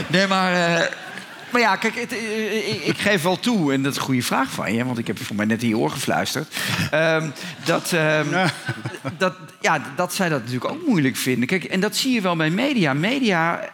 nee, 0.07 0.27
maar... 0.27 1.03
Maar 1.55 1.63
ja, 1.63 1.75
kijk, 1.75 1.95
het, 1.95 2.11
ik, 2.11 2.81
ik, 2.83 2.97
geef 2.97 3.21
wel 3.21 3.39
toe, 3.39 3.73
en 3.73 3.83
dat 3.83 3.91
is 3.91 3.97
een 3.97 4.03
goede 4.03 4.21
vraag 4.21 4.51
van 4.51 4.73
je, 4.73 4.85
want 4.85 4.97
ik 4.97 5.07
heb 5.07 5.23
voor 5.23 5.35
mij 5.35 5.45
net 5.45 5.63
in 5.63 5.69
je 5.69 5.77
oor 5.77 5.89
gefluisterd. 5.89 6.55
Um, 6.93 7.33
dat, 7.65 7.91
um, 7.91 8.51
dat, 9.17 9.35
ja, 9.61 9.93
dat 9.95 10.13
zij 10.13 10.29
dat 10.29 10.39
natuurlijk 10.39 10.71
ook 10.71 10.87
moeilijk 10.87 11.15
vinden. 11.15 11.47
Kijk, 11.47 11.63
en 11.63 11.79
dat 11.79 11.95
zie 11.95 12.13
je 12.13 12.21
wel 12.21 12.35
bij 12.35 12.49
media. 12.49 12.93
Media 12.93 13.69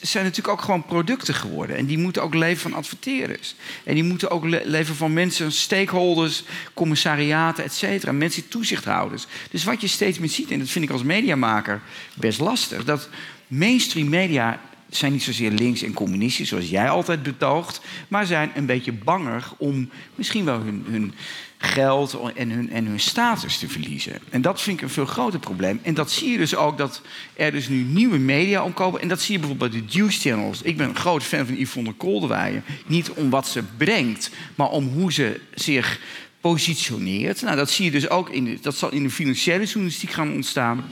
zijn 0.00 0.24
natuurlijk 0.24 0.48
ook 0.48 0.62
gewoon 0.62 0.84
producten 0.84 1.34
geworden. 1.34 1.76
En 1.76 1.86
die 1.86 1.98
moeten 1.98 2.22
ook 2.22 2.34
leven 2.34 2.62
van 2.62 2.74
adverteerders. 2.74 3.54
En 3.84 3.94
die 3.94 4.04
moeten 4.04 4.30
ook 4.30 4.44
leven 4.44 4.94
van 4.94 5.12
mensen, 5.12 5.52
stakeholders, 5.52 6.44
commissariaten, 6.74 7.64
et 7.64 7.74
cetera. 7.74 8.12
Mensen, 8.12 8.48
toezichthouders. 8.48 9.26
Dus 9.50 9.64
wat 9.64 9.80
je 9.80 9.88
steeds 9.88 10.18
meer 10.18 10.28
ziet, 10.28 10.50
en 10.50 10.58
dat 10.58 10.68
vind 10.68 10.84
ik 10.84 10.90
als 10.90 11.02
mediamaker 11.02 11.80
best 12.14 12.38
lastig, 12.38 12.84
dat 12.84 13.08
mainstream 13.46 14.08
media 14.08 14.60
zijn 14.96 15.12
niet 15.12 15.22
zozeer 15.22 15.50
links 15.50 15.82
en 15.82 15.92
communistisch, 15.92 16.48
zoals 16.48 16.70
jij 16.70 16.90
altijd 16.90 17.22
betoogt, 17.22 17.80
maar 18.08 18.26
zijn 18.26 18.50
een 18.54 18.66
beetje 18.66 18.92
banger 18.92 19.44
om 19.58 19.90
misschien 20.14 20.44
wel 20.44 20.60
hun, 20.60 20.84
hun 20.88 21.14
geld 21.58 22.18
en 22.34 22.50
hun, 22.50 22.70
en 22.70 22.86
hun 22.86 23.00
status 23.00 23.58
te 23.58 23.68
verliezen. 23.68 24.12
En 24.30 24.42
dat 24.42 24.60
vind 24.60 24.76
ik 24.76 24.82
een 24.82 24.90
veel 24.90 25.06
groter 25.06 25.38
probleem. 25.38 25.80
En 25.82 25.94
dat 25.94 26.10
zie 26.10 26.30
je 26.30 26.38
dus 26.38 26.56
ook 26.56 26.78
dat 26.78 27.02
er 27.34 27.50
dus 27.50 27.68
nu 27.68 27.82
nieuwe 27.82 28.18
media 28.18 28.64
omkomen. 28.64 29.00
En 29.00 29.08
dat 29.08 29.20
zie 29.20 29.32
je 29.34 29.38
bijvoorbeeld 29.38 29.70
bij 29.70 29.80
de 29.80 29.86
Juice 29.86 30.20
Channels. 30.20 30.62
Ik 30.62 30.76
ben 30.76 30.88
een 30.88 30.96
groot 30.96 31.22
fan 31.22 31.46
van 31.46 31.56
Yvonne 31.58 31.92
Kolderweijer. 31.92 32.62
Niet 32.86 33.10
om 33.10 33.30
wat 33.30 33.48
ze 33.48 33.62
brengt, 33.76 34.30
maar 34.54 34.70
om 34.70 34.88
hoe 34.88 35.12
ze 35.12 35.40
zich 35.54 36.00
positioneert. 36.40 37.42
Nou, 37.42 37.56
dat 37.56 37.70
zie 37.70 37.84
je 37.84 37.90
dus 37.90 38.08
ook 38.08 38.30
in 38.30 38.58
dat 38.62 38.76
zal 38.76 38.92
in 38.92 39.02
de 39.02 39.10
financiële 39.10 39.64
journalistiek 39.64 40.10
gaan 40.10 40.32
ontstaan. 40.32 40.84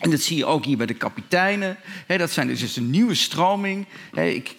En 0.00 0.10
dat 0.10 0.20
zie 0.20 0.36
je 0.36 0.44
ook 0.46 0.64
hier 0.64 0.76
bij 0.76 0.86
de 0.86 0.94
kapiteinen. 0.94 1.76
dat 2.06 2.30
zijn 2.30 2.46
dus 2.46 2.76
een 2.76 2.90
nieuwe 2.90 3.14
stroming. 3.14 3.86
ik, 4.14 4.54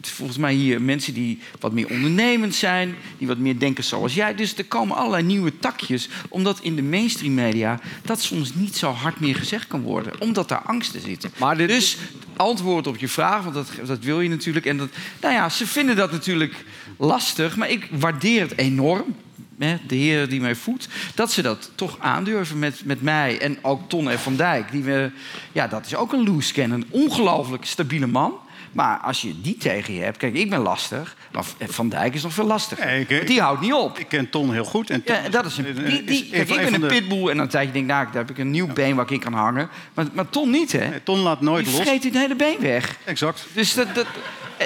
volgens 0.00 0.38
mij 0.38 0.54
hier 0.54 0.82
mensen 0.82 1.14
die 1.14 1.38
wat 1.60 1.72
meer 1.72 1.90
ondernemend 1.90 2.54
zijn, 2.54 2.94
die 3.18 3.26
wat 3.26 3.38
meer 3.38 3.58
denken 3.58 3.84
zoals 3.84 4.14
jij. 4.14 4.34
Dus 4.34 4.56
er 4.56 4.64
komen 4.64 4.96
allerlei 4.96 5.22
nieuwe 5.22 5.58
takjes, 5.58 6.08
omdat 6.28 6.60
in 6.62 6.76
de 6.76 6.82
mainstream 6.82 7.34
media 7.34 7.80
dat 8.02 8.20
soms 8.20 8.54
niet 8.54 8.76
zo 8.76 8.90
hard 8.90 9.20
meer 9.20 9.34
gezegd 9.34 9.66
kan 9.66 9.80
worden, 9.80 10.20
omdat 10.20 10.48
daar 10.48 10.62
angsten 10.62 11.00
zitten. 11.00 11.30
Maar 11.38 11.56
Dus 11.56 11.96
antwoord 12.36 12.86
op 12.86 12.96
je 12.96 13.08
vraag, 13.08 13.42
want 13.42 13.54
dat, 13.54 13.70
dat 13.86 13.98
wil 13.98 14.20
je 14.20 14.28
natuurlijk. 14.28 14.66
En 14.66 14.76
dat, 14.76 14.88
nou 15.20 15.34
ja, 15.34 15.48
ze 15.48 15.66
vinden 15.66 15.96
dat 15.96 16.12
natuurlijk 16.12 16.54
lastig, 16.96 17.56
maar 17.56 17.70
ik 17.70 17.88
waardeer 17.90 18.40
het 18.40 18.58
enorm 18.58 19.14
de 19.58 19.94
heer 19.94 20.28
die 20.28 20.40
mij 20.40 20.54
voedt, 20.54 20.88
dat 21.14 21.32
ze 21.32 21.42
dat 21.42 21.70
toch 21.74 21.96
aandurven 21.98 22.58
met, 22.58 22.84
met 22.84 23.02
mij 23.02 23.40
en 23.40 23.58
ook 23.62 23.88
Ton 23.88 24.10
en 24.10 24.18
Van 24.18 24.36
Dijk. 24.36 24.70
Die 24.70 24.82
we, 24.82 25.10
ja, 25.52 25.66
dat 25.66 25.86
is 25.86 25.94
ook 25.94 26.12
een 26.12 26.24
loose 26.24 26.52
kennen, 26.52 26.80
een 26.80 26.86
ongelooflijk 26.90 27.64
stabiele 27.64 28.06
man. 28.06 28.34
Maar 28.72 28.98
als 28.98 29.22
je 29.22 29.40
die 29.40 29.56
tegen 29.56 29.94
je 29.94 30.00
hebt, 30.00 30.16
kijk, 30.16 30.34
ik 30.34 30.50
ben 30.50 30.60
lastig, 30.60 31.16
maar 31.32 31.44
Van 31.58 31.88
Dijk 31.88 32.14
is 32.14 32.22
nog 32.22 32.32
veel 32.32 32.46
lastiger. 32.46 33.26
die 33.26 33.40
houdt 33.40 33.60
niet 33.60 33.72
op. 33.72 33.98
Ik 33.98 34.08
ken 34.08 34.30
Ton 34.30 34.52
heel 34.52 34.64
goed. 34.64 34.90
En 34.90 35.02
ja, 35.04 35.28
dat 35.28 35.46
is 35.46 35.58
een, 35.58 35.74
die, 35.84 36.04
die, 36.04 36.28
kijk, 36.30 36.48
ik 36.48 36.70
ben 36.70 36.82
een 36.82 36.88
pitbull 36.88 37.28
en 37.28 37.36
dan 37.36 37.50
zeg 37.50 37.62
je, 37.62 37.70
denk, 37.70 37.86
nou, 37.86 38.04
daar 38.04 38.14
heb 38.14 38.30
ik 38.30 38.38
een 38.38 38.50
nieuw 38.50 38.66
been 38.66 38.94
waar 38.94 39.04
ik 39.04 39.10
in 39.10 39.20
kan 39.20 39.32
hangen. 39.32 39.68
Maar, 39.94 40.06
maar 40.12 40.28
Ton 40.28 40.50
niet, 40.50 40.72
hè? 40.72 40.88
Nee, 40.88 41.02
ton 41.02 41.18
laat 41.18 41.40
nooit 41.40 41.64
die 41.64 41.74
los. 41.74 41.82
Die 41.82 41.90
vreet 41.90 42.04
het 42.04 42.22
hele 42.22 42.36
been 42.36 42.60
weg. 42.60 42.96
Exact. 43.04 43.46
Dus 43.52 43.74
dat, 43.74 43.94
dat, 43.94 44.06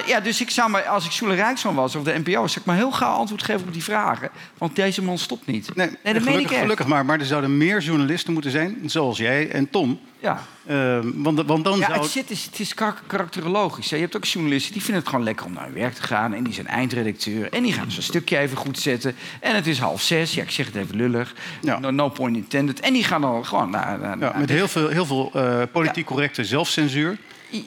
ja, 0.05 0.19
dus 0.19 0.41
ik 0.41 0.49
zou 0.49 0.69
maar, 0.69 0.83
als 0.83 1.05
ik 1.05 1.11
Sjoele 1.11 1.35
Rijksman 1.35 1.75
was 1.75 1.95
of 1.95 2.03
de 2.03 2.19
NPO, 2.23 2.47
zou 2.47 2.59
ik 2.59 2.65
maar 2.65 2.75
heel 2.75 2.91
gauw 2.91 3.13
antwoord 3.13 3.43
geven 3.43 3.67
op 3.67 3.73
die 3.73 3.83
vragen. 3.83 4.29
Want 4.57 4.75
deze 4.75 5.03
man 5.03 5.17
stopt 5.17 5.45
niet. 5.45 5.75
Nee, 5.75 5.89
nee 6.03 6.13
dat 6.13 6.23
gelukkig, 6.23 6.59
gelukkig 6.59 6.87
maar. 6.87 7.05
Maar 7.05 7.19
er 7.19 7.25
zouden 7.25 7.57
meer 7.57 7.81
journalisten 7.81 8.33
moeten 8.33 8.51
zijn, 8.51 8.81
zoals 8.85 9.17
jij 9.17 9.49
en 9.49 9.69
Tom. 9.69 9.99
Ja. 10.19 10.43
Uh, 10.69 10.99
want, 11.03 11.41
want 11.45 11.63
dan 11.63 11.79
ja, 11.79 11.87
zou... 11.87 12.01
het, 12.01 12.11
zit, 12.11 12.29
is, 12.29 12.45
het 12.45 12.59
is 12.59 12.73
karakterologisch. 13.07 13.89
Je 13.89 13.95
hebt 13.95 14.15
ook 14.15 14.25
journalisten 14.25 14.73
die 14.73 14.81
vinden 14.81 15.01
het 15.01 15.09
gewoon 15.09 15.25
lekker 15.25 15.45
om 15.45 15.53
naar 15.53 15.63
hun 15.63 15.73
werk 15.73 15.93
te 15.93 16.01
gaan. 16.01 16.33
En 16.33 16.43
die 16.43 16.53
zijn 16.53 16.67
eindredacteur. 16.67 17.51
En 17.51 17.63
die 17.63 17.73
gaan 17.73 17.91
zo'n 17.91 18.01
stukje 18.01 18.37
even 18.37 18.57
goed 18.57 18.79
zetten. 18.79 19.15
En 19.39 19.55
het 19.55 19.67
is 19.67 19.79
half 19.79 20.01
zes. 20.01 20.33
Ja, 20.33 20.43
ik 20.43 20.51
zeg 20.51 20.65
het 20.65 20.75
even 20.75 20.95
lullig. 20.95 21.35
Ja. 21.61 21.79
No, 21.79 21.91
no, 21.91 22.09
point 22.09 22.35
intended. 22.35 22.79
En 22.79 22.93
die 22.93 23.03
gaan 23.03 23.21
dan 23.21 23.45
gewoon 23.45 23.69
naar... 23.69 23.99
naar 23.99 24.19
ja, 24.19 24.33
met 24.37 24.49
heel 24.49 24.67
veel, 24.67 24.87
heel 24.87 25.05
veel 25.05 25.31
uh, 25.35 25.61
politiek 25.71 26.05
correcte 26.05 26.45
zelfcensuur. 26.45 27.17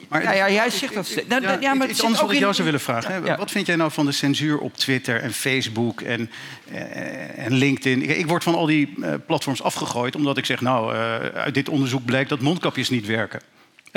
Maar 0.09 0.23
ja, 0.23 0.31
ja, 0.33 0.49
jij 0.49 0.69
zegt 0.69 0.93
dat. 0.93 1.21
Nou, 1.27 1.41
Ja, 1.41 1.57
ja, 1.59 1.73
maar 1.73 1.87
het 1.87 2.01
anders 2.01 2.21
wat 2.21 2.29
ik 2.29 2.35
in- 2.35 2.41
jou 2.41 2.53
zou 2.53 2.65
willen 2.65 2.81
vragen. 2.81 3.25
Ja. 3.25 3.37
Wat 3.37 3.51
vind 3.51 3.67
jij 3.67 3.75
nou 3.75 3.91
van 3.91 4.05
de 4.05 4.11
censuur 4.11 4.57
op 4.57 4.77
Twitter 4.77 5.21
en 5.21 5.33
Facebook 5.33 6.01
en, 6.01 6.31
eh, 6.71 7.45
en 7.45 7.53
LinkedIn? 7.53 8.01
Ik, 8.01 8.17
ik 8.17 8.27
word 8.27 8.43
van 8.43 8.55
al 8.55 8.65
die 8.65 8.93
eh, 9.01 9.13
platforms 9.25 9.61
afgegooid 9.63 10.15
omdat 10.15 10.37
ik 10.37 10.45
zeg... 10.45 10.61
nou, 10.61 10.93
eh, 10.93 11.15
uit 11.15 11.53
dit 11.53 11.69
onderzoek 11.69 12.05
blijkt 12.05 12.29
dat 12.29 12.39
mondkapjes 12.41 12.89
niet 12.89 13.05
werken. 13.05 13.41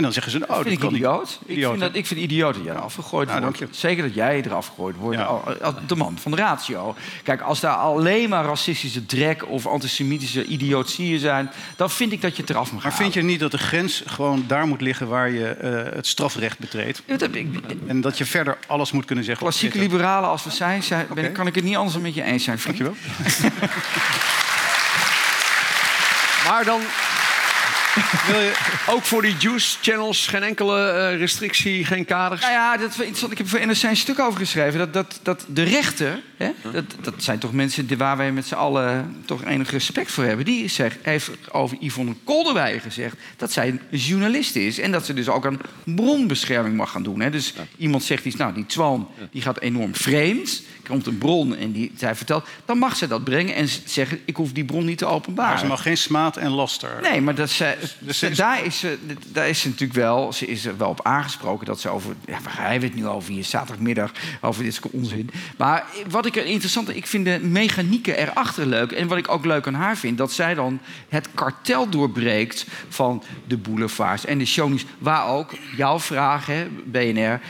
En 0.01 0.07
dan 0.07 0.15
zeggen 0.15 0.33
ze, 0.33 0.39
oh, 0.43 0.49
dat, 0.49 0.63
vind 0.67 0.83
ik 0.83 0.91
idioot. 0.91 1.39
Ik 1.45 1.51
Idioot, 1.51 1.71
vind, 1.71 1.83
dat, 1.83 1.95
ik 1.95 2.07
vind 2.07 2.21
idioot 2.21 2.55
dat 2.55 2.65
jij 2.65 2.75
eraf 2.75 2.95
gegooid 2.95 3.29
Nou, 3.29 3.41
wordt. 3.41 3.59
je. 3.59 3.69
Zeker 3.71 4.03
dat 4.03 4.15
jij 4.15 4.43
eraf 4.43 4.67
gegooid 4.67 4.97
wordt. 4.97 5.19
Ja. 5.19 5.25
Als 5.25 5.75
De 5.87 5.97
man 5.97 6.19
van 6.19 6.31
de 6.31 6.37
ratio. 6.37 6.95
Kijk, 7.23 7.41
als 7.41 7.61
daar 7.61 7.75
alleen 7.75 8.29
maar 8.29 8.45
racistische 8.45 9.07
drek 9.07 9.49
of 9.49 9.67
antisemitische 9.67 10.45
idiotieën 10.45 11.19
zijn... 11.19 11.51
dan 11.77 11.91
vind 11.91 12.13
ik 12.13 12.21
dat 12.21 12.37
je 12.37 12.43
het 12.43 12.51
eraf 12.51 12.73
mag 12.73 12.83
Maar 12.83 12.95
vind 12.95 13.15
je 13.15 13.23
niet 13.23 13.41
dat 13.41 13.51
de 13.51 13.59
grens 13.59 14.03
gewoon 14.07 14.45
daar 14.47 14.67
moet 14.67 14.81
liggen 14.81 15.09
waar 15.09 15.31
je 15.31 15.49
eh, 15.49 15.95
het 15.95 16.07
strafrecht 16.07 16.59
betreedt? 16.59 17.03
Dat, 17.07 17.23
ik, 17.35 17.49
En 17.87 18.01
dat 18.01 18.19
je 18.19 18.25
verder 18.25 18.59
alles 18.67 18.93
moet 18.93 19.05
kunnen 19.05 19.25
zeggen? 19.25 19.43
klassieke 19.45 19.79
liberalen 19.79 20.29
als 20.29 20.45
we 20.45 20.51
zijn, 20.51 20.83
zijn 20.83 21.07
ben, 21.15 21.33
kan 21.33 21.47
ik 21.47 21.55
het 21.55 21.65
niet 21.65 21.77
anders 21.77 21.95
dan 21.95 22.03
met 22.03 22.15
je 22.15 22.23
eens 22.23 22.45
zijn. 22.45 22.59
vriend. 22.59 22.79
Dankjewel. 22.79 23.11
Maar 26.49 26.65
dan 26.65 26.81
Wil 28.27 28.41
je, 28.41 28.53
ook 28.89 29.03
voor 29.03 29.23
die 29.23 29.35
juice 29.39 29.77
channels 29.81 30.27
geen 30.27 30.43
enkele 30.43 30.91
eh, 30.91 31.19
restrictie, 31.19 31.85
geen 31.85 32.05
kaders. 32.05 32.41
Nou 32.41 32.53
ja, 32.53 32.77
dat. 32.77 33.01
Ik 33.31 33.39
heb 33.39 33.49
voor 33.49 33.67
NRC 33.67 33.83
een 33.83 33.97
stuk 33.97 34.19
over 34.19 34.39
geschreven. 34.39 34.79
Dat, 34.79 34.93
dat, 34.93 35.21
dat 35.23 35.45
de 35.49 35.63
rechter, 35.63 36.21
hè, 36.37 36.51
dat, 36.73 36.85
dat 37.01 37.15
zijn 37.17 37.39
toch 37.39 37.53
mensen 37.53 37.87
die- 37.87 37.97
waar 37.97 38.17
wij 38.17 38.33
met 38.33 38.47
z'n 38.47 38.55
allen 38.55 39.17
toch 39.25 39.45
enig 39.45 39.71
respect 39.71 40.11
voor 40.13 40.25
hebben. 40.25 40.45
Die 40.45 40.69
zegt, 40.69 40.97
heeft 41.03 41.31
over 41.51 41.77
Yvonne 41.81 42.15
Kolderwij 42.25 42.79
gezegd 42.81 43.17
dat 43.37 43.53
zij 43.53 43.69
een 43.69 43.81
journalist 43.99 44.57
is. 44.57 44.79
En 44.79 44.93
dat 44.93 45.07
ze 45.07 45.15
dus 45.15 45.29
ook 45.29 45.47
aan 45.47 45.61
bronbescherming 45.85 46.77
mag 46.77 46.91
gaan 46.91 47.03
doen. 47.03 47.21
Hè. 47.21 47.31
Dus 47.31 47.55
iemand 47.77 48.03
zegt 48.05 48.25
iets, 48.25 48.37
nou 48.37 48.55
die 48.55 48.67
Twan 48.67 49.09
die 49.31 49.43
gaat 49.43 49.61
enorm 49.61 49.95
vreemd. 49.95 50.63
Komt 50.89 51.07
een 51.07 51.19
bron 51.19 51.57
en 51.57 51.73
die, 51.73 51.93
zij 51.97 52.15
vertelt, 52.15 52.47
dan 52.65 52.79
mag 52.79 52.97
ze 52.97 53.07
dat 53.07 53.25
brengen 53.25 53.55
en 53.55 53.69
zeggen, 53.85 54.21
ik 54.25 54.37
hoef 54.37 54.53
die 54.53 54.65
bron 54.65 54.85
niet 54.85 54.99
te 54.99 55.07
openbaren. 55.07 55.51
maar 55.51 55.61
ze 55.61 55.67
mag 55.67 55.83
geen 55.83 55.97
smaad 55.97 56.37
en 56.37 56.51
laster. 56.51 56.91
Nee, 57.03 57.21
maar 57.21 57.35
dat 57.35 57.51
ze, 57.51 57.77
dus 57.80 57.80
ze- 58.11 58.27
is- 58.29 58.37
daar, 58.37 58.65
is 58.65 58.79
ze, 58.79 58.99
daar 59.33 59.49
is 59.49 59.61
ze 59.61 59.69
natuurlijk 59.69 59.99
wel, 59.99 60.33
ze 60.33 60.47
is 60.47 60.65
wel 60.79 60.89
op 60.89 61.01
aangesproken 61.03 61.67
dat 61.67 61.81
ze 61.81 61.89
over, 61.89 62.15
ja, 62.27 62.39
waar 62.45 62.61
hebben 62.71 62.81
we 62.81 62.87
het 62.87 62.95
nu 62.95 63.07
over 63.07 63.33
hier 63.33 63.45
zaterdagmiddag, 63.45 64.13
over 64.41 64.63
dit 64.65 64.75
soort 64.75 64.93
onzin. 64.95 65.31
Maar 65.59 65.85
wat 66.09 66.27
ik 66.27 66.37
er 66.37 66.45
interessant, 66.45 66.97
ik 66.97 67.07
vind 67.07 67.25
de 67.25 67.39
mechanieken 67.43 68.19
erachter 68.19 68.67
leuk. 68.67 68.93
En 68.93 69.09
wat 69.09 69.19
ik 69.19 69.29
ook 69.31 69.45
leuk 69.45 69.67
aan 69.67 69.75
haar 69.75 69.97
vind, 69.97 70.19
dat 70.19 70.33
zij 70.33 70.55
dan 70.55 70.81
het 71.09 71.29
kartel 71.35 71.89
doorbreekt 71.89 72.67
van 72.89 73.23
de 73.47 73.57
boulevards 73.57 74.25
en 74.25 74.39
de 74.39 74.45
shownieuws, 74.47 74.85
waar 74.99 75.27
ook 75.29 75.51
jouw 75.77 76.01
vraag, 76.01 76.49
BNR, 76.85 77.41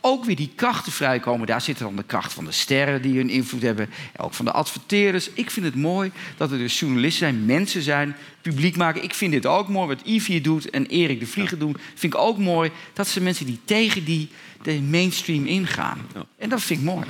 ook 0.00 0.24
weer 0.24 0.36
die 0.36 0.52
krachten 0.54 0.92
vrijkomen. 0.92 1.46
Daar 1.46 1.60
zitten 1.60 1.84
dan 1.84 1.96
de 1.96 2.02
kracht 2.02 2.32
van 2.32 2.44
de 2.44 2.52
sterren 2.52 3.02
die 3.02 3.16
hun 3.16 3.30
invloed 3.30 3.62
hebben. 3.62 3.90
Ook 4.16 4.34
van 4.34 4.44
de 4.44 4.52
adverteerders. 4.52 5.30
Ik 5.30 5.50
vind 5.50 5.66
het 5.66 5.74
mooi 5.74 6.12
dat 6.36 6.50
er 6.50 6.58
dus 6.58 6.78
journalisten 6.78 7.18
zijn, 7.26 7.44
mensen 7.44 7.82
zijn, 7.82 8.16
publiek 8.40 8.76
maken. 8.76 9.02
Ik 9.02 9.14
vind 9.14 9.32
dit 9.32 9.46
ook 9.46 9.68
mooi 9.68 9.86
wat 9.86 10.00
Yves 10.04 10.26
hier 10.26 10.42
doet 10.42 10.70
en 10.70 10.86
Erik 10.86 11.20
de 11.20 11.26
Vlieger 11.26 11.58
doen. 11.58 11.76
Vind 11.94 12.14
ik 12.14 12.20
ook 12.20 12.38
mooi. 12.38 12.70
Dat 12.92 13.08
zijn 13.08 13.24
mensen 13.24 13.46
die 13.46 13.60
tegen 13.64 14.04
die 14.04 14.28
de 14.62 14.80
mainstream 14.80 15.46
ingaan. 15.46 15.98
En 16.38 16.48
dat 16.48 16.62
vind 16.62 16.80
ik 16.80 16.86
mooi. 16.86 17.06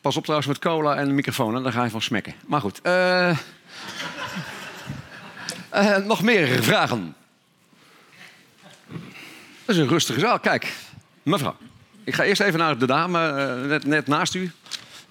Pas 0.00 0.16
op 0.16 0.22
trouwens 0.22 0.48
met 0.48 0.58
cola 0.58 0.96
en 0.96 1.06
de 1.06 1.12
microfoon, 1.12 1.62
dan 1.62 1.72
ga 1.72 1.84
je 1.84 1.90
van 1.90 2.02
smekken. 2.02 2.34
Maar 2.46 2.60
goed. 2.60 2.80
eh, 2.82 3.28
eh, 5.70 5.96
nog 5.96 6.22
meer 6.22 6.62
vragen? 6.62 7.14
Dat 9.64 9.74
is 9.74 9.76
een 9.76 9.88
rustige 9.88 10.20
zaal. 10.20 10.38
Kijk, 10.38 10.72
mevrouw. 11.22 11.56
Ik 12.06 12.14
ga 12.14 12.24
eerst 12.24 12.40
even 12.40 12.58
naar 12.58 12.78
de 12.78 12.86
dame 12.86 13.28
eh, 13.28 13.68
net, 13.68 13.84
net 13.84 14.06
naast 14.06 14.34
u. 14.34 14.50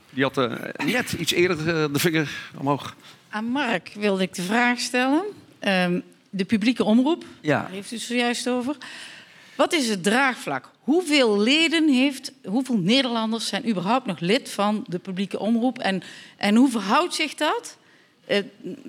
Die 0.10 0.24
had 0.24 0.38
eh, 0.38 0.52
net 0.86 1.12
iets 1.12 1.32
eerder 1.32 1.58
eh, 1.58 1.86
de 1.93 2.00
vinger 2.00 2.30
omhoog. 2.58 2.96
Aan 3.30 3.46
Mark 3.46 3.91
wilde 3.96 4.22
ik 4.22 4.34
de 4.34 4.41
vraag 4.41 4.80
stellen. 4.80 5.24
Ehm, 5.60 6.00
de 6.30 6.46
publieke 6.46 6.84
omroep, 6.84 7.26
Ja. 7.41 7.62
daar 7.62 7.72
heeft 7.72 7.91
u 7.91 7.96
het 7.96 8.06
zojuist 8.06 8.50
over. 8.50 8.76
Wat 9.56 9.74
is 9.74 9.89
het 9.89 10.04
draagvlak? 10.04 10.70
Hoeveel 10.80 11.39
leden 11.39 11.89
heeft, 11.89 12.32
hoeveel 12.46 12.78
Nederlanders 12.78 13.48
zijn 13.48 13.70
überhaupt 13.70 14.06
nog 14.06 14.20
lid 14.20 14.50
van 14.50 14.86
de 14.88 15.00
publieke 15.00 15.39
omroep? 15.39 15.80
En, 15.80 16.04
en 16.38 16.56
hoe 16.56 16.70
verhoudt 16.70 17.14
zich 17.16 17.34
dat 17.34 17.78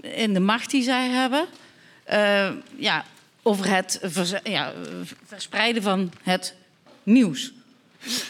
in 0.00 0.34
de 0.34 0.40
macht 0.40 0.70
die 0.70 0.82
zij 0.82 1.08
hebben? 1.08 1.46
ja, 2.76 3.04
over 3.42 3.68
het 3.68 4.00
ja, 4.44 4.72
verspreiden 5.26 5.82
van 5.82 6.12
het 6.22 6.54
nieuws. 7.02 7.52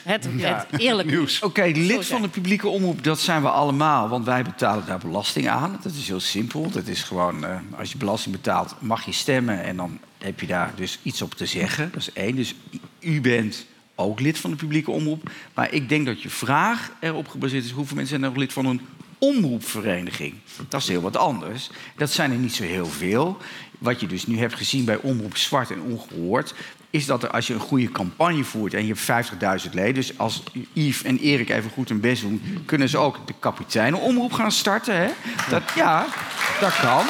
Het, 0.02 0.28
Ja. 0.36 0.66
het 0.70 0.80
eerlijke 0.80 1.10
Nieuws. 1.10 1.42
Oké, 1.42 1.64
lid 1.74 2.06
van 2.06 2.22
de 2.22 2.28
publieke 2.28 2.68
omroep, 2.68 3.04
dat 3.04 3.20
zijn 3.20 3.42
we 3.42 3.48
allemaal. 3.48 4.08
Want 4.08 4.24
wij 4.24 4.42
betalen 4.42 4.86
daar 4.86 4.98
belasting 4.98 5.48
aan. 5.48 5.78
Dat 5.82 5.92
is 5.92 6.08
heel 6.08 6.20
simpel. 6.20 6.70
Dat 6.70 6.86
is 6.86 7.02
gewoon, 7.02 7.44
eh, 7.44 7.58
als 7.78 7.92
je 7.92 7.98
belasting 7.98 8.34
betaalt, 8.34 8.74
mag 8.78 9.04
je 9.04 9.12
stemmen. 9.12 9.62
En 9.62 9.76
dan 9.76 9.98
heb 10.18 10.40
je 10.40 10.46
daar 10.46 10.72
dus 10.76 10.98
iets 11.02 11.22
op 11.22 11.34
te 11.34 11.46
zeggen. 11.46 11.90
Dat 11.92 12.00
is 12.00 12.12
één. 12.12 12.36
Dus 12.36 12.54
u 13.00 13.20
bent 13.20 13.66
ook 13.94 14.20
lid 14.20 14.38
van 14.38 14.50
de 14.50 14.56
publieke 14.56 14.90
omroep. 14.90 15.30
Maar 15.54 15.72
ik 15.72 15.88
denk 15.88 16.06
dat 16.06 16.22
je 16.22 16.30
vraag 16.30 16.90
erop 17.00 17.28
gebaseerd 17.28 17.64
is... 17.64 17.70
hoeveel 17.70 17.96
mensen 17.96 18.18
zijn 18.18 18.22
er 18.22 18.36
nog 18.36 18.44
lid 18.44 18.52
van 18.52 18.66
een 18.66 18.80
omroepvereniging? 19.18 20.34
Dat 20.68 20.80
is 20.80 20.88
heel 20.88 21.00
wat 21.00 21.16
anders. 21.16 21.70
Dat 21.96 22.10
zijn 22.10 22.30
er 22.30 22.38
niet 22.38 22.54
zo 22.54 22.62
heel 22.62 22.86
veel. 22.86 23.36
Wat 23.78 24.00
je 24.00 24.06
dus 24.06 24.26
nu 24.26 24.38
hebt 24.38 24.54
gezien 24.54 24.84
bij 24.84 24.96
Omroep 24.96 25.36
Zwart 25.36 25.70
en 25.70 25.80
Ongehoord... 25.80 26.54
is 26.96 27.06
dat 27.06 27.22
er, 27.22 27.30
als 27.30 27.46
je 27.46 27.54
een 27.54 27.60
goede 27.60 27.90
campagne 27.90 28.44
voert 28.44 28.74
en 28.74 28.86
je 28.86 28.94
hebt 29.06 29.64
50.000 29.66 29.70
leden... 29.72 29.94
dus 29.94 30.18
als 30.18 30.42
Yves 30.72 31.02
en 31.02 31.18
Erik 31.18 31.50
even 31.50 31.70
goed 31.70 31.88
hun 31.88 32.00
best 32.00 32.22
doen... 32.22 32.62
kunnen 32.66 32.88
ze 32.88 32.98
ook 32.98 33.26
de 33.26 33.34
kapiteinenomroep 33.38 34.32
gaan 34.32 34.52
starten. 34.52 34.96
Hè? 34.96 35.08
Dat, 35.50 35.62
ja, 35.74 36.06
dat 36.60 36.80
kan. 36.80 37.04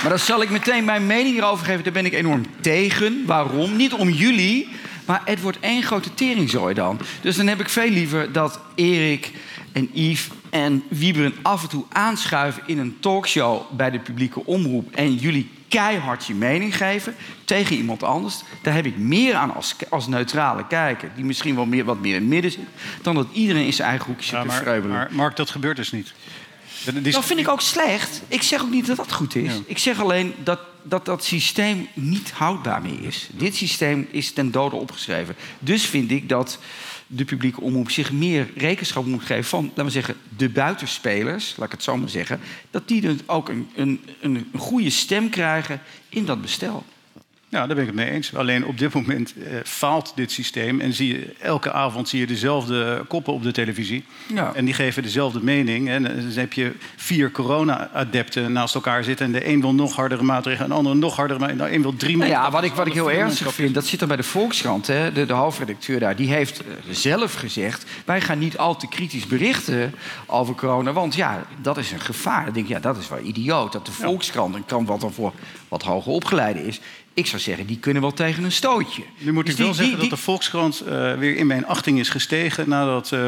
Maar 0.00 0.10
dan 0.10 0.18
zal 0.18 0.42
ik 0.42 0.50
meteen 0.50 0.84
mijn 0.84 1.06
mening 1.06 1.34
hierover 1.34 1.66
geven. 1.66 1.84
Daar 1.84 1.92
ben 1.92 2.06
ik 2.06 2.12
enorm 2.12 2.46
tegen. 2.60 3.26
Waarom? 3.26 3.76
Niet 3.76 3.92
om 3.92 4.08
jullie, 4.08 4.68
maar 5.06 5.22
het 5.24 5.40
wordt 5.40 5.58
één 5.60 5.82
grote 5.82 6.14
teringzooi 6.14 6.74
dan. 6.74 6.98
Dus 7.20 7.36
dan 7.36 7.46
heb 7.46 7.60
ik 7.60 7.68
veel 7.68 7.90
liever 7.90 8.32
dat 8.32 8.60
Erik 8.74 9.32
en 9.72 9.90
Yves 9.92 10.28
en 10.50 10.82
Wieberen 10.88 11.34
af 11.42 11.62
en 11.62 11.68
toe 11.68 11.84
aanschuiven 11.88 12.62
in 12.66 12.78
een 12.78 12.96
talkshow 13.00 13.62
bij 13.70 13.90
de 13.90 13.98
publieke 13.98 14.46
omroep. 14.46 14.94
En 14.94 15.14
jullie 15.14 15.50
keihard 15.70 16.26
je 16.26 16.34
mening 16.34 16.76
geven 16.76 17.14
tegen 17.44 17.76
iemand 17.76 18.02
anders. 18.02 18.42
Daar 18.62 18.74
heb 18.74 18.86
ik 18.86 18.96
meer 18.96 19.34
aan 19.34 19.54
als, 19.54 19.74
als 19.88 20.06
neutrale 20.06 20.66
kijker, 20.66 21.10
die 21.14 21.24
misschien 21.24 21.54
wel 21.54 21.66
meer, 21.66 21.84
wat 21.84 22.00
meer 22.00 22.14
in 22.14 22.20
het 22.20 22.30
midden 22.30 22.50
zit, 22.50 22.66
dan 23.02 23.14
dat 23.14 23.26
iedereen 23.32 23.64
in 23.64 23.72
zijn 23.72 23.88
eigen 23.88 24.06
hoekje 24.06 24.24
zit 24.24 24.32
Ja, 24.34 24.40
te 24.40 24.46
maar, 24.46 24.56
vreubelen. 24.56 24.96
maar 24.96 25.08
Mark, 25.12 25.36
dat 25.36 25.50
gebeurt 25.50 25.76
dus 25.76 25.92
niet. 25.92 26.12
Dat 27.02 27.24
vind 27.24 27.40
ik 27.40 27.48
ook 27.48 27.60
slecht. 27.60 28.22
Ik 28.28 28.42
zeg 28.42 28.62
ook 28.62 28.70
niet 28.70 28.86
dat 28.86 28.96
dat 28.96 29.12
goed 29.12 29.34
is. 29.34 29.52
Ik 29.66 29.78
zeg 29.78 30.00
alleen 30.00 30.34
dat, 30.44 30.60
dat 30.82 31.04
dat 31.04 31.24
systeem 31.24 31.88
niet 31.94 32.30
houdbaar 32.30 32.82
meer 32.82 33.02
is. 33.02 33.28
Dit 33.32 33.56
systeem 33.56 34.08
is 34.10 34.32
ten 34.32 34.50
dode 34.50 34.76
opgeschreven. 34.76 35.36
Dus 35.58 35.84
vind 35.86 36.10
ik 36.10 36.28
dat 36.28 36.58
de 37.12 37.24
publieke 37.24 37.60
omroep 37.60 37.90
zich 37.90 38.12
meer 38.12 38.50
rekenschap 38.56 39.06
moet 39.06 39.22
geven 39.22 39.44
van, 39.44 39.64
laten 39.64 39.84
we 39.84 39.90
zeggen, 39.90 40.16
de 40.36 40.48
buitenspelers, 40.48 41.54
laat 41.56 41.66
ik 41.66 41.72
het 41.72 41.82
zo 41.82 41.96
maar 41.96 42.08
zeggen, 42.08 42.40
dat 42.70 42.88
die 42.88 43.00
dus 43.00 43.16
ook 43.26 43.48
een, 43.48 43.68
een, 43.74 44.00
een 44.20 44.46
goede 44.56 44.90
stem 44.90 45.30
krijgen 45.30 45.80
in 46.08 46.24
dat 46.24 46.40
bestel. 46.40 46.84
Ja, 47.50 47.66
daar 47.66 47.76
ben 47.76 47.78
ik 47.78 47.86
het 47.86 47.94
mee 47.94 48.10
eens. 48.10 48.34
Alleen 48.34 48.66
op 48.66 48.78
dit 48.78 48.94
moment 48.94 49.34
eh, 49.34 49.54
faalt 49.64 50.12
dit 50.14 50.32
systeem. 50.32 50.80
En 50.80 50.92
zie 50.92 51.08
je, 51.12 51.34
elke 51.38 51.72
avond 51.72 52.08
zie 52.08 52.20
je 52.20 52.26
dezelfde 52.26 53.04
koppen 53.08 53.32
op 53.32 53.42
de 53.42 53.52
televisie. 53.52 54.04
Ja. 54.34 54.54
En 54.54 54.64
die 54.64 54.74
geven 54.74 55.02
dezelfde 55.02 55.42
mening. 55.42 55.88
En 55.88 56.02
dan 56.02 56.12
heb 56.34 56.52
je 56.52 56.72
vier 56.96 57.30
corona-adepten 57.30 58.52
naast 58.52 58.74
elkaar 58.74 59.04
zitten. 59.04 59.26
En 59.26 59.32
de 59.32 59.48
een 59.48 59.60
wil 59.60 59.74
nog 59.74 59.94
hardere 59.94 60.22
maatregelen, 60.22 60.64
en 60.64 60.70
de 60.70 60.74
ander 60.76 60.96
nog 60.96 61.16
hardere 61.16 61.38
maatregelen. 61.38 61.68
De 61.70 61.76
een 61.76 61.82
wil 61.82 61.96
drie 61.96 62.16
Nou 62.16 62.30
ja, 62.30 62.34
maanden- 62.36 62.52
wat 62.60 62.70
ik, 62.70 62.72
wat 62.72 62.86
ik 62.86 62.92
heel 62.92 63.10
ernstig 63.10 63.54
vind, 63.54 63.74
dat 63.74 63.86
zit 63.86 64.00
er 64.00 64.06
bij 64.06 64.16
de 64.16 64.22
Volkskrant. 64.22 64.86
Hè? 64.86 65.12
De, 65.12 65.26
de 65.26 65.32
hoofdredacteur 65.32 66.00
daar, 66.00 66.16
die 66.16 66.30
heeft 66.30 66.60
eh, 66.60 66.66
zelf 66.90 67.34
gezegd... 67.34 67.84
wij 68.04 68.20
gaan 68.20 68.38
niet 68.38 68.58
al 68.58 68.76
te 68.76 68.88
kritisch 68.88 69.26
berichten 69.26 69.94
over 70.26 70.54
corona. 70.54 70.92
Want 70.92 71.14
ja, 71.14 71.46
dat 71.62 71.76
is 71.78 71.92
een 71.92 72.00
gevaar. 72.00 72.44
Dan 72.44 72.54
denk 72.54 72.66
ik, 72.66 72.72
ja, 72.72 72.80
dat 72.80 72.96
is 72.96 73.08
wel 73.08 73.20
idioot. 73.20 73.72
Dat 73.72 73.86
de 73.86 73.92
Volkskrant, 73.92 74.54
een 74.54 74.66
krant 74.66 74.88
wat 74.88 75.00
dan 75.00 75.12
voor 75.12 75.32
wat 75.68 75.82
hoger 75.82 76.12
opgeleide 76.12 76.66
is... 76.66 76.80
ik 77.20 77.26
zou 77.26 77.42
zeggen, 77.42 77.66
die 77.66 77.78
kunnen 77.78 78.02
wel 78.02 78.12
tegen 78.12 78.44
een 78.44 78.52
stootje. 78.52 79.02
Nu 79.18 79.32
moet 79.32 79.44
Dus 79.46 79.54
ik 79.54 79.60
wel 79.60 79.74
zeggen 79.74 79.98
die- 80.00 80.08
dat 80.08 80.18
de 80.18 80.24
Volkskrant 80.24 80.80
eh, 80.80 81.14
weer 81.14 81.36
in 81.36 81.46
mijn 81.46 81.66
achting 81.66 81.98
is 81.98 82.08
gestegen... 82.08 82.68
nadat 82.68 83.12
eh, 83.12 83.20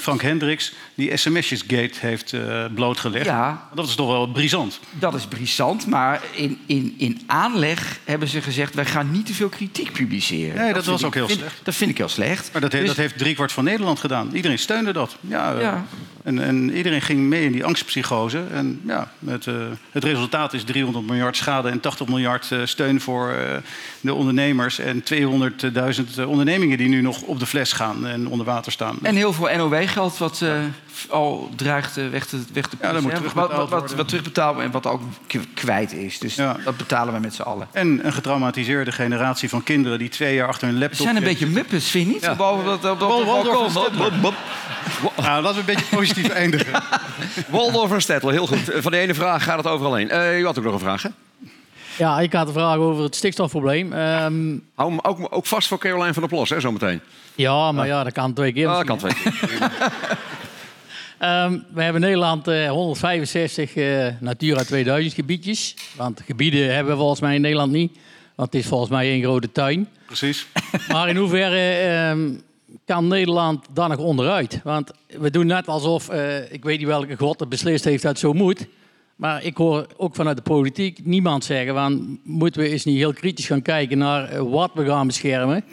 Frank 0.00 0.22
Hendricks 0.22 0.72
die 0.94 1.16
sms'jes-gate 1.16 1.92
heeft 1.98 2.32
eh, 2.32 2.64
blootgelegd. 2.74 3.24
Ja. 3.26 3.68
Dat 3.74 3.88
is 3.88 3.94
toch 3.94 4.06
wel 4.08 4.26
brisant. 4.26 4.80
Dat 4.90 5.14
is 5.14 5.26
brisant, 5.26 5.86
maar 5.86 6.22
in, 6.32 6.58
in, 6.66 6.94
in 6.98 7.20
aanleg 7.26 7.98
hebben 8.04 8.28
ze 8.28 8.42
gezegd... 8.42 8.74
wij 8.74 8.86
gaan 8.86 9.10
niet 9.10 9.26
te 9.26 9.34
veel 9.34 9.48
kritiek 9.48 9.92
publiceren. 9.92 10.56
Nee, 10.62 10.72
dat 10.72 10.84
was 10.84 11.04
ook 11.04 11.14
heel 11.14 11.26
vind- 11.26 11.38
slecht. 11.38 11.60
Dat 11.62 11.74
vind 11.74 11.90
ik 11.90 11.96
heel 11.98 12.08
slecht. 12.08 12.48
Maar 12.52 12.60
dat, 12.60 12.72
he- 12.72 12.78
Dus- 12.78 12.88
dat 12.88 12.96
heeft 12.96 13.18
driekwart 13.18 13.52
van 13.52 13.64
Nederland 13.64 14.00
gedaan. 14.00 14.30
Iedereen 14.32 14.58
steunde 14.58 14.92
dat. 14.92 15.16
Ja, 15.20 15.54
eh, 15.54 15.60
Ja. 15.60 15.84
En, 16.24 16.38
en 16.38 16.76
iedereen 16.76 17.02
ging 17.02 17.20
mee 17.20 17.44
in 17.44 17.52
die 17.52 17.64
angstpsychose. 17.64 18.42
En 18.52 18.80
ja, 18.86 19.12
het, 19.26 19.46
eh, 19.46 19.54
het 19.90 20.04
resultaat 20.04 20.52
is 20.52 20.64
300 20.64 21.06
miljard 21.06 21.36
schade 21.36 21.68
en 21.68 21.80
80 21.80 22.06
miljard 22.08 22.52
eh, 22.52 22.58
steun 22.64 23.00
voor 23.00 23.30
eh, 23.30 23.56
de 24.00 24.14
ondernemers 24.14 24.78
en 24.78 25.02
200.000 25.14 26.24
ondernemingen 26.26 26.78
die 26.78 26.88
nu 26.88 27.00
nog 27.00 27.20
op 27.20 27.38
de 27.38 27.46
fles 27.46 27.72
gaan 27.72 28.06
en 28.06 28.28
onder 28.28 28.46
water 28.46 28.72
staan. 28.72 28.98
En 29.02 29.14
heel 29.14 29.32
veel 29.32 29.56
NOW-geld 29.56 30.18
wat 30.18 30.44
al 31.08 31.50
dreigt 31.56 31.94
weg 32.10 32.26
te, 32.26 32.40
weg 32.52 32.66
te 32.66 32.76
Ja, 32.80 32.92
dat 32.92 33.02
moet 33.02 33.14
terugbetaald 33.14 33.50
wat, 33.50 33.68
wat, 33.70 33.80
wat, 33.80 33.94
wat 33.94 34.08
terugbetaald 34.08 34.58
en 34.58 34.70
wat 34.70 34.86
ook 34.86 35.02
kwijt 35.54 35.92
is. 35.92 36.18
Dus 36.18 36.34
Ja. 36.34 36.56
dat 36.64 36.76
betalen 36.76 37.14
we 37.14 37.20
met 37.20 37.34
z'n 37.34 37.42
allen. 37.42 37.68
En 37.72 38.06
een 38.06 38.12
getraumatiseerde 38.12 38.92
generatie 38.92 39.48
van 39.48 39.62
kinderen 39.62 39.98
die 39.98 40.08
twee 40.08 40.34
jaar 40.34 40.48
achter 40.48 40.66
hun 40.66 40.76
We 40.76 40.80
laptop... 40.80 41.04
zijn 41.04 41.16
een 41.16 41.22
beetje 41.22 41.46
muppets, 41.46 41.90
vind 41.90 42.06
je 42.06 42.12
niet? 42.12 42.36
Behalve 42.36 42.64
dat, 42.64 42.82
dat, 42.82 43.00
dat, 43.00 43.64
en 43.64 43.70
Stettler. 43.70 44.12
Nou, 45.16 45.42
laten 45.42 45.64
we 45.64 45.72
een 45.72 45.76
beetje 45.76 45.96
positief 46.14 46.32
eindigen. 46.42 46.82
Waldorf 47.48 47.92
en 47.92 48.00
Stettler, 48.02 48.32
heel 48.32 48.46
goed. 48.46 48.58
Van 48.74 48.92
de 48.92 48.98
ene 48.98 49.14
vraag 49.14 49.44
gaat 49.44 49.56
het 49.56 49.66
overal 49.66 49.94
heen. 49.94 50.10
Eh, 50.10 50.38
u 50.38 50.44
had 50.44 50.58
ook 50.58 50.64
nog 50.64 50.72
een 50.72 50.78
vraag, 50.80 51.02
hè? 51.02 51.08
Ja, 51.98 52.20
ik 52.20 52.32
had 52.32 52.46
een 52.46 52.52
vraag 52.52 52.76
over 52.76 53.02
het 53.02 53.14
stikstofprobleem. 53.16 53.92
Ehm, 53.92 54.56
Hou 54.74 54.90
hem 54.90 54.98
ook, 55.02 55.26
ook 55.30 55.46
vast 55.46 55.68
voor 55.68 55.78
Caroline 55.78 56.12
van 56.12 56.22
der 56.22 56.30
Plos, 56.30 56.50
hè, 56.50 56.60
zometeen. 56.60 57.00
ja, 57.34 57.72
maar 57.72 57.86
ja, 57.86 58.04
dat 58.04 58.12
kan 58.12 58.32
twee 58.32 58.52
keer. 58.52 58.68
Ah, 58.68 58.76
dat 58.76 58.84
kan 58.86 58.98
twee 58.98 59.12
keer. 59.14 59.32
Ehm, 61.18 61.58
we 61.72 61.82
hebben 61.82 62.02
in 62.02 62.08
Nederland 62.08 62.48
eh, 62.48 62.68
165 62.70 63.74
eh, 63.74 64.06
Natura 64.20 64.62
2000 64.64 65.14
gebiedjes. 65.14 65.74
Want 65.96 66.20
gebieden 66.26 66.74
hebben 66.74 66.92
we 66.92 66.98
volgens 66.98 67.20
mij 67.20 67.34
in 67.34 67.40
Nederland 67.40 67.72
niet. 67.72 67.98
Want 68.34 68.52
het 68.52 68.62
is 68.62 68.68
volgens 68.68 68.90
mij 68.90 69.06
één 69.10 69.22
grote 69.22 69.52
tuin. 69.52 69.88
Precies. 70.06 70.46
Maar 70.88 71.08
in 71.08 71.16
hoeverre 71.16 71.70
ehm, 71.70 72.30
kan 72.84 73.08
Nederland 73.08 73.66
daar 73.72 73.88
nog 73.88 73.98
onderuit? 73.98 74.60
Want 74.64 74.90
we 75.06 75.30
doen 75.30 75.46
net 75.46 75.68
alsof, 75.68 76.08
eh, 76.08 76.52
ik 76.52 76.64
weet 76.64 76.78
niet 76.78 76.86
welke 76.86 77.16
god 77.16 77.40
het 77.40 77.48
beslist 77.48 77.84
heeft 77.84 78.02
dat 78.02 78.18
zo 78.18 78.32
moet. 78.32 78.66
Maar 79.16 79.44
ik 79.44 79.56
hoor 79.56 79.86
ook 79.96 80.14
vanuit 80.14 80.36
de 80.36 80.42
politiek 80.42 81.04
niemand 81.04 81.44
zeggen 81.44 81.74
van... 81.74 82.20
moeten 82.22 82.60
we 82.60 82.68
eens 82.68 82.84
niet 82.84 82.96
heel 82.96 83.12
kritisch 83.12 83.46
gaan 83.46 83.62
kijken 83.62 83.98
naar 83.98 84.28
eh, 84.28 84.40
wat 84.50 84.70
we 84.74 84.84
gaan 84.84 85.06
beschermen. 85.06 85.64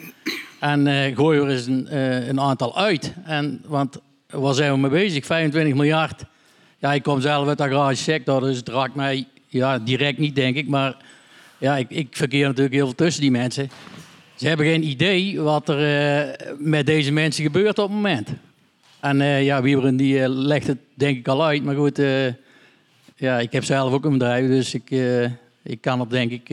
En 0.60 0.86
eh, 0.86 1.16
gooien 1.16 1.42
we 1.42 1.46
er 1.46 1.56
eens 1.56 1.66
een, 1.66 1.96
een 2.28 2.40
aantal 2.40 2.76
uit. 2.76 3.12
En, 3.24 3.62
want 3.66 3.98
waar 4.30 4.54
zijn 4.54 4.72
we 4.72 4.78
mee 4.78 4.90
bezig? 4.90 5.26
25 5.26 5.74
miljard. 5.74 6.24
Ja, 6.78 6.92
ik 6.92 7.02
kom 7.02 7.20
zelf 7.20 7.48
uit 7.48 7.58
de 7.58 7.64
agrarische 7.64 8.04
sector, 8.04 8.40
dus 8.40 8.56
het 8.56 8.68
raakt 8.68 8.94
mij 8.94 9.26
ja, 9.46 9.78
direct 9.78 10.18
niet, 10.18 10.34
denk 10.34 10.56
ik. 10.56 10.68
Maar 10.68 10.96
ja, 11.58 11.76
ik, 11.76 11.90
ik 11.90 12.08
verkeer 12.10 12.46
natuurlijk 12.46 12.74
heel 12.74 12.84
veel 12.84 12.94
tussen 12.94 13.22
die 13.22 13.30
mensen. 13.30 13.70
Ze 14.42 14.48
hebben 14.48 14.66
geen 14.66 14.84
idee 14.84 15.40
wat 15.40 15.68
er 15.68 15.78
eh, 15.78 16.54
met 16.58 16.86
deze 16.86 17.12
mensen 17.12 17.44
gebeurt 17.44 17.78
op 17.78 17.86
het 17.86 17.94
moment. 17.94 18.28
En 19.00 19.20
eh, 19.20 19.44
ja, 19.44 19.62
Wieberen 19.62 19.96
die 19.96 20.22
eh, 20.22 20.28
legt 20.28 20.66
het 20.66 20.78
denk 20.94 21.18
ik 21.18 21.28
al 21.28 21.44
uit. 21.44 21.64
Maar 21.64 21.74
goed, 21.74 22.02
ja, 23.16 23.38
ik 23.38 23.52
heb 23.52 23.64
zelf 23.64 23.92
ook 23.92 24.04
een 24.04 24.12
bedrijf, 24.12 24.46
dus 24.46 24.74
ik, 24.74 24.90
ik 25.62 25.80
kan 25.80 26.00
het 26.00 26.10
denk 26.10 26.30
ik 26.30 26.48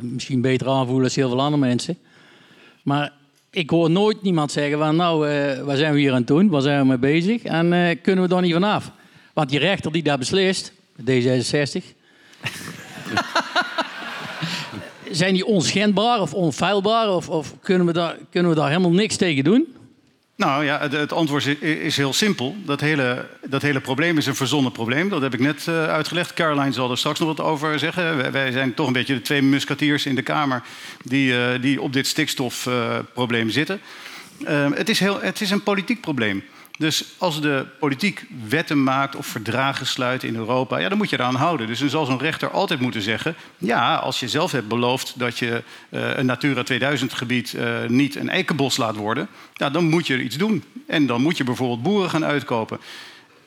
misschien 0.00 0.40
beter 0.40 0.68
aanvoelen 0.68 1.04
als 1.04 1.14
heel 1.14 1.28
veel 1.28 1.40
andere 1.40 1.66
mensen. 1.66 1.98
Maar 2.82 3.12
ik 3.50 3.70
hoor 3.70 3.90
nooit 3.90 4.22
niemand 4.22 4.52
zeggen 4.52 4.78
van 4.78 4.96
nou, 4.96 5.18
waar 5.64 5.76
zijn 5.76 5.92
we 5.92 6.00
hier 6.00 6.10
aan 6.10 6.16
het 6.16 6.26
doen? 6.26 6.48
Waar 6.48 6.62
zijn 6.62 6.80
we 6.80 6.86
mee 6.86 6.98
bezig? 6.98 7.42
En 7.42 8.00
kunnen 8.00 8.24
we 8.24 8.30
daar 8.30 8.42
niet 8.42 8.52
vanaf? 8.52 8.90
Want 9.32 9.48
die 9.48 9.58
rechter 9.58 9.92
die 9.92 10.02
daar 10.02 10.18
beslist, 10.18 10.72
D66... 11.00 11.84
zijn 15.12 15.34
die 15.34 15.46
onschendbaar 15.46 16.20
of 16.20 16.34
onfeilbaar? 16.34 17.08
Of, 17.08 17.28
of 17.28 17.54
kunnen, 17.60 17.86
we 17.86 17.92
daar, 17.92 18.16
kunnen 18.30 18.50
we 18.50 18.56
daar 18.56 18.68
helemaal 18.68 18.90
niks 18.90 19.16
tegen 19.16 19.44
doen? 19.44 19.66
Nou 20.36 20.64
ja, 20.64 20.88
het, 20.90 21.12
antwoord 21.12 21.46
is, 21.62 21.96
heel 21.96 22.12
simpel. 22.12 22.56
Dat 22.64 22.80
hele, 22.80 23.26
dat 23.48 23.62
hele 23.62 23.80
probleem 23.80 24.18
is 24.18 24.26
een 24.26 24.34
verzonnen 24.34 24.72
probleem. 24.72 25.08
Dat 25.08 25.22
heb 25.22 25.34
ik 25.34 25.40
net 25.40 25.68
eh, 25.68 25.86
uitgelegd. 25.86 26.34
Caroline 26.34 26.72
zal 26.72 26.90
er 26.90 26.98
straks 26.98 27.18
nog 27.18 27.28
wat 27.36 27.46
over 27.46 27.78
zeggen. 27.78 28.32
Wij, 28.32 28.52
zijn 28.52 28.74
toch 28.74 28.86
een 28.86 28.92
beetje 28.92 29.14
de 29.14 29.20
twee 29.20 29.42
musketiers 29.42 30.06
in 30.06 30.14
de 30.14 30.22
Kamer... 30.22 30.62
die, 31.04 31.36
eh, 31.36 31.62
die 31.62 31.80
op 31.80 31.92
dit 31.92 32.06
stikstofprobleem 32.06 33.50
zitten. 33.50 33.80
Eh, 34.44 34.66
het, 34.74 34.88
is 34.88 35.00
heel, 35.00 35.20
het 35.20 35.40
is 35.40 35.50
een 35.50 35.62
politiek 35.62 36.00
probleem. 36.00 36.44
Dus 36.78 37.04
als 37.18 37.40
de 37.40 37.66
politiek 37.78 38.24
wetten 38.48 38.82
maakt 38.82 39.16
of 39.16 39.26
verdragen 39.26 39.86
sluit 39.86 40.22
in 40.22 40.36
Europa, 40.36 40.78
ja, 40.78 40.88
dan 40.88 40.98
moet 40.98 41.10
je 41.10 41.16
eraan 41.16 41.34
houden. 41.34 41.66
Dus 41.66 41.78
dan 41.78 41.88
zal 41.88 42.04
zo'n 42.04 42.18
rechter 42.18 42.50
altijd 42.50 42.80
moeten 42.80 43.02
zeggen: 43.02 43.34
ja, 43.58 43.94
als 43.94 44.20
je 44.20 44.28
zelf 44.28 44.52
hebt 44.52 44.68
beloofd 44.68 45.18
dat 45.18 45.38
je 45.38 45.62
eh, 45.88 46.16
een 46.16 46.26
Natura 46.26 46.62
2000 46.62 47.12
gebied 47.12 47.54
eh, 47.54 47.84
niet 47.86 48.16
een 48.16 48.28
eikenbos 48.28 48.76
laat 48.76 48.96
worden, 48.96 49.28
ja, 49.54 49.70
dan 49.70 49.84
moet 49.84 50.06
je 50.06 50.14
er 50.14 50.20
iets 50.20 50.36
doen. 50.36 50.64
En 50.86 51.06
dan 51.06 51.22
moet 51.22 51.36
je 51.36 51.44
bijvoorbeeld 51.44 51.82
boeren 51.82 52.10
gaan 52.10 52.24
uitkopen. 52.24 52.80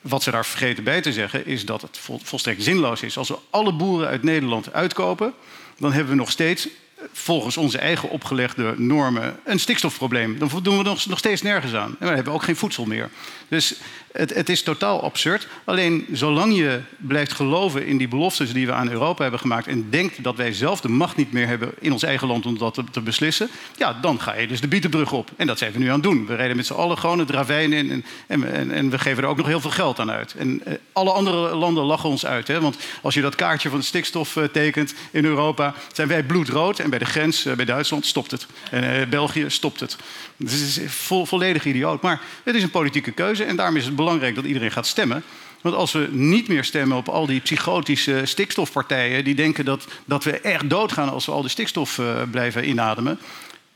Wat 0.02 0.24
ze 0.24 0.32
daar 0.32 0.46
vergeten 0.46 0.84
bij 0.84 1.02
te 1.02 1.14
zeggen 1.14 1.46
is 1.46 1.66
dat 1.66 1.82
het 1.82 1.98
vol- 1.98 2.20
volstrekt 2.24 2.64
zinloos 2.64 3.02
is. 3.02 3.18
Als 3.18 3.30
we 3.30 3.38
alle 3.50 3.74
boeren 3.74 4.08
uit 4.08 4.24
Nederland 4.24 4.74
uitkopen, 4.74 5.34
dan 5.78 5.92
hebben 5.94 6.12
we 6.12 6.20
nog 6.20 6.32
steeds 6.32 6.68
volgens 7.12 7.58
onze 7.58 7.78
eigen 7.78 8.10
opgelegde 8.10 8.74
normen 8.78 9.40
een 9.44 9.60
stikstofprobleem. 9.60 10.40
Dan 10.40 10.50
doen 10.62 10.78
we 10.78 10.84
nog, 10.84 11.18
steeds 11.18 11.42
nergens 11.42 11.74
aan. 11.74 11.90
En 11.90 11.96
dan 12.00 12.08
hebben 12.08 12.26
we 12.26 12.40
ook 12.40 12.44
geen 12.44 12.56
voedsel 12.56 12.86
meer. 12.86 13.10
Dus 13.48 13.76
het, 14.16 14.34
het 14.34 14.50
is 14.50 14.64
totaal 14.64 15.04
absurd. 15.04 15.48
Alleen 15.64 16.06
zolang 16.12 16.56
je 16.56 16.80
blijft 16.98 17.34
geloven 17.34 17.86
in 17.86 17.98
die 17.98 18.08
beloftes 18.08 18.54
die 18.54 18.66
we 18.66 18.74
aan 18.74 18.90
Europa 18.90 19.22
hebben 19.22 19.40
gemaakt... 19.40 19.68
en 19.68 19.90
denkt 19.90 20.24
dat 20.24 20.36
wij 20.36 20.54
zelf 20.54 20.82
de 20.82 20.90
macht 20.90 21.16
niet 21.16 21.32
meer 21.32 21.48
hebben 21.48 21.72
in 21.80 21.92
ons 21.92 22.04
eigen 22.04 22.28
land 22.28 22.46
om 22.46 22.58
dat 22.58 22.82
te, 22.92 23.02
beslissen... 23.02 23.50
ja, 23.78 23.94
dan 24.02 24.22
ga 24.22 24.36
je 24.36 24.48
dus 24.48 24.62
de 24.62 24.68
bietenbrug 24.68 25.12
op. 25.12 25.32
En 25.36 25.48
dat 25.48 25.58
zijn 25.58 25.72
we 25.72 25.80
nu 25.80 25.88
aan 25.88 25.94
het 25.94 26.04
doen. 26.04 26.26
We 26.26 26.36
rijden 26.36 26.56
met 26.56 26.66
z'n 26.66 26.74
allen 26.74 26.98
gewoon 26.98 27.20
het 27.20 27.30
ravijn 27.30 27.74
in... 27.74 27.92
en, 27.92 28.04
en, 28.28 28.72
en, 28.72 28.90
we 28.90 29.00
geven 29.00 29.24
er 29.24 29.30
ook 29.30 29.38
nog 29.38 29.48
heel 29.48 29.60
veel 29.60 29.70
geld 29.70 30.00
aan 30.00 30.12
uit. 30.12 30.36
En 30.38 30.62
eh, 30.66 30.74
alle 30.94 31.12
andere 31.12 31.56
landen 31.56 31.84
lachen 31.84 32.10
ons 32.10 32.26
uit. 32.26 32.48
Hè? 32.48 32.62
Want 32.62 32.78
als 33.02 33.14
je 33.14 33.22
dat 33.22 33.36
kaartje 33.36 33.70
van 33.70 33.80
de 33.80 33.86
stikstof 33.86 34.36
eh, 34.36 34.44
tekent 34.44 34.94
in 35.12 35.26
Europa... 35.26 35.74
zijn 35.94 36.08
wij 36.08 36.24
bloedrood 36.24 36.80
en 36.80 36.90
bij 36.90 37.00
de 37.00 37.06
grens, 37.06 37.46
eh, 37.46 37.54
bij 37.54 37.66
Duitsland, 37.66 38.06
stopt 38.06 38.32
het. 38.32 38.48
En 38.72 39.02
eh, 39.02 39.08
België 39.08 39.46
stopt 39.48 39.80
het. 39.80 39.98
Dus 40.38 40.52
het 40.52 40.62
is 40.62 40.80
vo- 40.88 41.26
volledig 41.26 41.66
idioot. 41.66 42.02
Maar 42.02 42.22
het 42.44 42.56
is 42.56 42.64
een 42.64 42.70
politieke 42.70 43.12
keuze 43.12 43.44
en 43.44 43.56
daarom 43.56 43.76
is 43.76 43.86
het 43.86 43.96
belangrijk 43.96 44.04
dat 44.36 44.46
iedereen 44.46 44.72
gaat 44.72 44.88
stemmen. 44.88 45.24
Want 45.62 45.76
als 45.76 45.92
we 45.92 46.08
niet 46.12 46.48
meer 46.48 46.64
stemmen 46.64 46.98
op 46.98 47.10
al 47.10 47.26
die 47.26 47.40
psychotische 47.40 48.22
stikstofpartijen... 48.24 49.24
die 49.24 49.36
denken 49.36 49.66
dat, 49.66 49.88
dat 50.06 50.24
we 50.24 50.40
echt 50.40 50.70
doodgaan 50.70 51.10
als 51.10 51.26
we 51.26 51.32
al 51.32 51.42
die 51.42 51.50
stikstof 51.50 52.00
eh, 52.00 52.22
blijven 52.32 52.70
inademen... 52.70 53.20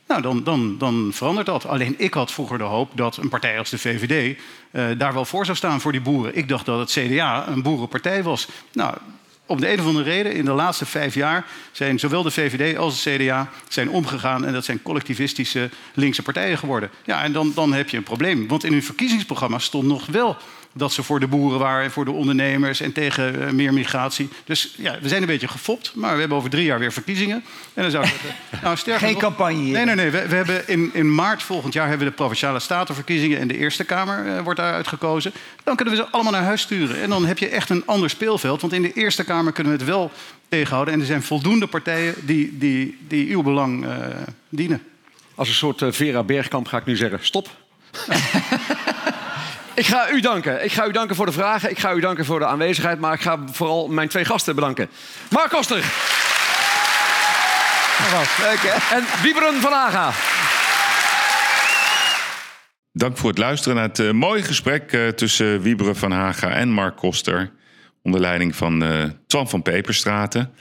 Nou, 0.10 0.22
dan, 0.22 0.44
dan, 0.44 0.78
dan 0.78 1.10
verandert 1.14 1.46
dat. 1.46 1.66
Alleen 1.66 1.96
ik 1.98 2.14
had 2.14 2.32
vroeger 2.32 2.58
de 2.58 2.64
hoop 2.64 2.92
dat 2.96 3.18
een 3.18 3.30
partij 3.30 3.60
als 3.60 3.70
de 3.70 3.78
VVD 3.78 4.38
eh, 4.72 4.86
daar 4.98 5.14
wel 5.14 5.26
voor 5.26 5.46
zou 5.46 5.58
staan 5.58 5.82
voor 5.82 5.92
die 5.92 6.02
boeren. 6.02 6.36
Ik 6.36 6.48
dacht 6.48 6.66
dat 6.66 6.80
het 6.80 6.92
CDA 6.92 7.48
een 7.48 7.62
boerenpartij 7.62 8.24
was. 8.24 8.48
Nou, 8.74 8.96
om 9.50 9.60
de 9.60 9.72
een 9.72 9.80
of 9.80 9.86
andere 9.86 10.10
reden, 10.10 10.34
in 10.34 10.46
de 10.46 10.52
laatste 10.52 10.86
vijf 10.86 11.14
jaar 11.14 11.46
zijn 11.72 12.00
zowel 12.00 12.24
de 12.24 12.32
VVD 12.32 12.78
als 12.78 13.04
het 13.04 13.16
CDA 13.16 13.50
zijn 13.68 13.90
omgegaan 13.90 14.46
en 14.46 14.54
dat 14.54 14.66
zijn 14.66 14.82
collectivistische 14.82 15.70
linkse 15.94 16.22
partijen 16.22 16.58
geworden. 16.58 16.90
Ja, 17.06 17.24
en 17.24 17.32
dan, 17.32 17.52
dan 17.56 17.74
heb 17.74 17.90
je 17.90 17.98
een 17.98 18.04
probleem. 18.04 18.48
Want 18.48 18.64
in 18.64 18.72
hun 18.72 18.84
verkiezingsprogramma 18.84 19.60
stond 19.60 19.88
nog 19.88 20.06
wel 20.06 20.38
dat 20.74 20.94
ze 20.94 21.04
voor 21.04 21.20
de 21.20 21.28
boeren 21.28 21.60
waren 21.60 21.84
en 21.84 21.92
voor 21.92 22.06
de 22.06 22.12
ondernemers 22.12 22.82
en 22.82 22.92
tegen 22.92 23.48
eh, 23.48 23.52
meer 23.54 23.74
migratie. 23.74 24.30
Dus 24.46 24.74
ja, 24.78 24.98
we 25.02 25.08
zijn 25.08 25.22
een 25.22 25.28
beetje 25.28 25.48
gefopt, 25.48 25.92
maar 25.96 26.14
we 26.14 26.20
hebben 26.20 26.38
over 26.38 26.50
drie 26.50 26.64
jaar 26.66 26.80
weer 26.80 26.92
verkiezingen. 26.92 27.44
En 27.74 27.82
dan 27.82 27.92
zou 27.92 28.04
ik 28.04 28.10
zeggen, 28.10 28.36
nou, 28.64 28.78
sterker 28.78 29.02
Geen 29.02 29.12
nog- 29.14 29.22
campagne. 29.22 29.56
Nee, 29.72 29.86
nee, 29.86 29.96
nee. 29.96 30.10
We, 30.10 30.28
we 30.28 30.36
hebben 30.36 30.68
in, 30.68 30.90
in 30.94 31.16
maart 31.16 31.44
volgend 31.44 31.74
jaar 31.74 31.88
hebben 31.88 32.06
we 32.06 32.12
de 32.12 32.18
provinciale 32.18 32.60
statenverkiezingen 32.60 33.40
en 33.40 33.48
de 33.48 33.58
Eerste 33.58 33.84
Kamer 33.84 34.36
eh, 34.36 34.44
wordt 34.44 34.60
daaruit 34.60 34.88
gekozen. 34.88 35.32
Dan 35.64 35.76
kunnen 35.76 35.94
we 35.96 36.00
ze 36.00 36.08
allemaal 36.12 36.32
naar 36.32 36.44
huis 36.44 36.62
sturen. 36.62 37.02
En 37.02 37.10
dan 37.10 37.26
heb 37.26 37.38
je 37.38 37.48
echt 37.50 37.70
een 37.70 37.84
ander 37.86 38.10
speelveld. 38.10 38.62
Want 38.62 38.74
in 38.74 38.82
de 38.82 38.94
Eerste 38.94 39.24
Kamer 39.24 39.52
kunnen 39.54 39.74
we 39.74 39.80
het 39.80 39.88
wel 39.88 40.12
tegenhouden. 40.50 40.94
En 40.94 41.00
er 41.00 41.06
zijn 41.06 41.24
voldoende 41.24 41.68
partijen 41.68 42.14
die, 42.22 42.58
die, 42.58 42.98
die 43.08 43.32
uw 43.32 43.42
belang 43.42 43.86
eh, 43.86 43.92
dienen. 44.50 44.82
Als 45.36 45.48
een 45.48 45.54
soort 45.54 45.84
Vera 45.90 46.24
Bergkamp 46.24 46.68
ga 46.68 46.78
ik 46.78 46.86
nu 46.86 46.96
zeggen, 46.96 47.20
stop. 47.22 47.50
ik 49.80 49.86
ga 49.86 50.12
u 50.12 50.22
danken. 50.22 50.64
Ik 50.64 50.72
ga 50.72 50.88
u 50.88 50.92
danken 50.92 51.16
voor 51.16 51.26
de 51.26 51.32
vragen. 51.32 51.70
Ik 51.70 51.80
ga 51.80 51.94
u 51.94 52.00
danken 52.00 52.26
voor 52.26 52.40
de 52.40 52.46
aanwezigheid. 52.46 53.00
Maar 53.00 53.14
ik 53.14 53.22
ga 53.22 53.40
vooral 53.52 53.88
mijn 53.88 54.08
twee 54.08 54.26
gasten 54.26 54.56
bedanken. 54.56 54.90
Mark 55.30 55.50
Koster. 55.50 55.84
Leuk, 58.42 58.60
hè? 58.62 58.96
En 58.96 59.04
Wieberen 59.22 59.62
van 59.62 59.72
Haga. 59.72 60.12
Dank 62.92 63.18
voor 63.18 63.30
het 63.30 63.38
luisteren 63.38 63.76
naar 63.78 63.88
het 63.88 64.00
eh, 64.00 64.12
mooie 64.12 64.44
gesprek 64.44 64.92
eh, 64.92 65.08
tussen 65.08 65.62
Wieberen 65.62 65.96
van 65.96 66.12
Haga 66.12 66.50
en 66.50 66.70
Mark 66.70 66.96
Koster. 66.96 67.52
Onder 68.04 68.22
leiding 68.22 68.56
van 68.56 68.84
eh 68.84 69.04
Twan 69.28 69.50
van 69.50 69.62
Peperstraten. 69.62 70.54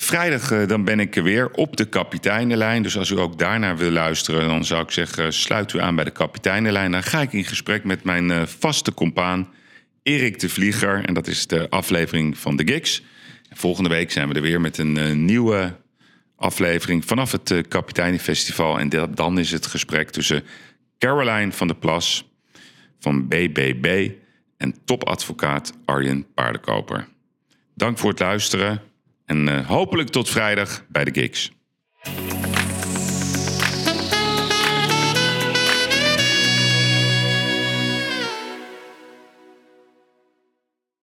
Vrijdag 0.00 0.50
eh, 0.50 0.66
dan 0.66 0.84
ben 0.84 1.00
ik 1.00 1.16
er 1.16 1.22
weer 1.22 1.50
op 1.50 1.76
de 1.76 1.84
kapiteinenlijn. 1.84 2.82
Dus 2.82 2.96
als 2.98 3.10
u 3.10 3.18
ook 3.18 3.38
daarnaar 3.38 3.76
wil 3.76 3.90
luisteren, 3.90 4.48
dan 4.48 4.64
zou 4.64 4.82
ik 4.82 4.90
zeggen: 4.90 5.32
sluit 5.32 5.72
u 5.72 5.80
aan 5.80 5.94
bij 5.94 6.04
de 6.04 6.10
kapiteinenlijn. 6.10 6.90
Dan 6.92 7.02
ga 7.02 7.20
ik 7.20 7.32
in 7.32 7.44
gesprek 7.44 7.84
met 7.84 8.04
mijn 8.04 8.30
eh, 8.30 8.42
vaste 8.46 8.94
compaan 8.94 9.48
Erik 10.02 10.38
de 10.38 10.48
Vlieger. 10.48 11.04
En 11.04 11.14
dat 11.14 11.26
is 11.26 11.46
de 11.46 11.70
aflevering 11.70 12.38
van 12.38 12.56
de 12.56 12.68
Gigs. 12.68 13.02
En 13.48 13.56
volgende 13.56 13.88
week 13.88 14.10
zijn 14.10 14.28
we 14.28 14.34
er 14.34 14.42
weer 14.42 14.60
met 14.60 14.78
een 14.78 14.96
eh, 14.96 15.12
nieuwe 15.12 15.76
aflevering 16.36 17.04
vanaf 17.04 17.32
het 17.32 17.50
eh, 17.50 17.62
Kapiteinenfestival. 17.68 18.78
En 18.78 18.88
dan 19.14 19.38
is 19.38 19.50
het 19.50 19.66
gesprek 19.66 20.10
tussen 20.10 20.42
Caroline 20.98 21.52
van 21.52 21.66
der 21.66 21.76
Plas 21.76 22.24
van 23.00 23.28
BBB 23.28 24.10
en 24.56 24.74
topadvocaat 24.84 25.72
Arjen 25.84 26.26
Paardenkoper. 26.34 27.08
Dank 27.74 27.98
voor 27.98 28.10
het 28.10 28.20
luisteren 28.20 28.82
en 29.28 29.48
eh, 29.48 29.66
hopelijk 29.66 30.08
tot 30.08 30.28
vrijdag 30.28 30.84
bij 30.88 31.04
de 31.04 31.20
gigs. 31.20 31.52